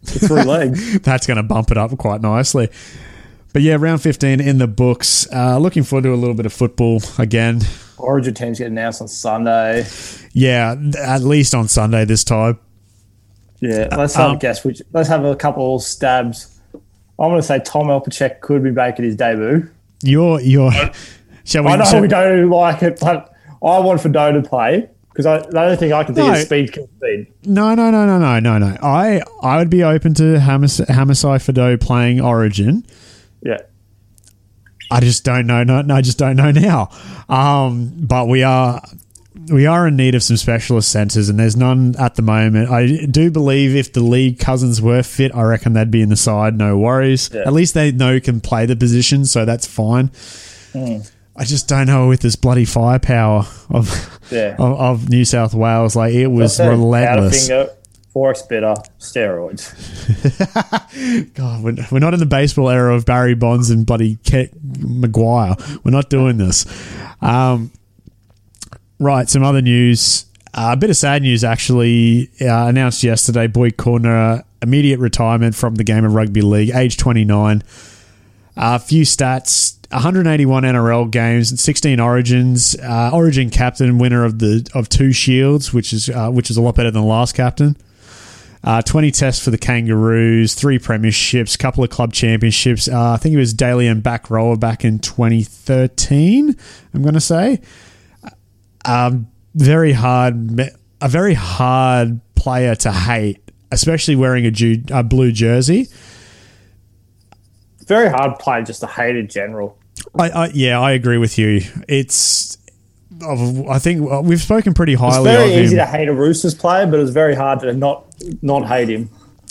for 0.04 0.18
three 0.18 0.42
legs. 0.44 1.00
That's 1.00 1.26
going 1.26 1.38
to 1.38 1.42
bump 1.42 1.70
it 1.70 1.78
up 1.78 1.96
quite 1.98 2.20
nicely. 2.20 2.68
But 3.54 3.62
yeah, 3.62 3.76
round 3.80 4.02
15 4.02 4.40
in 4.42 4.58
the 4.58 4.66
books. 4.68 5.26
Uh, 5.32 5.56
looking 5.58 5.82
forward 5.82 6.02
to 6.02 6.12
a 6.12 6.16
little 6.16 6.34
bit 6.34 6.44
of 6.44 6.52
football 6.52 7.00
again. 7.18 7.62
Origin 7.98 8.34
teams 8.34 8.58
get 8.58 8.68
announced 8.68 9.00
on 9.02 9.08
Sunday. 9.08 9.86
Yeah, 10.32 10.76
at 10.98 11.22
least 11.22 11.54
on 11.54 11.68
Sunday 11.68 12.04
this 12.04 12.24
time. 12.24 12.58
Yeah, 13.60 13.88
let's 13.96 14.14
have 14.14 14.30
Um, 14.30 14.36
a 14.36 14.38
guess. 14.38 14.64
Which 14.64 14.80
let's 14.92 15.08
have 15.08 15.24
a 15.24 15.34
couple 15.34 15.78
stabs. 15.80 16.60
I'm 17.20 17.30
going 17.30 17.40
to 17.40 17.46
say 17.46 17.58
Tom 17.64 17.86
Elpacek 17.88 18.40
could 18.40 18.62
be 18.62 18.70
making 18.70 19.04
his 19.04 19.16
debut. 19.16 19.68
You're 20.02 20.40
you're. 20.40 20.70
Shall 21.44 21.64
we? 21.64 21.70
I 21.70 21.76
know 21.76 21.84
shall- 21.84 22.00
we 22.02 22.08
don't 22.08 22.50
like 22.50 22.82
it, 22.82 23.00
but 23.00 23.32
I 23.62 23.78
want 23.80 24.00
Fidow 24.00 24.40
to 24.40 24.48
play 24.48 24.88
because 25.08 25.24
the 25.24 25.58
only 25.58 25.76
thing 25.76 25.92
I 25.92 26.04
can 26.04 26.14
think 26.14 26.28
No. 26.28 26.34
is 26.34 26.44
speed 26.44 26.72
kills 26.72 26.90
speed. 26.98 27.26
No, 27.44 27.74
no, 27.74 27.90
no, 27.90 28.06
no, 28.06 28.18
no, 28.18 28.38
no, 28.38 28.58
no. 28.58 28.76
I 28.82 29.22
I 29.42 29.56
would 29.56 29.70
be 29.70 29.82
open 29.82 30.14
to 30.14 30.22
Hamas, 30.38 30.84
Hamasai 30.86 31.38
Fidow 31.38 31.80
playing 31.80 32.20
Origin. 32.20 32.84
Yeah. 33.42 33.56
I 34.90 35.00
just 35.00 35.24
don't 35.24 35.46
know. 35.46 35.64
No, 35.64 35.82
no, 35.82 35.94
I 35.96 36.00
just 36.00 36.18
don't 36.18 36.36
know 36.36 36.50
now. 36.50 36.90
Um, 37.28 37.92
but 37.96 38.26
we 38.28 38.42
are 38.42 38.80
we 39.50 39.66
are 39.66 39.86
in 39.88 39.96
need 39.96 40.14
of 40.14 40.22
some 40.22 40.36
specialist 40.36 40.90
centres, 40.90 41.28
and 41.28 41.38
there's 41.38 41.56
none 41.56 41.94
at 41.98 42.14
the 42.16 42.22
moment. 42.22 42.70
I 42.70 43.04
do 43.06 43.30
believe 43.30 43.76
if 43.76 43.92
the 43.92 44.00
league 44.00 44.38
cousins 44.38 44.80
were 44.82 45.02
fit, 45.02 45.34
I 45.34 45.42
reckon 45.42 45.74
they'd 45.74 45.90
be 45.90 46.02
in 46.02 46.08
the 46.08 46.16
side. 46.16 46.56
No 46.56 46.76
worries. 46.78 47.30
Yeah. 47.32 47.42
At 47.42 47.52
least 47.52 47.74
they 47.74 47.92
know 47.92 48.18
can 48.20 48.40
play 48.40 48.66
the 48.66 48.76
position, 48.76 49.24
so 49.26 49.44
that's 49.44 49.66
fine. 49.66 50.10
Hmm. 50.72 50.98
I 51.36 51.44
just 51.44 51.68
don't 51.68 51.86
know 51.86 52.08
with 52.08 52.20
this 52.20 52.34
bloody 52.34 52.64
firepower 52.64 53.44
of 53.70 54.20
Yeah. 54.30 54.56
of, 54.58 54.80
of 54.80 55.08
New 55.08 55.24
South 55.24 55.54
Wales. 55.54 55.94
Like 55.94 56.14
it 56.14 56.26
was 56.26 56.58
relentless. 56.58 57.48
Forex 58.14 58.48
bitter, 58.48 58.74
steroids. 58.98 59.74
God, 61.34 61.62
we're, 61.62 61.76
we're 61.92 61.98
not 61.98 62.14
in 62.14 62.20
the 62.20 62.26
baseball 62.26 62.70
era 62.70 62.94
of 62.94 63.04
Barry 63.04 63.34
Bonds 63.34 63.70
and 63.70 63.84
bloody 63.84 64.16
Ke- 64.16 64.50
McGwire. 64.54 65.84
We're 65.84 65.90
not 65.90 66.08
doing 66.08 66.38
this. 66.38 66.64
Um, 67.20 67.70
right, 68.98 69.28
some 69.28 69.42
other 69.42 69.60
news. 69.60 70.24
Uh, 70.54 70.70
a 70.72 70.76
bit 70.76 70.90
of 70.90 70.96
sad 70.96 71.22
news, 71.22 71.44
actually. 71.44 72.30
Uh, 72.40 72.66
announced 72.66 73.02
yesterday, 73.02 73.46
Boyd 73.46 73.76
Cordner 73.76 74.44
immediate 74.62 74.98
retirement 74.98 75.54
from 75.54 75.76
the 75.76 75.84
game 75.84 76.04
of 76.04 76.14
rugby 76.14 76.40
league, 76.40 76.70
age 76.74 76.96
29. 76.96 77.62
A 78.56 78.78
few 78.78 79.04
stats: 79.04 79.76
181 79.92 80.62
NRL 80.64 81.10
games, 81.10 81.50
and 81.50 81.60
16 81.60 82.00
Origins. 82.00 82.76
Uh, 82.82 83.10
Origin 83.12 83.50
captain, 83.50 83.98
winner 83.98 84.24
of 84.24 84.38
the 84.38 84.68
of 84.74 84.88
two 84.88 85.12
Shields, 85.12 85.72
which 85.72 85.92
is 85.92 86.08
uh, 86.08 86.30
which 86.30 86.50
is 86.50 86.56
a 86.56 86.62
lot 86.62 86.74
better 86.74 86.90
than 86.90 87.02
the 87.02 87.08
last 87.08 87.34
captain. 87.36 87.76
Uh, 88.64 88.82
20 88.82 89.10
tests 89.12 89.42
for 89.42 89.50
the 89.50 89.58
Kangaroos, 89.58 90.54
three 90.54 90.78
premierships, 90.78 91.58
couple 91.58 91.84
of 91.84 91.90
club 91.90 92.12
championships. 92.12 92.88
Uh, 92.88 93.12
I 93.12 93.16
think 93.16 93.30
he 93.30 93.36
was 93.36 93.54
Dally 93.54 93.86
M 93.86 94.00
back 94.00 94.30
rower 94.30 94.56
back 94.56 94.84
in 94.84 94.98
2013. 94.98 96.56
I'm 96.92 97.02
going 97.02 97.14
to 97.14 97.20
say, 97.20 97.60
um, 98.84 99.28
very 99.54 99.92
hard, 99.92 100.60
a 101.00 101.08
very 101.08 101.34
hard 101.34 102.20
player 102.34 102.74
to 102.76 102.92
hate, 102.92 103.40
especially 103.70 104.16
wearing 104.16 104.44
a, 104.44 104.50
ju- 104.50 104.82
a 104.90 105.02
blue 105.02 105.32
jersey. 105.32 105.88
Very 107.86 108.10
hard 108.10 108.38
player 108.38 108.62
just 108.62 108.80
to 108.80 108.86
hate 108.86 109.16
in 109.16 109.28
general. 109.28 109.78
I, 110.18 110.30
I 110.30 110.46
yeah, 110.48 110.80
I 110.80 110.92
agree 110.92 111.18
with 111.18 111.38
you. 111.38 111.62
It's, 111.88 112.57
I 113.70 113.78
think 113.78 114.10
uh, 114.10 114.20
we've 114.22 114.40
spoken 114.40 114.74
pretty 114.74 114.94
highly. 114.94 115.30
It's 115.30 115.38
very 115.38 115.54
easy 115.64 115.76
to 115.76 115.86
hate 115.86 116.08
a 116.08 116.12
Roosters 116.12 116.54
player, 116.54 116.86
but 116.86 117.00
it's 117.00 117.10
very 117.10 117.34
hard 117.34 117.60
to 117.60 117.72
not 117.72 118.04
not 118.42 118.66
hate 118.66 118.88
him. 118.88 119.10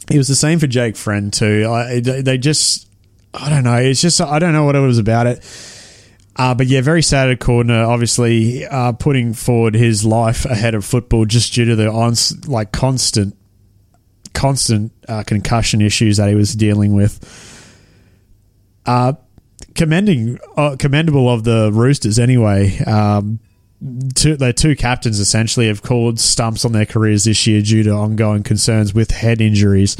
It 0.09 0.17
was 0.17 0.27
the 0.27 0.35
same 0.35 0.59
for 0.59 0.67
Jake 0.67 0.95
Friend 0.95 1.33
too. 1.33 1.67
I, 1.69 1.99
they 1.99 2.37
just, 2.37 2.87
I 3.33 3.49
don't 3.49 3.63
know. 3.63 3.75
It's 3.75 3.99
just 3.99 4.21
I 4.21 4.39
don't 4.39 4.53
know 4.53 4.63
what 4.63 4.75
it 4.75 4.79
was 4.79 4.99
about 4.99 5.27
it. 5.27 5.43
Uh, 6.35 6.53
but 6.53 6.67
yeah, 6.67 6.81
very 6.81 7.01
sad 7.01 7.29
at 7.29 7.39
Cordner. 7.39 7.87
Obviously, 7.87 8.65
uh, 8.65 8.91
putting 8.91 9.33
forward 9.33 9.73
his 9.73 10.05
life 10.05 10.45
ahead 10.45 10.75
of 10.75 10.85
football 10.85 11.25
just 11.25 11.53
due 11.53 11.65
to 11.65 11.75
the 11.75 11.91
ons- 11.91 12.47
like 12.47 12.71
constant, 12.71 13.35
constant 14.33 14.91
uh, 15.07 15.23
concussion 15.23 15.81
issues 15.81 16.17
that 16.17 16.29
he 16.29 16.35
was 16.35 16.53
dealing 16.53 16.93
with. 16.93 17.19
Uh, 18.85 19.13
commending, 19.73 20.37
uh, 20.55 20.75
commendable 20.77 21.27
of 21.27 21.43
the 21.43 21.71
Roosters 21.73 22.19
anyway. 22.19 22.77
Um, 22.83 23.39
two, 24.15 24.35
their 24.35 24.53
two 24.53 24.75
captains 24.75 25.19
essentially 25.19 25.67
have 25.67 25.81
called 25.81 26.19
stumps 26.19 26.65
on 26.65 26.71
their 26.71 26.85
careers 26.85 27.25
this 27.25 27.45
year 27.45 27.61
due 27.61 27.83
to 27.83 27.91
ongoing 27.91 28.43
concerns 28.43 28.93
with 28.93 29.11
head 29.11 29.41
injuries. 29.41 29.95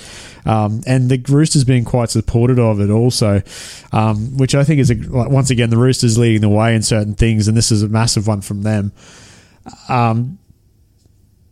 Um, 0.46 0.82
and 0.88 1.10
the 1.10 1.24
Roosters 1.28 1.64
being 1.64 1.86
quite 1.86 2.10
supportive 2.10 2.60
of 2.60 2.80
it 2.80 2.90
also, 2.90 3.42
um, 3.92 4.38
which 4.38 4.56
I 4.56 4.64
think 4.64 4.80
is, 4.80 4.90
a, 4.92 4.96
once 5.10 5.50
again, 5.50 5.70
the 5.70 5.78
Roosters 5.78 6.18
leading 6.18 6.42
the 6.42 6.50
way 6.50 6.76
in 6.76 6.82
certain 6.82 7.14
things, 7.14 7.48
and 7.48 7.56
this 7.56 7.72
is 7.72 7.84
a 7.84 7.90
massive 7.90 8.28
one 8.28 8.42
from 8.42 8.64
them. 8.64 8.92
Um, 9.90 10.40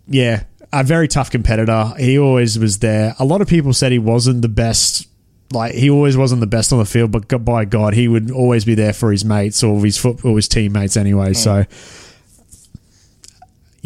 yeah, 0.07 0.43
a 0.71 0.83
very 0.83 1.07
tough 1.07 1.29
competitor. 1.29 1.93
He 1.97 2.17
always 2.17 2.57
was 2.57 2.79
there. 2.79 3.15
A 3.19 3.25
lot 3.25 3.41
of 3.41 3.47
people 3.47 3.73
said 3.73 3.91
he 3.91 3.99
wasn't 3.99 4.41
the 4.41 4.49
best 4.49 5.07
like 5.51 5.75
he 5.75 5.91
always 5.91 6.17
wasn't 6.17 6.41
the 6.41 6.47
best 6.47 6.73
on 6.73 6.79
the 6.79 6.85
field, 6.85 7.11
but 7.11 7.45
by 7.45 7.65
God, 7.65 7.93
he 7.93 8.07
would 8.07 8.31
always 8.31 8.65
be 8.65 8.73
there 8.73 8.93
for 8.93 9.11
his 9.11 9.23
mates 9.23 9.63
or 9.63 9.79
his 9.83 9.95
foot 9.97 10.25
or 10.25 10.35
his 10.35 10.47
teammates 10.47 10.97
anyway. 10.97 11.31
Mm. 11.31 11.35
So 11.35 11.65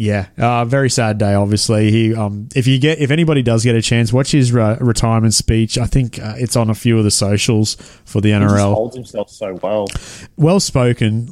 yeah, 0.00 0.28
uh, 0.38 0.64
very 0.64 0.88
sad 0.88 1.18
day. 1.18 1.34
Obviously, 1.34 1.90
he. 1.90 2.14
Um, 2.14 2.48
if 2.56 2.66
you 2.66 2.78
get, 2.78 3.00
if 3.00 3.10
anybody 3.10 3.42
does 3.42 3.64
get 3.64 3.74
a 3.74 3.82
chance, 3.82 4.14
watch 4.14 4.32
his 4.32 4.50
re- 4.50 4.78
retirement 4.80 5.34
speech. 5.34 5.76
I 5.76 5.84
think 5.84 6.18
uh, 6.18 6.36
it's 6.38 6.56
on 6.56 6.70
a 6.70 6.74
few 6.74 6.96
of 6.96 7.04
the 7.04 7.10
socials 7.10 7.74
for 8.06 8.22
the 8.22 8.30
NRL. 8.30 8.68
He 8.68 8.74
holds 8.74 8.96
himself 8.96 9.28
so 9.28 9.58
well. 9.62 9.88
Well 10.38 10.58
spoken. 10.58 11.28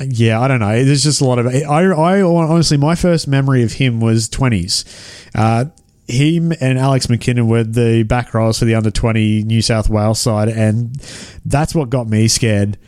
Yeah, 0.00 0.40
I 0.40 0.48
don't 0.48 0.58
know. 0.58 0.84
There's 0.84 1.04
just 1.04 1.20
a 1.20 1.24
lot 1.24 1.38
of. 1.38 1.46
I, 1.46 1.60
I 1.62 2.22
honestly, 2.22 2.76
my 2.76 2.96
first 2.96 3.28
memory 3.28 3.62
of 3.62 3.74
him 3.74 4.00
was 4.00 4.28
twenties. 4.28 4.84
Uh, 5.32 5.66
him 6.08 6.52
and 6.60 6.80
Alex 6.80 7.06
McKinnon 7.06 7.48
were 7.48 7.62
the 7.62 8.02
back 8.02 8.34
rows 8.34 8.58
for 8.58 8.64
the 8.64 8.74
under 8.74 8.90
20 8.90 9.44
New 9.44 9.62
South 9.62 9.88
Wales 9.88 10.20
side, 10.20 10.48
and 10.48 10.94
that's 11.44 11.72
what 11.74 11.90
got 11.90 12.08
me 12.08 12.26
scared 12.26 12.78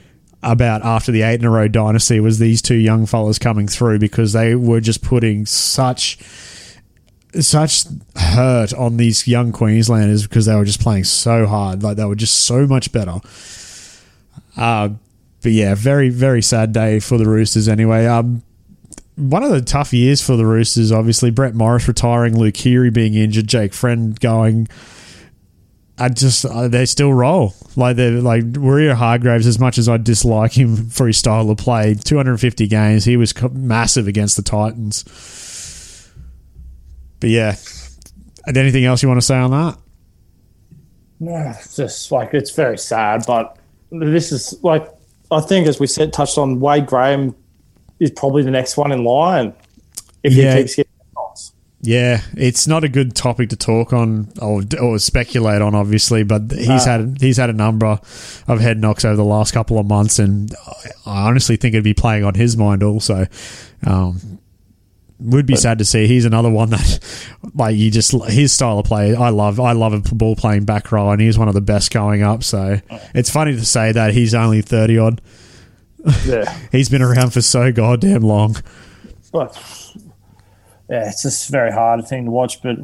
about 0.43 0.85
after 0.85 1.11
the 1.11 1.23
eight 1.23 1.41
in 1.41 1.47
a 1.47 1.51
row 1.51 1.69
dynasty 1.69 2.21
was 2.21 2.39
these 2.39 2.63
two 2.63 2.77
young 2.77 3.07
fellas 3.07 3.39
coming 3.39 3.67
through 3.67 3.99
because 3.99 4.33
they 4.33 4.55
were 4.55 4.81
just 4.81 5.03
putting 5.03 5.47
such 5.47 6.19
such 7.41 7.85
hurt 8.17 8.73
on 8.73 8.97
these 8.97 9.29
young 9.29 9.53
Queenslanders 9.53 10.27
because 10.27 10.47
they 10.47 10.55
were 10.55 10.65
just 10.65 10.81
playing 10.81 11.05
so 11.05 11.47
hard. 11.47 11.83
Like 11.83 11.97
they 11.97 12.05
were 12.05 12.15
just 12.15 12.47
so 12.47 12.67
much 12.67 12.91
better. 12.93 13.21
Uh, 14.57 14.91
but 15.43 15.53
yeah, 15.53 15.75
very, 15.75 16.09
very 16.09 16.43
sad 16.43 16.73
day 16.73 17.01
for 17.01 17.19
the 17.19 17.29
Roosters 17.29 17.69
anyway. 17.69 18.07
Um, 18.07 18.43
one 19.17 19.43
of 19.43 19.51
the 19.51 19.61
tough 19.61 19.93
years 19.93 20.25
for 20.25 20.37
the 20.37 20.47
Roosters, 20.47 20.93
obviously, 20.93 21.31
Brett 21.31 21.55
Morris 21.55 21.87
retiring, 21.89 22.37
Luke 22.39 22.55
Keary 22.55 22.91
being 22.91 23.15
injured, 23.15 23.47
Jake 23.47 23.75
Friend 23.75 24.19
going 24.21 24.69
I 25.99 26.09
just 26.09 26.45
uh, 26.45 26.69
they 26.69 26.87
still 26.87 27.13
roll 27.13 27.55
like 27.77 27.97
they're 27.97 28.21
like 28.21 28.45
Waerea-Hargreaves. 28.45 29.47
As 29.47 29.59
much 29.59 29.79
as 29.79 29.89
I 29.89 29.97
dislike 29.97 30.57
him 30.57 30.89
for 30.89 31.07
his 31.07 31.17
style 31.17 31.51
of 31.51 31.59
play, 31.59 31.95
250 31.95 32.67
games, 32.67 33.05
he 33.05 33.17
was 33.17 33.35
massive 33.53 34.07
against 34.07 34.37
the 34.37 34.43
Titans. 34.43 35.05
But 37.21 37.31
yeah, 37.31 37.57
anything 38.47 38.85
else 38.85 39.03
you 39.03 39.09
want 39.09 39.21
to 39.21 39.27
say 39.27 39.37
on 39.37 39.51
that? 39.51 39.79
No, 41.21 41.37
it's 41.57 41.77
just 41.77 42.13
like 42.13 42.33
it's 42.33 42.53
very 42.53 42.79
sad, 42.79 43.25
but 43.27 43.59
this 43.91 44.31
is 44.31 44.59
like 44.63 44.89
I 45.31 45.41
think 45.41 45.67
as 45.67 45.81
we 45.81 45.87
said, 45.87 46.13
touched 46.13 46.39
on 46.39 46.61
Wade 46.61 46.87
Graham 46.87 47.35
is 47.99 48.11
probably 48.13 48.43
the 48.43 48.51
next 48.51 48.77
one 48.77 48.93
in 48.93 49.03
line 49.03 49.53
if 50.23 50.33
yeah. 50.33 50.55
he 50.55 50.63
keeps 50.63 50.77
getting 50.77 50.88
yeah, 51.81 52.23
it's 52.37 52.67
not 52.67 52.83
a 52.83 52.89
good 52.89 53.15
topic 53.15 53.51
to 53.51 53.57
talk 53.57 53.93
on 53.93 54.33
or, 54.43 54.63
or 54.81 54.99
speculate 54.99 55.63
on, 55.63 55.75
obviously. 55.77 56.25
But 56.25 56.51
he's 56.51 56.69
uh, 56.69 56.85
had 56.85 57.19
he's 57.21 57.37
had 57.37 57.51
a 57.51 57.55
number 57.55 57.87
of 57.87 58.61
head 58.61 58.79
knocks 58.81 59.05
over 59.05 59.17
the 59.17 59.25
last 59.25 59.53
couple 59.53 59.79
of 59.79 59.87
months, 59.87 60.19
and 60.19 60.53
I 61.07 61.29
honestly 61.29 61.57
think 61.57 61.75
it'd 61.75 61.85
be 61.85 61.95
playing 61.95 62.25
on 62.25 62.35
his 62.35 62.57
mind 62.57 62.83
also. 62.83 63.27
Um, 63.87 64.41
would 65.21 65.47
be 65.47 65.57
sad 65.57 65.79
to 65.79 65.85
see. 65.85 66.07
He's 66.07 66.25
another 66.25 66.51
one 66.51 66.71
that, 66.71 67.01
like, 67.55 67.77
you 67.77 67.91
just 67.91 68.13
his 68.27 68.53
style 68.53 68.79
of 68.79 68.87
play. 68.87 69.15
I 69.15 69.29
love. 69.31 69.61
I 69.61 69.73
love 69.73 69.93
a 69.93 70.15
ball 70.15 70.35
playing 70.35 70.65
back 70.65 70.91
row, 70.91 71.11
and 71.11 71.21
he's 71.21 71.39
one 71.39 71.49
of 71.49 71.55
the 71.55 71.61
best 71.61 71.93
going 71.93 72.23
up. 72.23 72.43
So 72.43 72.81
it's 73.15 73.31
funny 73.31 73.53
to 73.53 73.65
say 73.65 73.93
that 73.93 74.15
he's 74.15 74.35
only 74.35 74.63
thirty 74.63 74.99
odd. 74.99 75.21
Yeah, 76.25 76.59
he's 76.73 76.89
been 76.89 77.03
around 77.03 77.31
for 77.31 77.41
so 77.41 77.71
goddamn 77.71 78.23
long. 78.23 78.57
But 79.33 79.57
yeah, 80.89 81.09
it's 81.09 81.23
just 81.23 81.49
a 81.49 81.53
very 81.53 81.71
hard 81.71 82.07
thing 82.07 82.25
to 82.27 82.31
watch, 82.31 82.63
but 82.63 82.77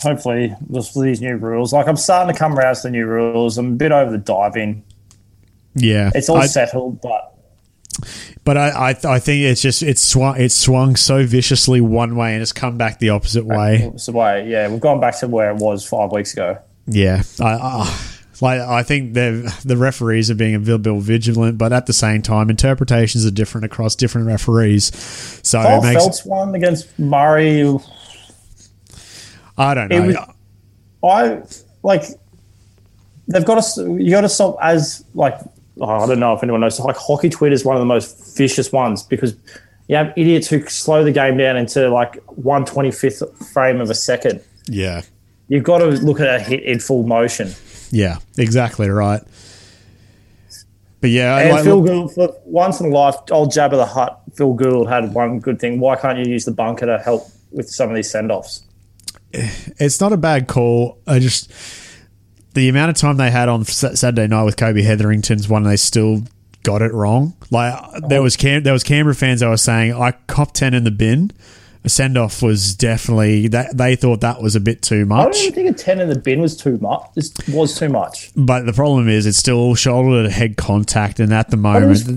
hopefully 0.00 0.54
with 0.68 0.92
these 0.94 1.20
new 1.20 1.36
rules, 1.36 1.72
like 1.72 1.86
I'm 1.86 1.96
starting 1.96 2.32
to 2.32 2.38
come 2.38 2.58
around 2.58 2.76
to 2.76 2.82
the 2.84 2.90
new 2.90 3.06
rules. 3.06 3.58
I'm 3.58 3.72
a 3.72 3.76
bit 3.76 3.92
over 3.92 4.10
the 4.10 4.18
diving. 4.18 4.84
Yeah, 5.74 6.10
it's 6.14 6.28
all 6.28 6.38
I, 6.38 6.46
settled, 6.46 7.00
but 7.00 7.34
but 8.44 8.56
I, 8.56 8.68
I, 8.68 8.96
I 9.04 9.18
think 9.18 9.42
it's 9.42 9.60
just 9.60 9.82
it's 9.82 10.02
swung 10.02 10.40
it's 10.40 10.54
swung 10.54 10.96
so 10.96 11.26
viciously 11.26 11.80
one 11.80 12.16
way 12.16 12.32
and 12.32 12.42
it's 12.42 12.52
come 12.52 12.78
back 12.78 12.98
the 12.98 13.10
opposite 13.10 13.44
way. 13.44 13.86
Opposite 13.86 14.14
way, 14.14 14.48
yeah. 14.48 14.68
We've 14.68 14.80
gone 14.80 15.00
back 15.00 15.18
to 15.18 15.28
where 15.28 15.50
it 15.50 15.56
was 15.56 15.86
five 15.86 16.10
weeks 16.12 16.32
ago. 16.32 16.58
Yeah, 16.86 17.22
I, 17.40 17.52
I 17.52 18.17
like 18.40 18.60
I 18.60 18.82
think 18.82 19.14
the 19.14 19.76
referees 19.76 20.30
are 20.30 20.34
being 20.34 20.54
a 20.54 20.58
little 20.58 20.78
bit 20.78 20.94
vigilant, 21.02 21.58
but 21.58 21.72
at 21.72 21.86
the 21.86 21.92
same 21.92 22.22
time, 22.22 22.50
interpretations 22.50 23.26
are 23.26 23.30
different 23.30 23.64
across 23.64 23.94
different 23.94 24.26
referees. 24.26 24.94
So 25.42 25.62
Paul 25.62 25.78
it 25.78 25.86
makes 25.86 26.02
Phelps 26.02 26.24
one 26.24 26.54
against 26.54 26.98
Murray. 26.98 27.62
I 29.56 29.74
don't 29.74 29.88
know. 29.88 30.06
Was, 30.06 30.16
I 31.04 31.42
like 31.82 32.04
they've 33.26 33.44
got 33.44 33.62
to 33.62 33.96
you 33.98 34.10
got 34.10 34.22
to 34.22 34.28
stop 34.28 34.56
as 34.62 35.04
like 35.14 35.38
oh, 35.80 35.86
I 35.86 36.06
don't 36.06 36.20
know 36.20 36.34
if 36.34 36.42
anyone 36.42 36.60
knows 36.60 36.78
like 36.80 36.96
hockey 36.96 37.28
Twitter 37.28 37.54
is 37.54 37.64
one 37.64 37.76
of 37.76 37.80
the 37.80 37.86
most 37.86 38.36
vicious 38.36 38.72
ones 38.72 39.02
because 39.02 39.36
you 39.88 39.96
have 39.96 40.12
idiots 40.16 40.48
who 40.48 40.66
slow 40.66 41.02
the 41.02 41.12
game 41.12 41.36
down 41.38 41.56
into 41.56 41.88
like 41.88 42.16
one 42.26 42.64
twenty 42.64 42.90
fifth 42.90 43.22
frame 43.52 43.80
of 43.80 43.90
a 43.90 43.94
second. 43.94 44.42
Yeah, 44.66 45.02
you've 45.48 45.64
got 45.64 45.78
to 45.78 45.86
look 45.86 46.20
at 46.20 46.28
a 46.28 46.38
hit 46.38 46.62
in 46.62 46.78
full 46.78 47.04
motion. 47.04 47.52
Yeah, 47.90 48.18
exactly 48.36 48.88
right. 48.88 49.22
But 51.00 51.10
yeah, 51.10 51.38
and 51.38 51.50
like, 51.50 51.64
Phil 51.64 51.82
Gould, 51.82 52.14
for 52.14 52.34
once 52.44 52.80
in 52.80 52.86
a 52.86 52.94
life, 52.94 53.14
old 53.30 53.50
Jabba 53.50 53.72
the 53.72 53.86
Hutt, 53.86 54.20
Phil 54.34 54.54
Gould 54.54 54.88
had 54.88 55.14
one 55.14 55.38
good 55.38 55.60
thing. 55.60 55.78
Why 55.78 55.96
can't 55.96 56.18
you 56.18 56.24
use 56.30 56.44
the 56.44 56.50
bunker 56.50 56.86
to 56.86 56.98
help 56.98 57.28
with 57.52 57.70
some 57.70 57.88
of 57.88 57.94
these 57.94 58.10
send 58.10 58.32
offs? 58.32 58.64
It's 59.32 60.00
not 60.00 60.12
a 60.12 60.16
bad 60.16 60.48
call. 60.48 60.98
I 61.06 61.20
just 61.20 61.52
the 62.54 62.68
amount 62.68 62.90
of 62.90 62.96
time 62.96 63.16
they 63.16 63.30
had 63.30 63.48
on 63.48 63.64
Saturday 63.64 64.26
night 64.26 64.42
with 64.42 64.56
Kobe 64.56 64.82
Hetherington's 64.82 65.48
one, 65.48 65.62
they 65.62 65.76
still 65.76 66.22
got 66.64 66.82
it 66.82 66.92
wrong. 66.92 67.34
Like 67.50 67.74
there 68.08 68.20
oh. 68.20 68.24
was 68.24 68.36
Cam- 68.36 68.64
there 68.64 68.72
was 68.72 68.82
Canberra 68.82 69.14
fans 69.14 69.42
I 69.42 69.50
was 69.50 69.62
saying 69.62 69.92
I 69.92 70.12
cop 70.26 70.52
ten 70.52 70.74
in 70.74 70.84
the 70.84 70.90
bin 70.90 71.30
send 71.88 72.18
off 72.18 72.42
was 72.42 72.74
definitely 72.74 73.48
that 73.48 73.76
they 73.76 73.96
thought 73.96 74.20
that 74.20 74.42
was 74.42 74.56
a 74.56 74.60
bit 74.60 74.82
too 74.82 75.04
much. 75.06 75.20
I 75.20 75.30
don't 75.30 75.36
even 75.36 75.52
think 75.54 75.70
a 75.70 75.72
ten 75.72 76.00
in 76.00 76.08
the 76.08 76.18
bin 76.18 76.40
was 76.40 76.56
too 76.56 76.78
much. 76.78 77.02
This 77.14 77.32
was 77.48 77.78
too 77.78 77.88
much. 77.88 78.30
But 78.36 78.66
the 78.66 78.72
problem 78.72 79.08
is, 79.08 79.26
it's 79.26 79.38
still 79.38 79.74
shoulder 79.74 80.24
to 80.24 80.30
head 80.30 80.56
contact, 80.56 81.20
and 81.20 81.32
at 81.32 81.50
the 81.50 81.56
moment, 81.56 81.88
was, 81.88 82.08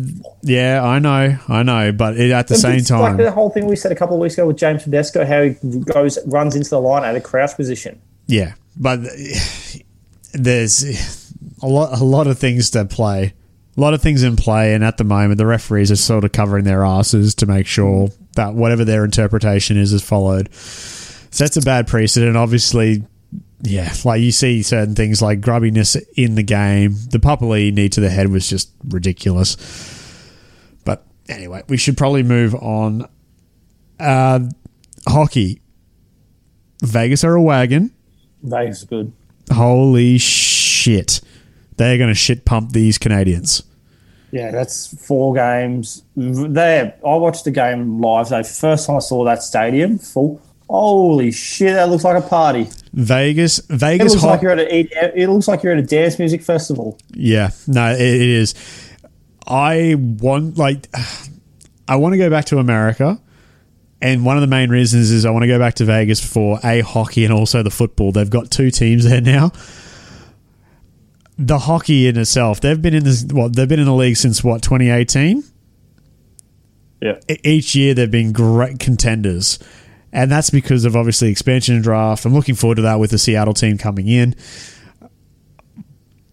yeah, 0.43 0.84
I 0.84 0.99
know, 0.99 1.38
I 1.47 1.63
know, 1.63 1.91
but 1.91 2.17
it, 2.17 2.32
at 2.32 2.47
the 2.47 2.55
same 2.55 2.84
time, 2.84 3.01
like 3.01 3.17
the 3.17 3.32
whole 3.32 3.49
thing 3.49 3.65
we 3.65 3.76
said 3.76 3.91
a 3.91 3.95
couple 3.95 4.15
of 4.15 4.22
weeks 4.22 4.36
ago 4.36 4.47
with 4.47 4.57
James 4.57 4.84
Tedesco, 4.84 5.26
how 5.26 5.43
he 5.43 5.51
goes 5.82 6.19
runs 6.28 6.55
into 6.55 6.69
the 6.69 6.82
line 6.82 7.03
at 7.03 7.15
a 7.15 7.22
crouch 7.22 7.55
position. 7.55 8.01
Yeah, 8.28 8.53
but 8.78 8.99
there's 10.34 11.34
a 11.61 11.67
lot, 11.67 11.99
a 11.99 12.03
lot 12.03 12.28
of 12.28 12.39
things 12.39 12.69
to 12.72 12.86
play. 12.86 13.34
A 13.78 13.80
lot 13.80 13.93
of 13.93 14.01
things 14.01 14.22
in 14.22 14.36
play, 14.36 14.74
and 14.74 14.84
at 14.84 14.97
the 14.97 15.05
moment, 15.05 15.38
the 15.38 15.45
referees 15.45 15.91
are 15.91 15.95
sort 15.95 16.26
of 16.26 16.34
covering 16.34 16.65
their 16.65 16.84
asses 16.84 17.34
to 17.36 17.45
make 17.45 17.65
sure 17.65 18.09
that 18.36 18.53
whatever 18.53 18.86
their 18.86 19.03
interpretation 19.03 19.77
is 19.77 19.93
is 19.93 20.03
followed. 20.03 20.53
So 20.53 21.43
that's 21.43 21.57
a 21.57 21.61
bad 21.61 21.88
precedent. 21.88 22.36
Obviously, 22.38 23.03
yeah, 23.61 23.93
like 24.03 24.21
you 24.21 24.32
see 24.32 24.63
certain 24.63 24.95
things 24.95 25.21
like 25.21 25.41
grubbiness 25.41 26.01
in 26.15 26.36
the 26.36 26.43
game. 26.43 26.95
The 27.09 27.19
Papali'i 27.19 27.73
knee 27.73 27.89
to 27.89 28.01
the 28.01 28.09
head 28.09 28.29
was 28.29 28.49
just 28.49 28.71
ridiculous. 28.88 29.57
But 30.84 31.05
anyway, 31.29 31.63
we 31.67 31.77
should 31.77 31.97
probably 31.97 32.23
move 32.23 32.55
on. 32.55 33.07
Uh, 33.99 34.41
hockey. 35.07 35.61
Vegas 36.84 37.23
are 37.23 37.36
a 37.36 37.41
wagon. 37.41 37.91
Vegas 38.41 38.79
is 38.79 38.84
good. 38.86 39.13
Holy 39.51 40.17
shit. 40.17 41.21
They're 41.77 41.97
going 41.97 42.09
to 42.09 42.15
shit 42.15 42.45
pump 42.45 42.71
these 42.71 42.97
Canadians. 42.97 43.63
Yeah, 44.32 44.51
that's 44.51 44.88
four 45.05 45.34
games. 45.34 46.03
There, 46.15 46.95
I 47.05 47.15
watched 47.15 47.43
the 47.43 47.51
game 47.51 47.99
live. 48.01 48.27
So 48.27 48.43
first 48.43 48.88
time 48.88 48.95
I 48.95 48.99
saw 48.99 49.25
that 49.25 49.43
stadium 49.43 49.97
full. 49.97 50.41
Holy 50.69 51.32
shit, 51.32 51.73
that 51.73 51.89
looks 51.89 52.05
like 52.05 52.23
a 52.23 52.25
party. 52.25 52.69
Vegas, 52.93 53.59
Vegas. 53.67 54.13
It 54.13 54.15
looks 54.15 54.23
like 54.23 54.41
you're 54.41 54.51
at 54.51 54.59
a. 54.59 55.21
It 55.21 55.27
looks 55.27 55.49
like 55.49 55.63
you're 55.63 55.73
at 55.73 55.79
a 55.79 55.86
dance 55.86 56.17
music 56.17 56.41
festival. 56.43 56.97
Yeah, 57.09 57.49
no, 57.67 57.91
it, 57.91 57.99
it 57.99 58.21
is. 58.21 58.55
I 59.45 59.95
want 59.97 60.57
like, 60.57 60.88
I 61.89 61.97
want 61.97 62.13
to 62.13 62.17
go 62.17 62.29
back 62.29 62.45
to 62.45 62.59
America, 62.59 63.19
and 64.01 64.25
one 64.25 64.38
of 64.38 64.41
the 64.41 64.47
main 64.47 64.69
reasons 64.69 65.11
is 65.11 65.25
I 65.25 65.32
want 65.32 65.43
to 65.43 65.47
go 65.47 65.59
back 65.59 65.73
to 65.75 65.86
Vegas 65.86 66.23
for 66.23 66.57
a 66.63 66.79
hockey 66.79 67.25
and 67.25 67.34
also 67.34 67.63
the 67.63 67.69
football. 67.69 68.13
They've 68.13 68.29
got 68.29 68.49
two 68.49 68.71
teams 68.71 69.03
there 69.03 69.19
now 69.19 69.51
the 71.47 71.59
hockey 71.59 72.07
in 72.07 72.17
itself, 72.17 72.61
they've 72.61 72.81
been 72.81 72.93
in 72.93 73.03
this 73.03 73.23
what 73.25 73.55
they've 73.55 73.67
been 73.67 73.79
in 73.79 73.85
the 73.85 73.93
league 73.93 74.17
since 74.17 74.43
what 74.43 74.61
2018. 74.61 75.43
Yeah. 77.01 77.19
each 77.43 77.73
year 77.73 77.95
they've 77.95 78.11
been 78.11 78.31
great 78.31 78.79
contenders. 78.79 79.57
And 80.13 80.31
that's 80.31 80.49
because 80.51 80.85
of 80.85 80.95
obviously 80.95 81.31
expansion 81.31 81.73
and 81.75 81.83
draft. 81.83 82.25
I'm 82.25 82.33
looking 82.33 82.53
forward 82.53 82.75
to 82.75 82.81
that 82.83 82.99
with 82.99 83.11
the 83.11 83.17
Seattle 83.17 83.55
team 83.55 83.77
coming 83.77 84.07
in. 84.07 84.35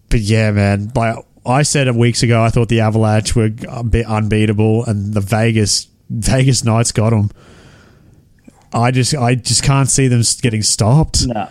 But 0.09 0.19
yeah, 0.19 0.51
man, 0.51 0.91
like 0.93 1.17
I 1.45 1.63
said 1.63 1.87
it 1.87 1.95
weeks 1.95 2.21
ago, 2.23 2.43
I 2.43 2.49
thought 2.49 2.67
the 2.69 2.81
Avalanche 2.81 3.35
were 3.35 3.49
a 3.67 3.83
bit 3.83 4.05
unbeatable, 4.05 4.85
and 4.85 5.13
the 5.13 5.21
Vegas 5.21 5.87
Vegas 6.09 6.63
Knights 6.63 6.91
got 6.91 7.11
them. 7.11 7.31
I 8.73 8.91
just 8.91 9.15
I 9.15 9.35
just 9.35 9.63
can't 9.63 9.89
see 9.89 10.07
them 10.07 10.21
getting 10.41 10.61
stopped. 10.61 11.25
No, 11.25 11.49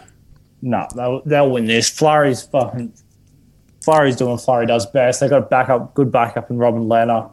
no, 0.61 0.87
they'll, 0.95 1.23
they'll 1.25 1.51
win 1.51 1.67
this. 1.67 1.89
Fleury's 1.89 2.43
fucking. 2.43 2.93
Fleury's 3.93 4.17
doing 4.17 4.33
what 4.33 4.41
Flurry 4.43 4.67
does 4.67 4.87
best. 4.87 5.21
They 5.21 5.29
got 5.29 5.39
a 5.39 5.47
backup, 5.47 5.95
good 5.95 6.13
backup 6.13 6.51
in 6.51 6.59
Robin 6.59 6.83
Lehner. 6.89 7.31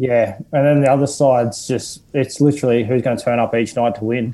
Yeah, 0.00 0.36
and 0.52 0.64
then 0.64 0.80
the 0.82 0.88
other 0.92 1.08
side's 1.08 1.66
just 1.66 2.02
it's 2.14 2.40
literally 2.40 2.84
who's 2.84 3.02
going 3.02 3.16
to 3.16 3.24
turn 3.24 3.40
up 3.40 3.52
each 3.56 3.74
night 3.74 3.96
to 3.96 4.04
win. 4.04 4.32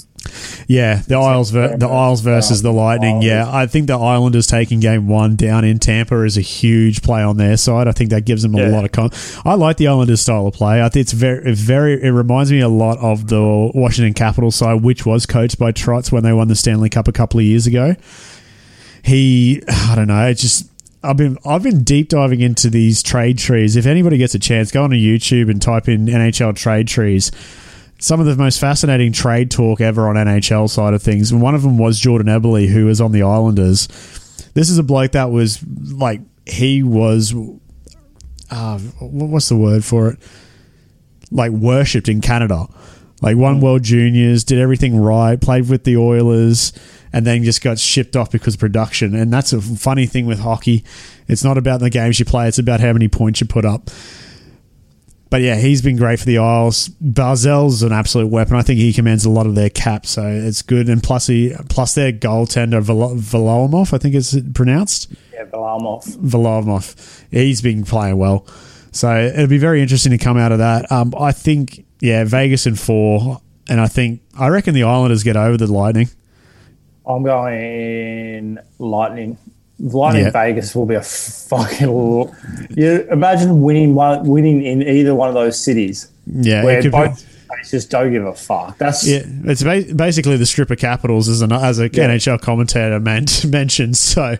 Yeah, 0.68 1.00
the 1.08 1.14
Isles, 1.16 1.50
ver- 1.52 1.78
the 1.78 1.86
Isles 1.88 2.20
versus 2.20 2.60
the 2.60 2.70
Lightning. 2.70 3.22
Yeah, 3.22 3.46
I 3.50 3.66
think 3.66 3.86
the 3.86 3.96
Islanders 3.98 4.46
taking 4.46 4.80
game 4.80 5.08
one 5.08 5.36
down 5.36 5.64
in 5.64 5.78
Tampa 5.78 6.22
is 6.22 6.36
a 6.36 6.42
huge 6.42 7.00
play 7.02 7.22
on 7.22 7.38
their 7.38 7.56
side. 7.56 7.88
I 7.88 7.92
think 7.92 8.10
that 8.10 8.26
gives 8.26 8.42
them 8.42 8.54
a 8.54 8.58
Yeah. 8.58 8.68
lot 8.68 8.84
of. 8.98 9.42
I 9.46 9.54
like 9.54 9.78
the 9.78 9.88
Islanders 9.88 10.20
style 10.20 10.46
of 10.46 10.52
play. 10.52 10.82
I 10.82 10.88
think 10.90 11.02
it's 11.04 11.12
very, 11.12 11.54
very. 11.54 11.94
It 12.02 12.10
reminds 12.10 12.52
me 12.52 12.60
a 12.60 12.68
lot 12.68 12.98
of 12.98 13.28
the 13.28 13.70
Washington 13.74 14.12
Capitals 14.12 14.56
side, 14.56 14.82
which 14.82 15.06
was 15.06 15.24
coached 15.24 15.58
by 15.58 15.72
Trotz 15.72 16.12
when 16.12 16.24
they 16.24 16.32
won 16.34 16.48
the 16.48 16.56
Stanley 16.56 16.90
Cup 16.90 17.08
a 17.08 17.12
couple 17.12 17.40
of 17.40 17.46
years 17.46 17.66
ago. 17.66 17.94
He, 19.02 19.62
I 19.68 19.94
don't 19.94 20.08
know, 20.08 20.26
it's 20.26 20.42
just. 20.42 20.68
I've 21.04 21.16
been 21.16 21.38
I've 21.44 21.62
been 21.62 21.84
deep 21.84 22.08
diving 22.08 22.40
into 22.40 22.70
these 22.70 23.02
trade 23.02 23.38
trees. 23.38 23.76
If 23.76 23.86
anybody 23.86 24.18
gets 24.18 24.34
a 24.34 24.38
chance, 24.38 24.70
go 24.70 24.82
on 24.82 24.90
to 24.90 24.96
YouTube 24.96 25.50
and 25.50 25.60
type 25.60 25.88
in 25.88 26.06
NHL 26.06 26.56
trade 26.56 26.88
trees 26.88 27.30
some 27.98 28.20
of 28.20 28.26
the 28.26 28.36
most 28.36 28.60
fascinating 28.60 29.12
trade 29.12 29.50
talk 29.50 29.80
ever 29.80 30.08
on 30.08 30.16
NHL 30.16 30.68
side 30.68 30.94
of 30.94 31.02
things. 31.02 31.30
And 31.32 31.40
one 31.40 31.54
of 31.54 31.62
them 31.62 31.78
was 31.78 31.98
Jordan 31.98 32.28
Eberle, 32.28 32.68
who 32.68 32.86
was 32.86 33.00
on 33.00 33.12
the 33.12 33.22
Islanders. 33.22 33.86
This 34.54 34.68
is 34.68 34.78
a 34.78 34.82
bloke 34.82 35.12
that 35.12 35.30
was 35.30 35.62
like 35.92 36.20
he 36.46 36.82
was, 36.82 37.34
uh, 38.50 38.78
wh- 38.78 39.30
what's 39.30 39.48
the 39.48 39.56
word 39.56 39.84
for 39.84 40.10
it? 40.10 40.18
Like 41.30 41.52
worshipped 41.52 42.08
in 42.08 42.20
Canada. 42.20 42.66
Like 43.22 43.36
won 43.36 43.60
World 43.60 43.82
Juniors, 43.82 44.44
did 44.44 44.58
everything 44.58 44.96
right, 45.00 45.40
played 45.40 45.70
with 45.70 45.84
the 45.84 45.96
Oilers, 45.96 46.74
and 47.14 47.24
then 47.24 47.44
just 47.44 47.62
got 47.62 47.78
shipped 47.78 48.16
off 48.16 48.32
because 48.32 48.54
of 48.54 48.60
production. 48.60 49.14
And 49.14 49.32
that's 49.32 49.52
a 49.52 49.60
funny 49.60 50.04
thing 50.04 50.26
with 50.26 50.40
hockey. 50.40 50.84
It's 51.28 51.44
not 51.44 51.56
about 51.56 51.78
the 51.78 51.88
games 51.88 52.18
you 52.18 52.24
play; 52.26 52.48
it's 52.48 52.58
about 52.58 52.80
how 52.80 52.92
many 52.92 53.06
points 53.06 53.40
you 53.40 53.46
put 53.46 53.64
up. 53.64 53.88
But 55.30 55.40
yeah, 55.42 55.54
he's 55.56 55.80
been 55.80 55.96
great 55.96 56.18
for 56.18 56.26
the 56.26 56.38
Isles. 56.38 56.88
Barzal's 57.00 57.82
an 57.82 57.92
absolute 57.92 58.28
weapon. 58.28 58.56
I 58.56 58.62
think 58.62 58.78
he 58.78 58.92
commands 58.92 59.24
a 59.24 59.30
lot 59.30 59.46
of 59.46 59.54
their 59.54 59.70
cap, 59.70 60.06
so 60.06 60.26
it's 60.26 60.60
good. 60.62 60.88
And 60.88 61.02
plus, 61.02 61.28
he 61.28 61.52
plus 61.68 61.94
their 61.94 62.12
goaltender 62.12 62.82
Val- 62.82 63.16
Varlamov, 63.16 63.92
I 63.92 63.98
think 63.98 64.14
it's 64.16 64.36
pronounced 64.52 65.12
Yeah, 65.32 65.44
Varlamov. 65.46 66.04
Varlamov. 66.18 67.24
He's 67.30 67.62
been 67.62 67.84
playing 67.84 68.16
well, 68.18 68.46
so 68.90 69.16
it'll 69.16 69.46
be 69.46 69.58
very 69.58 69.80
interesting 69.82 70.10
to 70.12 70.18
come 70.18 70.36
out 70.36 70.50
of 70.50 70.58
that. 70.58 70.90
Um, 70.90 71.14
I 71.18 71.30
think 71.30 71.84
yeah, 72.00 72.24
Vegas 72.24 72.66
in 72.66 72.74
four, 72.74 73.40
and 73.68 73.80
I 73.80 73.86
think 73.86 74.20
I 74.38 74.48
reckon 74.48 74.74
the 74.74 74.82
Islanders 74.82 75.22
get 75.22 75.36
over 75.36 75.56
the 75.56 75.72
Lightning. 75.72 76.08
I'm 77.06 77.22
going 77.22 78.58
Lightning. 78.78 79.36
Lightning 79.78 80.24
Yeah. 80.24 80.30
Vegas 80.30 80.74
will 80.74 80.86
be 80.86 80.94
a 80.94 81.02
fucking. 81.02 81.88
You 82.76 83.06
imagine 83.10 83.60
winning 83.60 83.94
one, 83.94 84.24
winning 84.26 84.62
in 84.62 84.82
either 84.82 85.14
one 85.14 85.28
of 85.28 85.34
those 85.34 85.58
cities 85.58 86.08
Yeah, 86.26 86.64
where 86.64 86.88
both 86.90 87.26
just 87.70 87.90
don't 87.90 88.12
give 88.12 88.24
a 88.24 88.34
fuck. 88.34 88.78
That's 88.78 89.06
Yeah, 89.06 89.22
it's 89.44 89.62
ba- 89.62 89.92
basically 89.94 90.36
the 90.36 90.44
stripper 90.46 90.76
capitals 90.76 91.28
as 91.28 91.40
an 91.42 91.50
as 91.52 91.78
a 91.80 91.84
Yeah. 91.92 92.08
NHL 92.08 92.38
commentator 92.40 93.00
man- 93.00 93.24
mentioned. 93.48 93.96
So 93.96 94.36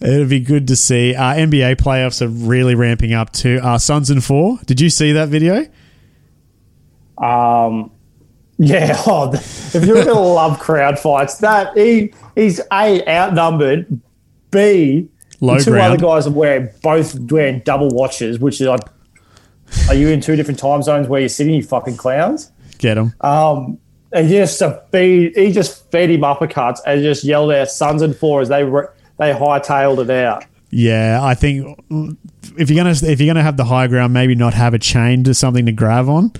it'll 0.00 0.26
be 0.28 0.40
good 0.40 0.68
to 0.68 0.76
see. 0.76 1.14
Uh, 1.14 1.34
NBA 1.34 1.76
playoffs 1.76 2.20
are 2.20 2.28
really 2.28 2.74
ramping 2.74 3.12
up 3.14 3.32
too. 3.32 3.58
Uh, 3.62 3.78
Suns 3.78 4.10
and 4.10 4.22
four. 4.22 4.58
Did 4.66 4.80
you 4.80 4.90
see 4.90 5.12
that 5.12 5.28
video? 5.30 5.66
Um, 7.16 7.90
yeah. 8.58 8.96
Oh, 9.06 9.30
if 9.32 9.74
you're 9.84 10.04
going 10.04 10.06
to 10.14 10.14
love 10.14 10.58
crowd 10.58 10.98
fights, 10.98 11.38
that 11.38 11.76
he 11.76 12.12
he's 12.34 12.60
a 12.72 13.06
outnumbered, 13.08 14.00
b 14.50 15.08
Low 15.40 15.56
the 15.58 15.64
two 15.64 15.70
ground. 15.70 15.92
other 15.94 16.02
guys 16.02 16.26
are 16.26 16.30
wearing 16.32 16.68
both 16.82 17.18
wearing 17.30 17.60
double 17.60 17.88
watches, 17.90 18.38
which 18.40 18.60
is 18.60 18.66
like, 18.66 18.80
are 19.88 19.94
you 19.94 20.08
in 20.08 20.20
two 20.20 20.34
different 20.36 20.58
time 20.58 20.82
zones 20.82 21.06
where 21.08 21.20
you're 21.20 21.28
sitting? 21.28 21.54
You 21.54 21.62
fucking 21.62 21.96
clowns. 21.96 22.50
Get 22.78 22.94
them. 22.94 23.14
Um, 23.20 23.78
and 24.12 24.28
just 24.28 24.58
to 24.60 24.82
feed, 24.90 25.36
he 25.36 25.52
just 25.52 25.90
fed 25.92 26.10
him 26.10 26.22
uppercuts 26.22 26.78
and 26.86 27.02
just 27.02 27.22
yelled 27.24 27.52
out 27.52 27.68
"Sons 27.68 28.02
and 28.02 28.16
four 28.16 28.40
as 28.40 28.48
they 28.48 28.64
re- 28.64 28.86
they 29.18 29.32
hightailed 29.32 30.02
it 30.02 30.10
out. 30.10 30.44
Yeah, 30.70 31.20
I 31.22 31.34
think 31.34 31.78
if 32.58 32.70
you're 32.70 32.76
gonna 32.82 32.94
if 33.02 33.20
you're 33.20 33.26
gonna 33.28 33.42
have 33.42 33.56
the 33.56 33.64
high 33.64 33.86
ground, 33.86 34.12
maybe 34.12 34.34
not 34.34 34.54
have 34.54 34.74
a 34.74 34.78
chain 34.78 35.24
to 35.24 35.34
something 35.34 35.66
to 35.66 35.72
grab 35.72 36.08
on. 36.08 36.32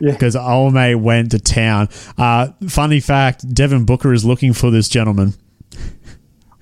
Yeah. 0.00 0.12
Because 0.12 0.36
old 0.36 0.74
mate 0.74 0.94
went 0.96 1.30
to 1.32 1.38
town. 1.38 1.88
Uh, 2.18 2.48
funny 2.68 3.00
fact: 3.00 3.52
Devin 3.54 3.84
Booker 3.84 4.12
is 4.12 4.24
looking 4.24 4.52
for 4.52 4.70
this 4.70 4.88
gentleman. 4.88 5.34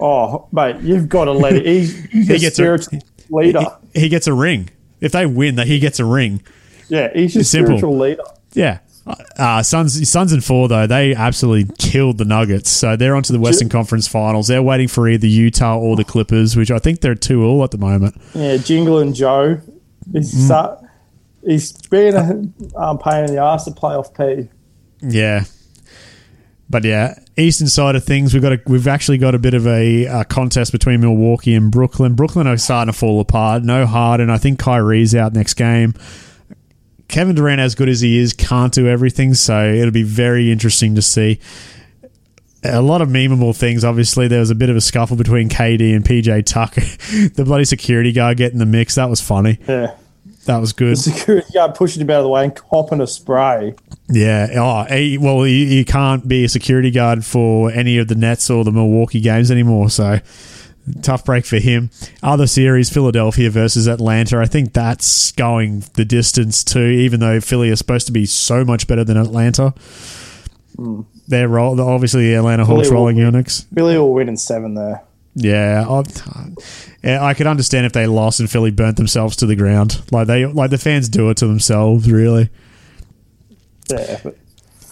Oh, 0.00 0.48
mate, 0.50 0.80
you've 0.80 1.08
got 1.08 1.26
to 1.26 1.32
let 1.32 1.54
it. 1.54 1.64
He's, 1.66 1.96
He 2.10 2.22
a 2.22 2.24
gets 2.38 2.44
a- 2.44 2.50
spiritual 2.50 2.98
leader. 3.30 3.60
He, 3.94 4.00
he 4.02 4.08
gets 4.08 4.26
a 4.26 4.34
ring. 4.34 4.70
If 5.00 5.12
they 5.12 5.26
win, 5.26 5.56
that 5.56 5.66
he 5.66 5.78
gets 5.78 6.00
a 6.00 6.04
ring. 6.04 6.42
yeah, 6.88 7.10
he's 7.14 7.36
a 7.36 7.44
Simple. 7.44 7.78
spiritual 7.78 7.98
leader. 7.98 8.22
Yeah. 8.52 8.78
Uh, 9.36 9.60
Suns, 9.64 10.08
Suns 10.08 10.32
and 10.32 10.44
four 10.44 10.68
though 10.68 10.86
they 10.86 11.12
absolutely 11.12 11.74
killed 11.76 12.18
the 12.18 12.24
Nuggets, 12.24 12.70
so 12.70 12.94
they're 12.94 13.16
onto 13.16 13.32
the 13.32 13.40
Western 13.40 13.68
Conference 13.68 14.06
Finals. 14.06 14.46
They're 14.46 14.62
waiting 14.62 14.86
for 14.86 15.08
either 15.08 15.26
Utah 15.26 15.76
or 15.76 15.96
the 15.96 16.04
Clippers, 16.04 16.54
which 16.56 16.70
I 16.70 16.78
think 16.78 17.00
they're 17.00 17.16
two 17.16 17.42
all 17.44 17.64
at 17.64 17.72
the 17.72 17.78
moment. 17.78 18.14
Yeah, 18.32 18.58
Jingle 18.58 19.00
and 19.00 19.12
Joe. 19.12 19.60
He's 20.12 20.32
Mm. 20.32 20.78
su- 20.78 20.81
he's 21.44 21.72
been 21.88 22.14
a 22.14 22.78
um, 22.78 22.98
pain 22.98 23.24
in 23.24 23.34
the 23.34 23.42
ass 23.42 23.64
to 23.64 23.70
play 23.70 23.94
off 23.94 24.14
P. 24.14 24.48
Yeah, 25.00 25.44
but 26.72 26.84
yeah, 26.84 27.18
eastern 27.36 27.68
side 27.68 27.96
of 27.96 28.04
things, 28.04 28.32
we've 28.32 28.42
got 28.42 28.52
a, 28.52 28.60
we've 28.66 28.88
actually 28.88 29.18
got 29.18 29.34
a 29.34 29.38
bit 29.38 29.52
of 29.52 29.66
a, 29.66 30.06
uh 30.06 30.24
contest 30.24 30.72
between 30.72 31.00
Milwaukee 31.00 31.54
and 31.54 31.70
Brooklyn. 31.70 32.14
Brooklyn 32.14 32.46
are 32.46 32.56
starting 32.56 32.92
to 32.92 32.98
fall 32.98 33.20
apart. 33.20 33.62
No 33.62 33.84
Harden. 33.84 34.30
I 34.30 34.38
think 34.38 34.58
Kyrie's 34.58 35.14
out 35.14 35.34
next 35.34 35.54
game. 35.54 35.94
Kevin 37.08 37.34
Durant, 37.34 37.60
as 37.60 37.74
good 37.74 37.90
as 37.90 38.00
he 38.00 38.18
is, 38.18 38.32
can't 38.32 38.72
do 38.72 38.88
everything, 38.88 39.34
so 39.34 39.70
it'll 39.70 39.90
be 39.90 40.02
very 40.02 40.50
interesting 40.50 40.94
to 40.94 41.02
see. 41.02 41.40
A 42.64 42.80
lot 42.80 43.02
of 43.02 43.10
memeable 43.10 43.54
things. 43.54 43.84
Obviously, 43.84 44.28
there 44.28 44.40
was 44.40 44.48
a 44.48 44.54
bit 44.54 44.70
of 44.70 44.76
a 44.76 44.80
scuffle 44.80 45.18
between 45.18 45.50
KD 45.50 45.94
and 45.94 46.02
PJ 46.02 46.46
Tucker. 46.46 46.80
the 47.34 47.44
bloody 47.44 47.66
security 47.66 48.12
guard 48.12 48.38
getting 48.38 48.58
the 48.58 48.64
mix. 48.64 48.94
That 48.94 49.10
was 49.10 49.20
funny. 49.20 49.58
Yeah. 49.68 49.94
That 50.46 50.58
was 50.58 50.72
good. 50.72 50.96
The 50.96 51.02
security 51.02 51.52
guard 51.54 51.74
pushing 51.74 52.02
him 52.02 52.10
out 52.10 52.18
of 52.18 52.24
the 52.24 52.28
way 52.28 52.44
and 52.44 52.54
copping 52.54 53.00
a 53.00 53.06
spray. 53.06 53.74
Yeah. 54.08 54.48
Oh, 54.56 54.94
he, 54.94 55.16
well, 55.16 55.46
you, 55.46 55.66
you 55.66 55.84
can't 55.84 56.26
be 56.26 56.44
a 56.44 56.48
security 56.48 56.90
guard 56.90 57.24
for 57.24 57.70
any 57.70 57.98
of 57.98 58.08
the 58.08 58.16
Nets 58.16 58.50
or 58.50 58.64
the 58.64 58.72
Milwaukee 58.72 59.20
games 59.20 59.50
anymore. 59.50 59.88
So 59.88 60.18
tough 61.00 61.24
break 61.24 61.44
for 61.44 61.58
him. 61.58 61.90
Other 62.24 62.48
series, 62.48 62.90
Philadelphia 62.90 63.50
versus 63.50 63.86
Atlanta. 63.86 64.38
I 64.38 64.46
think 64.46 64.72
that's 64.72 65.30
going 65.32 65.84
the 65.94 66.04
distance 66.04 66.64
too. 66.64 66.86
Even 66.86 67.20
though 67.20 67.40
Philly 67.40 67.68
is 67.68 67.78
supposed 67.78 68.06
to 68.06 68.12
be 68.12 68.26
so 68.26 68.64
much 68.64 68.88
better 68.88 69.04
than 69.04 69.16
Atlanta. 69.16 69.74
Hmm. 70.76 71.02
They're 71.28 71.48
roll, 71.48 71.80
obviously 71.80 72.30
the 72.30 72.34
Atlanta 72.34 72.64
Hawks 72.64 72.90
rolling. 72.90 73.16
Unix. 73.16 73.64
Billy 73.72 73.96
will 73.96 74.12
win 74.12 74.28
in 74.28 74.36
seven 74.36 74.74
there. 74.74 75.02
Yeah, 75.34 75.86
I, 75.88 76.02
yeah, 77.02 77.24
I 77.24 77.32
could 77.34 77.46
understand 77.46 77.86
if 77.86 77.92
they 77.92 78.06
lost 78.06 78.38
and 78.40 78.50
Philly 78.50 78.70
burnt 78.70 78.96
themselves 78.98 79.34
to 79.36 79.46
the 79.46 79.56
ground. 79.56 80.02
Like 80.10 80.26
they, 80.26 80.44
like 80.44 80.70
the 80.70 80.76
fans 80.78 81.08
do 81.08 81.30
it 81.30 81.38
to 81.38 81.46
themselves. 81.46 82.10
Really. 82.10 82.50
Yeah, 83.90 84.20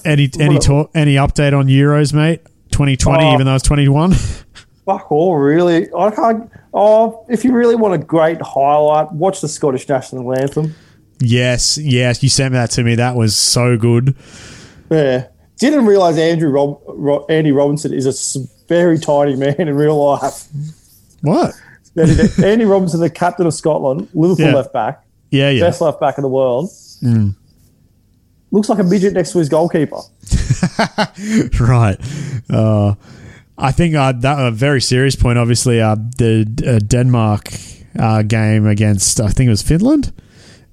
Any 0.05 0.31
any 0.39 0.59
talk, 0.59 0.91
any 0.95 1.15
update 1.17 1.57
on 1.57 1.67
Euros, 1.67 2.13
mate? 2.15 2.41
2020, 2.73 3.25
Oh. 3.25 3.35
even 3.35 3.47
though 3.47 3.55
it's 3.55 3.65
21. 3.67 4.13
fuck 4.87 5.11
all, 5.13 5.37
really. 5.37 5.93
I 5.95 6.11
can't. 6.11 6.51
Oh, 6.73 7.25
if 7.29 7.45
you 7.45 7.53
really 7.53 7.75
want 7.77 7.95
a 7.95 7.99
great 7.99 8.41
highlight, 8.41 9.13
watch 9.13 9.41
the 9.41 9.49
Scottish 9.49 9.89
national 9.89 10.33
anthem. 10.39 10.75
yes, 11.21 11.77
yes, 11.79 12.23
you 12.23 12.29
sent 12.29 12.53
that 12.53 12.71
to 12.73 12.83
me. 12.85 12.95
That 12.95 13.15
was 13.17 13.35
so 13.37 13.77
good. 13.77 14.15
Yeah. 14.91 15.27
Didn't 15.59 15.85
realize 15.85 16.17
Andrew 16.17 16.49
Rob, 16.49 16.81
Ro, 16.87 17.27
Andy 17.29 17.53
Robinson 17.53 17.93
is 17.93 18.07
a 18.07 18.13
very 18.71 18.99
tiny 18.99 19.35
man 19.37 19.57
in 19.59 19.75
real 19.75 20.03
life. 20.03 20.45
What? 21.23 21.53
Andy 22.43 22.65
Robinson, 22.65 23.01
the 23.01 23.11
captain 23.11 23.47
of 23.47 23.53
Scotland, 23.53 24.09
Liverpool 24.15 24.47
Yeah. 24.47 24.55
left 24.55 24.73
back, 24.73 25.05
Yeah, 25.31 25.51
yeah. 25.51 25.61
best 25.67 25.81
left 25.81 26.01
back 26.01 26.17
in 26.19 26.23
the 26.23 26.29
world. 26.29 26.71
Mm. 27.03 27.35
Looks 28.53 28.69
like 28.69 28.79
a 28.79 28.85
midget 28.85 29.13
next 29.13 29.33
to 29.33 29.39
his 29.39 29.49
goalkeeper. 29.49 30.01
right. 31.61 31.97
Uh, 32.49 32.95
I 33.59 33.73
think 33.73 33.95
uh, 33.97 34.13
that 34.13 34.39
a 34.39 34.51
very 34.53 34.81
serious 34.81 35.17
point. 35.17 35.37
Obviously, 35.39 35.81
uh, 35.81 35.97
the 36.19 36.47
uh, 36.67 36.79
Denmark 36.79 37.49
uh, 37.99 38.23
game 38.23 38.67
against 38.67 39.21
I 39.21 39.29
think 39.29 39.49
it 39.49 39.51
was 39.51 39.63
Finland. 39.63 40.13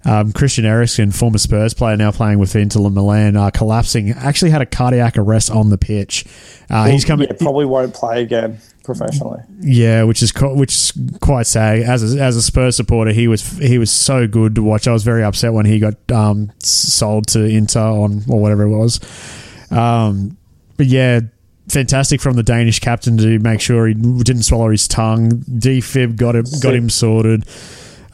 Um, 0.08 0.32
Christian 0.32 0.66
Eriksen, 0.66 1.12
former 1.12 1.38
Spurs 1.38 1.74
player, 1.74 1.98
now 1.98 2.12
playing 2.12 2.40
with 2.40 2.56
Inter 2.56 2.80
Milan, 2.90 3.36
uh, 3.36 3.52
collapsing. 3.52 4.12
Actually 4.12 4.52
had 4.52 4.62
a 4.62 4.66
cardiac 4.66 5.18
arrest 5.18 5.52
on 5.52 5.70
the 5.70 5.78
pitch. 5.78 6.26
Uh, 6.70 6.86
he's 6.86 7.04
coming. 7.04 7.28
Yeah, 7.28 7.36
probably 7.38 7.66
won't 7.66 7.94
play 7.94 8.24
again 8.24 8.60
professionally. 8.84 9.42
Yeah, 9.60 10.04
which 10.04 10.24
is 10.24 10.32
co- 10.32 10.56
which 10.56 10.74
is 10.74 10.94
quite 11.20 11.46
sad. 11.46 11.82
As 11.82 12.16
a, 12.16 12.24
as 12.24 12.38
a 12.38 12.42
Spurs 12.42 12.78
supporter, 12.78 13.12
he 13.12 13.28
was 13.28 13.58
he 13.60 13.78
was 13.78 13.92
so 13.92 14.28
good 14.28 14.56
to 14.56 14.64
watch. 14.64 14.88
I 14.88 14.94
was 14.94 15.04
very 15.04 15.24
upset 15.24 15.54
when 15.54 15.66
he 15.66 15.78
got 15.78 15.96
um, 16.10 16.52
sold 16.60 17.28
to 17.28 17.44
Inter 17.44 17.82
on 17.82 18.24
or 18.30 18.40
whatever 18.40 18.64
it 18.64 18.70
was. 18.70 19.00
Um, 19.70 20.38
but 20.78 20.86
yeah, 20.86 21.20
fantastic 21.68 22.22
from 22.22 22.38
the 22.38 22.44
Danish 22.44 22.80
captain 22.80 23.18
to 23.18 23.40
make 23.40 23.60
sure 23.60 23.88
he 23.88 23.94
didn't 23.94 24.44
swallow 24.44 24.70
his 24.70 24.88
tongue. 24.88 25.32
Defib 25.32 26.16
got 26.16 26.36
him 26.36 26.46
got 26.62 26.74
him 26.74 26.90
sorted. 26.90 27.46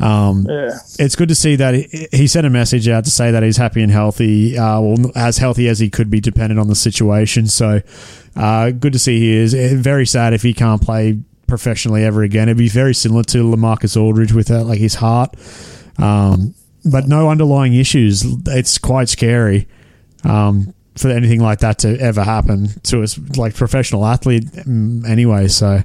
Um, 0.04 0.45
Yeah. 0.49 0.72
it's 0.99 1.16
good 1.16 1.30
to 1.30 1.36
see 1.36 1.56
that 1.56 1.74
he, 1.76 2.08
he 2.12 2.28
sent 2.28 2.45
a 2.45 2.49
message 2.49 2.88
out 2.89 3.06
to 3.06 3.10
say 3.12 3.32
that 3.32 3.41
he's 3.41 3.58
happy 3.58 3.82
and 3.82 3.91
healthy, 3.91 4.58
uh, 4.58 4.82
well, 4.82 5.12
as 5.16 5.38
healthy 5.38 5.68
as 5.70 5.80
he 5.80 5.89
could 5.89 6.10
be, 6.10 6.20
dependent 6.20 6.60
on 6.60 6.68
the 6.68 6.76
situation. 6.76 7.47
So, 7.47 7.82
uh, 8.36 8.72
good 8.72 8.93
to 8.93 8.99
see 8.99 9.20
he 9.20 9.32
is. 9.32 9.54
Eh, 9.56 9.76
Very 9.76 10.06
sad 10.06 10.34
if 10.34 10.41
he 10.41 10.54
can't 10.54 10.82
play 10.82 11.20
professionally 11.47 12.04
ever 12.04 12.22
again. 12.24 12.49
It'd 12.49 12.58
be 12.58 12.68
very 12.68 12.93
similar 12.93 13.24
to 13.26 13.38
LaMarcus 13.43 13.95
Aldridge 13.95 14.34
with 14.34 14.51
uh, 14.51 14.64
like 14.64 14.80
his 14.80 14.95
heart, 14.95 15.36
um, 15.97 16.54
but 16.84 17.08
no 17.08 17.30
underlying 17.30 17.74
issues. 17.74 18.26
It's 18.47 18.78
quite 18.78 19.08
scary. 19.10 19.68
Um, 20.26 20.74
for 20.95 21.10
anything 21.10 21.39
like 21.41 21.60
that 21.60 21.80
to 21.80 21.97
ever 21.99 22.24
happen 22.24 22.68
to 22.84 23.01
us, 23.01 23.18
like 23.36 23.56
professional 23.56 24.06
athlete, 24.06 24.45
mm, 24.51 25.08
anyway. 25.10 25.47
So, 25.47 25.82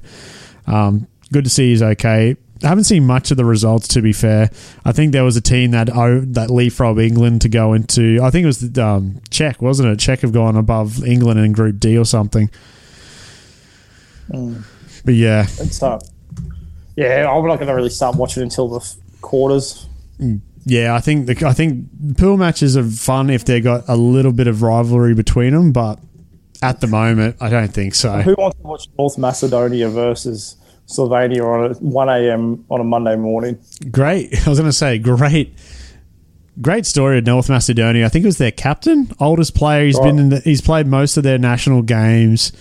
um, 0.67 1.07
good 1.33 1.45
to 1.45 1.49
see 1.49 1.69
he's 1.69 1.81
okay. 1.81 2.35
I 2.63 2.67
haven't 2.67 2.83
seen 2.85 3.05
much 3.05 3.31
of 3.31 3.37
the 3.37 3.45
results, 3.45 3.87
to 3.89 4.01
be 4.01 4.11
fair. 4.11 4.49
I 4.83 4.91
think 4.91 5.13
there 5.13 5.23
was 5.23 5.37
a 5.37 5.41
team 5.41 5.71
that 5.71 5.89
oh, 5.95 6.19
that 6.19 6.49
leapfrog 6.49 6.99
England 6.99 7.41
to 7.41 7.49
go 7.49 7.73
into. 7.73 8.19
I 8.21 8.31
think 8.31 8.43
it 8.43 8.47
was 8.47 8.71
the 8.71 8.85
um, 8.85 9.21
Czech, 9.29 9.61
wasn't 9.61 9.89
it? 9.89 9.99
Czech 9.99 10.21
have 10.21 10.33
gone 10.33 10.57
above 10.57 11.03
England 11.05 11.39
in 11.39 11.53
Group 11.53 11.79
D 11.79 11.97
or 11.97 12.05
something. 12.05 12.49
But 15.05 15.13
yeah, 15.13 15.43
It's 15.59 15.81
uh, 15.81 15.99
yeah, 16.95 17.29
I'm 17.31 17.45
not 17.47 17.55
going 17.55 17.67
to 17.67 17.73
really 17.73 17.89
start 17.89 18.15
watching 18.15 18.43
until 18.43 18.67
the 18.67 18.95
quarters. 19.21 19.87
yeah. 20.65 20.93
I 20.93 20.99
think 20.99 21.27
the, 21.27 21.47
I 21.47 21.53
think 21.53 22.17
pool 22.17 22.37
matches 22.37 22.75
are 22.75 22.83
fun 22.83 23.29
if 23.29 23.45
they 23.45 23.61
got 23.61 23.85
a 23.87 23.95
little 23.95 24.33
bit 24.33 24.47
of 24.47 24.61
rivalry 24.61 25.13
between 25.15 25.53
them, 25.53 25.71
but 25.71 25.99
at 26.61 26.81
the 26.81 26.87
moment, 26.87 27.37
I 27.39 27.49
don't 27.49 27.73
think 27.73 27.95
so. 27.95 28.21
Who 28.21 28.35
wants 28.37 28.57
to 28.57 28.63
watch 28.63 28.87
North 28.97 29.17
Macedonia 29.17 29.89
versus 29.89 30.57
Slovenia 30.89 31.43
on 31.45 31.71
a 31.71 31.73
1 31.75 32.09
a.m. 32.09 32.65
on 32.69 32.81
a 32.81 32.83
Monday 32.83 33.15
morning? 33.15 33.59
Great. 33.91 34.33
I 34.45 34.49
was 34.49 34.59
going 34.59 34.69
to 34.69 34.73
say 34.75 34.97
great. 34.97 35.53
Great 36.61 36.85
story 36.85 37.19
of 37.19 37.25
North 37.25 37.47
Macedonia. 37.47 38.05
I 38.05 38.09
think 38.09 38.23
it 38.23 38.27
was 38.27 38.37
their 38.37 38.51
captain, 38.51 39.11
oldest 39.19 39.55
player. 39.55 39.85
He's 39.85 39.99
been 39.99 40.19
in 40.19 40.29
the, 40.29 40.39
he's 40.41 40.59
played 40.61 40.87
most 40.87 41.15
of 41.15 41.23
their 41.23 41.37
national 41.37 41.83
games. 41.83 42.51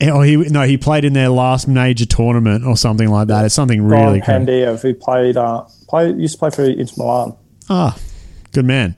Eh, 0.00 0.08
Oh, 0.10 0.22
he 0.22 0.36
no, 0.36 0.62
he 0.62 0.78
played 0.78 1.04
in 1.04 1.12
their 1.12 1.28
last 1.28 1.68
major 1.68 2.06
tournament 2.06 2.64
or 2.64 2.76
something 2.76 3.08
like 3.10 3.28
that. 3.28 3.44
It's 3.44 3.54
something 3.54 3.82
really 3.82 4.20
Brian 4.20 4.46
cool. 4.46 4.54
Pandev, 4.54 4.80
who 4.80 4.94
played, 4.94 5.36
uh, 5.36 5.64
play, 5.88 6.12
used 6.12 6.34
to 6.34 6.38
play 6.38 6.50
for 6.50 6.64
Inter 6.64 6.94
Milan. 6.96 7.36
Ah, 7.68 7.96
good 8.52 8.64
man. 8.64 8.96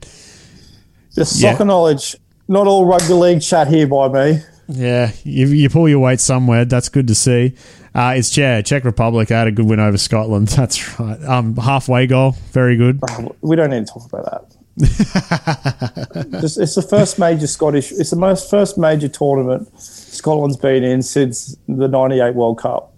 Just 1.13 1.39
Yeah. 1.41 1.51
soccer 1.51 1.65
knowledge. 1.65 2.15
Not 2.47 2.67
all 2.67 2.85
rugby 2.85 3.13
league 3.13 3.41
chat 3.41 3.67
here 3.67 3.87
by 3.87 4.07
me. 4.07 4.39
Yeah, 4.67 5.11
you, 5.23 5.47
you 5.47 5.69
pull 5.69 5.87
your 5.87 5.99
weight 5.99 6.19
somewhere. 6.19 6.65
That's 6.65 6.89
good 6.89 7.07
to 7.07 7.15
see. 7.15 7.55
Uh, 7.93 8.15
it's 8.17 8.35
yeah, 8.35 8.61
Czech 8.61 8.83
Republic 8.83 9.29
They 9.29 9.35
had 9.35 9.47
a 9.47 9.51
good 9.51 9.65
win 9.65 9.79
over 9.79 9.97
Scotland. 9.97 10.47
That's 10.49 10.99
right. 10.99 11.23
Um, 11.23 11.55
halfway 11.55 12.07
goal, 12.07 12.31
very 12.51 12.75
good. 12.75 12.99
We 13.41 13.55
don't 13.55 13.69
need 13.69 13.87
to 13.87 13.93
talk 13.93 14.05
about 14.11 14.25
that. 14.25 14.57
It's 16.43 16.75
the 16.75 16.81
first 16.81 17.17
major 17.17 17.47
Scottish. 17.47 17.93
It's 17.93 18.09
the 18.09 18.17
most 18.17 18.49
first 18.49 18.77
major 18.77 19.07
tournament 19.07 19.69
Scotland's 19.79 20.57
been 20.57 20.83
in 20.83 21.01
since 21.01 21.55
the 21.67 21.87
'98 21.87 22.35
World 22.35 22.59
Cup. 22.59 22.93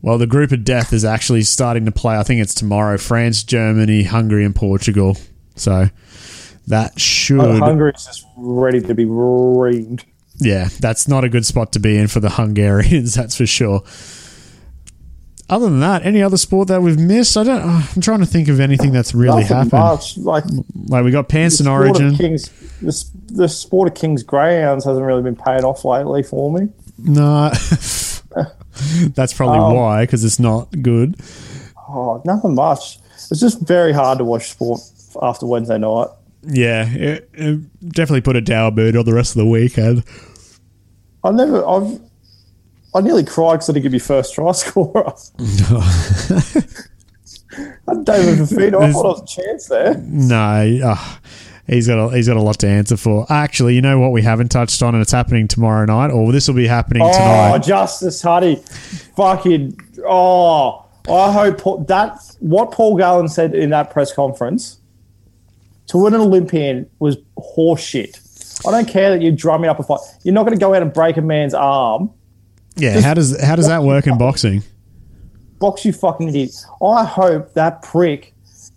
Well, 0.00 0.18
the 0.18 0.26
group 0.26 0.52
of 0.52 0.64
death 0.64 0.92
is 0.92 1.04
actually 1.04 1.42
starting 1.42 1.84
to 1.84 1.92
play. 1.92 2.16
I 2.16 2.22
think 2.22 2.40
it's 2.40 2.54
tomorrow. 2.54 2.96
France, 2.96 3.42
Germany, 3.42 4.04
Hungary, 4.04 4.44
and 4.44 4.54
Portugal. 4.54 5.16
So 5.56 5.88
that 6.66 6.98
should, 6.98 7.40
Hungary's 7.40 8.04
just 8.04 8.26
ready 8.36 8.80
to 8.80 8.94
be 8.94 9.04
reamed. 9.04 10.04
Yeah, 10.38 10.68
that's 10.80 11.06
not 11.08 11.24
a 11.24 11.28
good 11.28 11.46
spot 11.46 11.72
to 11.72 11.78
be 11.80 11.96
in 11.96 12.08
for 12.08 12.20
the 12.20 12.30
Hungarians. 12.30 13.14
That's 13.16 13.36
for 13.36 13.46
sure. 13.46 13.82
Other 15.48 15.66
than 15.66 15.80
that, 15.80 16.06
any 16.06 16.22
other 16.22 16.38
sport 16.38 16.68
that 16.68 16.80
we've 16.80 16.98
missed? 16.98 17.36
I 17.36 17.44
don't. 17.44 17.60
uh, 17.60 17.82
I'm 17.94 18.00
trying 18.00 18.20
to 18.20 18.26
think 18.26 18.48
of 18.48 18.60
anything 18.60 18.92
that's 18.92 19.14
really 19.14 19.42
Nothing 19.42 19.56
happened. 19.56 19.72
much. 19.72 20.16
Like 20.16 20.44
Like 20.88 21.04
we 21.04 21.10
got 21.10 21.28
Pants 21.28 21.60
and 21.60 21.68
Origin. 21.68 22.16
Kings, 22.16 22.48
the, 22.80 23.04
the 23.34 23.48
sport 23.48 23.88
of 23.88 23.94
Kings 23.94 24.22
Greyhounds 24.22 24.86
hasn't 24.86 25.04
really 25.04 25.22
been 25.22 25.36
paying 25.36 25.62
off 25.64 25.84
lately 25.84 26.22
for 26.22 26.50
me. 26.50 26.68
No, 26.96 27.50
that's 29.14 29.32
probably 29.34 29.58
Oh. 29.58 29.74
why 29.74 30.04
because 30.04 30.24
it's 30.24 30.38
not 30.40 30.70
good. 30.82 31.16
Oh, 31.88 32.22
nothing 32.24 32.54
much. 32.54 32.98
It's 33.30 33.40
just 33.40 33.60
very 33.60 33.92
hard 33.92 34.18
to 34.18 34.24
watch 34.24 34.50
sport 34.50 34.80
after 35.20 35.44
Wednesday 35.46 35.76
night. 35.78 36.08
Yeah, 36.46 36.88
it, 36.88 37.30
it 37.32 37.88
definitely 37.90 38.20
put 38.20 38.36
a 38.36 38.40
dour 38.40 38.70
mood 38.70 38.96
on 38.96 39.04
the 39.04 39.14
rest 39.14 39.32
of 39.32 39.38
the 39.38 39.46
weekend. 39.46 40.04
I 41.22 41.30
never. 41.30 41.66
I've. 41.66 42.00
I 42.94 43.00
nearly 43.00 43.24
cried 43.24 43.54
because 43.54 43.70
I 43.70 43.72
didn't 43.72 43.82
give 43.84 43.94
you 43.94 44.00
first 44.00 44.34
try 44.34 44.52
scorer. 44.52 45.12
And 47.86 48.04
David 48.06 48.38
Fifita, 48.40 48.80
I 48.80 48.92
thought 48.92 49.04
I 49.06 49.08
was 49.08 49.22
a 49.22 49.26
chance 49.42 49.66
there. 49.68 49.94
No, 49.98 50.80
uh, 50.84 51.16
he's 51.66 51.86
got 51.88 51.98
a, 51.98 52.14
he's 52.16 52.28
got 52.28 52.36
a 52.36 52.42
lot 52.42 52.58
to 52.60 52.68
answer 52.68 52.96
for. 52.96 53.26
Actually, 53.30 53.74
you 53.74 53.82
know 53.82 53.98
what 53.98 54.12
we 54.12 54.22
haven't 54.22 54.50
touched 54.50 54.82
on, 54.82 54.94
and 54.94 55.02
it's 55.02 55.12
happening 55.12 55.48
tomorrow 55.48 55.84
night, 55.86 56.10
or 56.10 56.30
this 56.32 56.46
will 56.48 56.54
be 56.54 56.66
happening 56.66 57.02
Oh, 57.04 57.12
tonight. 57.12 57.62
Justis 57.62 58.22
Huni, 58.24 58.60
fucking. 59.16 59.78
Oh, 60.06 60.84
I 61.08 61.32
hope 61.32 61.58
Paul, 61.58 61.78
that 61.84 62.18
what 62.40 62.70
Paul 62.72 62.96
Gallen 62.96 63.28
said 63.28 63.54
in 63.54 63.70
that 63.70 63.90
press 63.90 64.12
conference 64.12 64.78
to 65.88 65.98
win 65.98 66.14
an 66.14 66.20
Olympian 66.20 66.88
was 66.98 67.16
horseshit. 67.38 68.20
I 68.66 68.70
don't 68.70 68.88
care 68.88 69.10
that 69.10 69.20
you're 69.22 69.32
drumming 69.32 69.68
up 69.68 69.78
a 69.78 69.82
fight. 69.82 70.00
You're 70.22 70.34
not 70.34 70.44
going 70.46 70.56
to 70.56 70.60
go 70.60 70.74
out 70.74 70.82
and 70.82 70.92
break 70.92 71.16
a 71.16 71.20
man's 71.22 71.54
arm. 71.54 72.10
Yeah, 72.76 73.00
how 73.00 73.14
does 73.14 73.40
how 73.42 73.56
does 73.56 73.68
that 73.68 73.82
work 73.82 74.06
in 74.06 74.18
boxing? 74.18 74.62
Box 75.60 75.84
you 75.84 75.92
fucking 75.92 76.28
idiot. 76.28 76.50
I 76.82 77.04
hope 77.04 77.54
that 77.54 77.82
prick 77.82 78.34